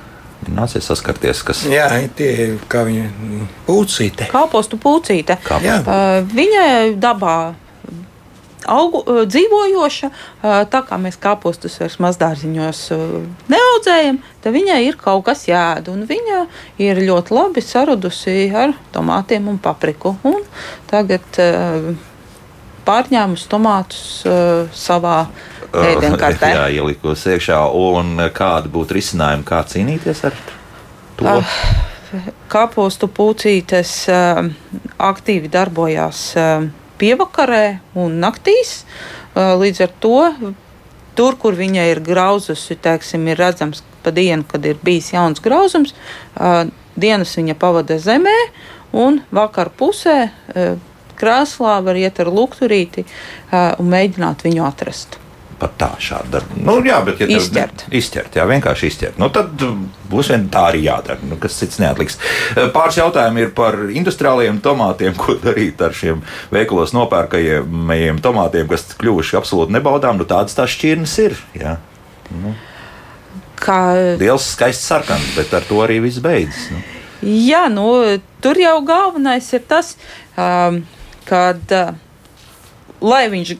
Nācies 0.51 0.87
saskarties, 0.89 1.43
kas 1.45 1.66
Jā, 1.68 1.91
tie 2.16 2.28
ir 2.47 2.53
kā 2.70 2.87
viņa 2.87 3.09
pūcīte. 3.66 4.31
Kāpostu 4.33 4.78
pūcīte. 4.81 5.37
kā 5.45 5.59
Jā. 5.61 5.83
Uh, 5.85 6.22
viņa 6.33 6.62
dabā 6.97 7.53
augu, 8.70 9.02
dzīvojoša, 9.26 10.10
tā 10.72 10.82
kā 10.86 10.98
mēs 11.00 11.18
kāpostus 11.20 11.78
vairs 11.80 11.98
mazdārziņos 12.02 12.82
neaudzējam, 13.50 14.20
tad 14.44 14.54
viņai 14.56 14.80
ir 14.86 14.98
kaut 15.00 15.24
kas 15.28 15.46
jādara. 15.48 15.94
un 15.94 16.06
Viņa 16.10 16.44
ir 16.82 17.02
ļoti 17.06 17.34
labi 17.34 17.64
sarudusi 17.64 18.50
ar 18.54 18.74
tomātiem 18.94 19.50
un 19.50 19.58
papriku. 19.62 20.16
Un 20.26 20.42
tagad 20.90 21.40
pārņēmusi 22.86 23.50
tomātus 23.50 24.24
savā 24.74 25.18
ēdienkartē. 25.70 26.50
jā, 26.56 26.66
ielikus 26.80 27.26
iekšā, 27.30 27.60
un 27.76 28.26
kāda 28.34 28.72
būtu 28.72 28.98
risinājuma, 28.98 29.46
kā 29.46 29.62
cīnīties 29.70 30.24
ar 30.30 30.40
to? 31.20 31.44
Kāpostu 32.50 33.06
pucītes 33.14 33.92
uh, 34.10 34.40
aktīvi 34.98 35.50
darbojās 35.52 36.22
pievakarē 37.01 37.80
un 37.98 38.18
naktīs. 38.22 38.82
Līdz 39.34 39.86
ar 39.86 39.94
to 40.03 40.18
tur, 41.18 41.38
kur 41.40 41.57
viņa 41.57 41.86
ir 41.90 42.03
grauzusi, 42.05 42.76
teiksim, 42.80 43.26
ir 43.30 43.40
redzams 43.40 43.82
pa 44.05 44.12
dienu, 44.14 44.44
kad 44.48 44.64
ir 44.64 44.78
bijis 44.84 45.12
jauns 45.12 45.42
grauzums, 45.44 45.94
dienas 46.96 47.34
viņa 47.36 47.57
pavada 47.61 47.98
zemē, 48.01 48.36
un 48.96 49.20
vakar 49.34 49.72
pusē 49.76 50.30
krēslā 51.20 51.80
var 51.84 51.98
iet 52.01 52.20
ar 52.22 52.30
lukturīti 52.32 53.05
un 53.53 53.90
mēģināt 53.92 54.46
viņu 54.46 54.64
atrast. 54.66 55.18
Pat 55.61 55.74
tā, 55.76 55.90
šādi 56.00 56.32
darbi. 56.32 56.62
Nu, 56.64 56.78
jā, 56.86 57.02
bet, 57.04 57.18
ja 57.20 57.26
tev- 57.28 57.36
Izķert. 57.36 57.82
Izķert, 57.92 58.36
jā, 58.38 58.46
vienkārši 58.48 58.88
izķert. 58.88 59.18
Nu, 59.20 59.28
tad 59.34 59.61
būs 60.08 60.30
vien 60.32 60.46
tā 60.52 60.62
arī 60.70 60.86
jādara. 60.86 61.20
Nu, 61.28 61.36
kas 61.40 61.58
cits 61.61 61.76
neatliks. 61.82 62.16
Pāris 62.72 62.96
jautājumi 62.96 63.44
ir 63.44 63.50
par 63.56 63.76
industriāliem 63.92 64.62
tomātiem. 64.64 65.12
Ko 65.20 65.36
darīt 65.42 65.82
ar 65.84 65.92
šiem 65.96 66.22
veikalos 66.54 66.94
nopērkajiem 66.96 68.22
tomātiem, 68.24 68.70
kas 68.72 68.88
kļuvuši 69.00 69.36
absolūti 69.42 69.76
nebaudām? 69.76 70.16
Nu, 70.20 70.24
tādas 70.28 70.56
tās 70.56 70.72
šķirnes 70.78 71.18
ir. 71.26 71.36
Jā. 71.61 71.76
Kā, 73.61 73.78
Liels, 74.16 74.46
skaists 74.54 74.88
sarkans, 74.88 75.34
bet 75.36 75.52
ar 75.52 75.66
to 75.68 75.82
arī 75.84 75.98
viss 76.00 76.22
beidzas. 76.24 76.70
Nu. 76.72 76.80
jā, 77.20 77.66
nu, 77.68 77.90
tur 78.40 78.56
jau 78.56 78.78
galvenais 78.88 79.52
ir 79.52 79.66
tas, 79.68 79.92
um, 80.40 80.80
kad, 81.28 81.61
uh, 81.76 81.92
lai 83.04 83.26
viņš 83.28 83.52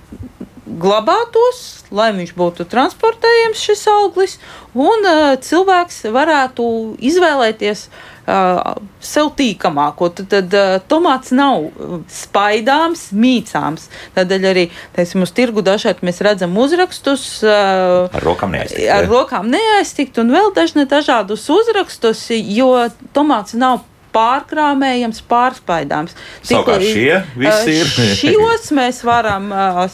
glabātos, 0.79 1.83
lai 1.95 2.11
viņš 2.15 2.33
būtu 2.39 2.67
transportējams, 2.71 3.65
šis 3.67 3.83
auglis, 3.91 4.39
un 4.75 5.07
uh, 5.09 5.35
cilvēks 5.43 6.05
varētu 6.15 6.67
izvēlēties 7.11 7.85
uh, 7.89 8.79
sev 9.03 9.33
tīkamāko. 9.39 10.11
Tad, 10.15 10.31
tad 10.31 10.57
uh, 10.57 10.77
tomāts 10.91 11.35
nav 11.35 11.69
spaidāms, 12.13 13.09
mīcāms. 13.17 13.89
Tādēļ 14.17 14.49
arī 14.53 14.67
teiksim, 14.97 15.27
uz 15.27 15.35
tirgu 15.37 15.65
dažkārt 15.67 16.05
mēs 16.07 16.23
redzam 16.25 16.57
uzrakstus. 16.61 17.27
Uh, 17.45 18.07
Ar 18.07 18.27
rokām 18.27 18.55
neaiztikt, 18.55 18.87
Ar 18.87 19.07
ja? 19.07 19.11
rokām 19.11 19.51
neaiztikt, 19.53 20.23
un 20.23 20.35
vēl 20.35 20.55
dažne 20.57 20.87
dažādus 20.91 21.49
uzrakstus, 21.51 22.29
jo 22.31 22.75
tomāts 23.17 23.59
nav 23.59 23.83
pārkrāmējams, 24.15 25.23
pārspaidāms. 25.31 26.17
Savukārt 26.43 26.83
šie 26.83 27.21
visi 27.39 27.77
ir. 27.79 27.93
Šos 28.19 28.73
mēs 28.77 29.05
varam 29.07 29.51
uh, 29.55 29.85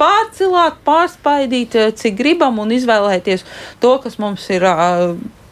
pārcilāt, 0.00 0.78
pārspaidīt, 0.86 1.76
uh, 1.80 1.90
cik 1.96 2.16
gribam, 2.18 2.60
un 2.62 2.74
izvēlēties 2.76 3.44
to, 3.82 3.96
kas 4.04 4.20
mums 4.22 4.46
ir 4.54 4.66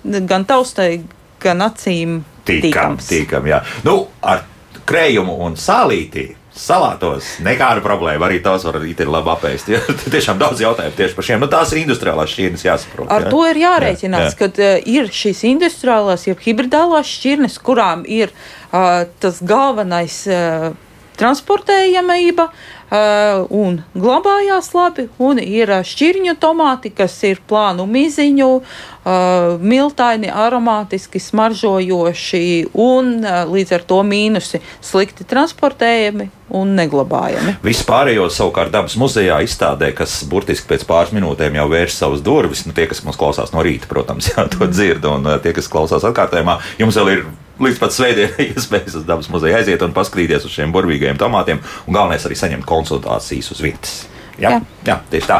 gan 0.05 0.45
taustai, 0.49 1.05
gan 1.43 1.65
acīm 1.65 2.23
Tīkam, 2.45 2.65
tīkams. 2.69 3.07
tīkam, 3.09 3.47
jā. 3.49 3.63
Nu, 3.87 4.03
ar 4.21 4.45
krējumu 4.89 5.37
un 5.47 5.61
sālīti. 5.61 6.35
Salātos 6.55 7.41
nekāda 7.43 7.83
problēma. 7.83 8.29
Arī 8.29 8.37
tās 8.39 8.63
var 8.63 8.77
arī 8.79 8.93
labi 8.95 9.31
apēst. 9.33 9.73
Ja? 9.73 9.81
Tiešām 10.15 10.39
daudz 10.39 10.61
jautājumu 10.63 10.95
tieši 10.95 11.17
par 11.17 11.27
šiem. 11.27 11.41
Nu, 11.43 11.49
tās 11.51 11.73
ir 11.75 11.81
industriālās 11.81 12.31
šķirnes, 12.31 12.63
jāsaprot. 12.63 13.09
Ar 13.11 13.27
ja? 13.27 13.33
to 13.33 13.41
ir 13.49 13.59
jārēķinās, 13.59 14.29
Jā, 14.29 14.37
ka 14.39 14.51
uh, 14.53 14.77
ir 14.87 15.11
šīs 15.11 15.43
industriālās, 15.51 16.29
jeb 16.29 16.45
hibridālās 16.45 17.11
šķirnes, 17.11 17.59
kurām 17.59 18.07
ir 18.07 18.31
uh, 18.31 19.03
tas 19.25 19.43
galvenais 19.43 20.21
uh, 20.31 20.71
transportējamība 21.19 22.47
uh, 22.47 22.71
un 22.91 23.81
glabājās 23.95 24.71
labi, 24.75 25.09
un 25.19 25.41
ir 25.41 25.71
uh, 25.73 25.83
šķirņu 25.85 26.37
tomāti, 26.41 26.93
kas 26.95 27.17
ir 27.25 27.41
plānu 27.49 27.87
miziņu, 27.91 28.51
uh, 28.61 29.59
miltaini, 29.61 30.31
aromātiski, 30.31 31.21
smaržojoši 31.21 32.71
un 32.75 33.21
līdz 33.25 33.75
ar 33.77 33.85
to 33.89 34.01
mīnusi 34.07 34.61
slikti 34.85 35.27
transportējami 35.29 36.29
un 36.55 36.75
neglabājami. 36.79 37.57
Vispārējo 37.65 38.29
savukārt 38.33 38.73
dabas 38.75 38.97
muzejā 39.01 39.41
izstādē, 39.45 39.91
kas 39.97 40.23
burtiski 40.29 40.69
pēc 40.71 40.85
pāris 40.89 41.15
minūtēm 41.17 41.57
jau 41.59 41.69
vērš 41.73 41.97
savas 41.99 42.25
durvis. 42.25 42.67
Nu, 42.69 42.75
tie, 42.77 42.87
kas 42.91 43.03
mums 43.05 43.19
klausās 43.21 43.55
no 43.55 43.65
rīta, 43.65 43.89
protams, 43.91 44.29
jā, 44.33 44.47
to 44.53 44.69
dzird, 44.71 45.05
un 45.09 45.27
tie, 45.43 45.55
kas 45.57 45.71
klausās 45.73 46.07
atkārtojumā, 46.07 46.61
jums 46.81 47.01
vēl 47.01 47.17
ir 47.17 47.27
līdz 47.65 47.83
pat 47.83 47.97
svētdienai 47.97 48.49
iespējas 48.55 48.99
uz 49.01 49.07
dabas 49.09 49.31
muzeja 49.33 49.61
aiziet 49.61 49.85
un 49.87 49.95
paskatīties 49.97 50.49
uz 50.49 50.57
šiem 50.57 50.75
burvīgajiem 50.75 51.21
tomātiem, 51.21 51.63
un 51.89 51.97
galvenais 51.97 52.27
arī 52.29 52.39
saņemt 52.39 52.69
konsultācijas 52.69 53.55
uz 53.55 53.65
vietas. 53.65 54.03
Jā, 54.35 54.51
jā. 54.51 54.61
Jā. 54.89 54.97
tieši 55.13 55.29
tā. 55.29 55.37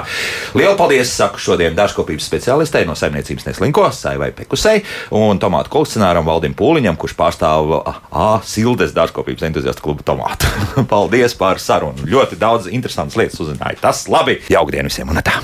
Lielu 0.55 0.77
paldies, 0.79 1.11
saku 1.11 1.41
šodien 1.43 1.75
dārzkopības 1.75 2.29
speciālistei 2.29 2.85
no 2.87 2.95
saimniecības 2.99 3.49
Neslinko, 3.49 3.89
Saivai 3.95 4.31
Pekusei 4.37 4.85
un 5.19 5.41
tomātu 5.43 5.73
kolekcionāram 5.75 6.27
Valdim 6.29 6.55
Pūliņam, 6.55 6.99
kurš 7.01 7.17
pārstāv 7.19 7.75
A, 7.83 8.29
Sildes 8.47 8.95
dārzkopības 8.95 9.49
entuziastu 9.51 9.89
klubu 9.89 10.07
tomātu. 10.07 10.51
paldies 10.93 11.35
par 11.39 11.63
sarunu. 11.63 12.07
Ļoti 12.07 12.39
daudz 12.39 12.71
interesantas 12.71 13.19
lietas 13.19 13.43
uzzināju. 13.43 13.83
Tas 13.83 14.07
labi. 14.13 14.39
Jaukdien 14.53 14.87
visiem 14.91 15.11
un 15.11 15.23
tā! 15.27 15.41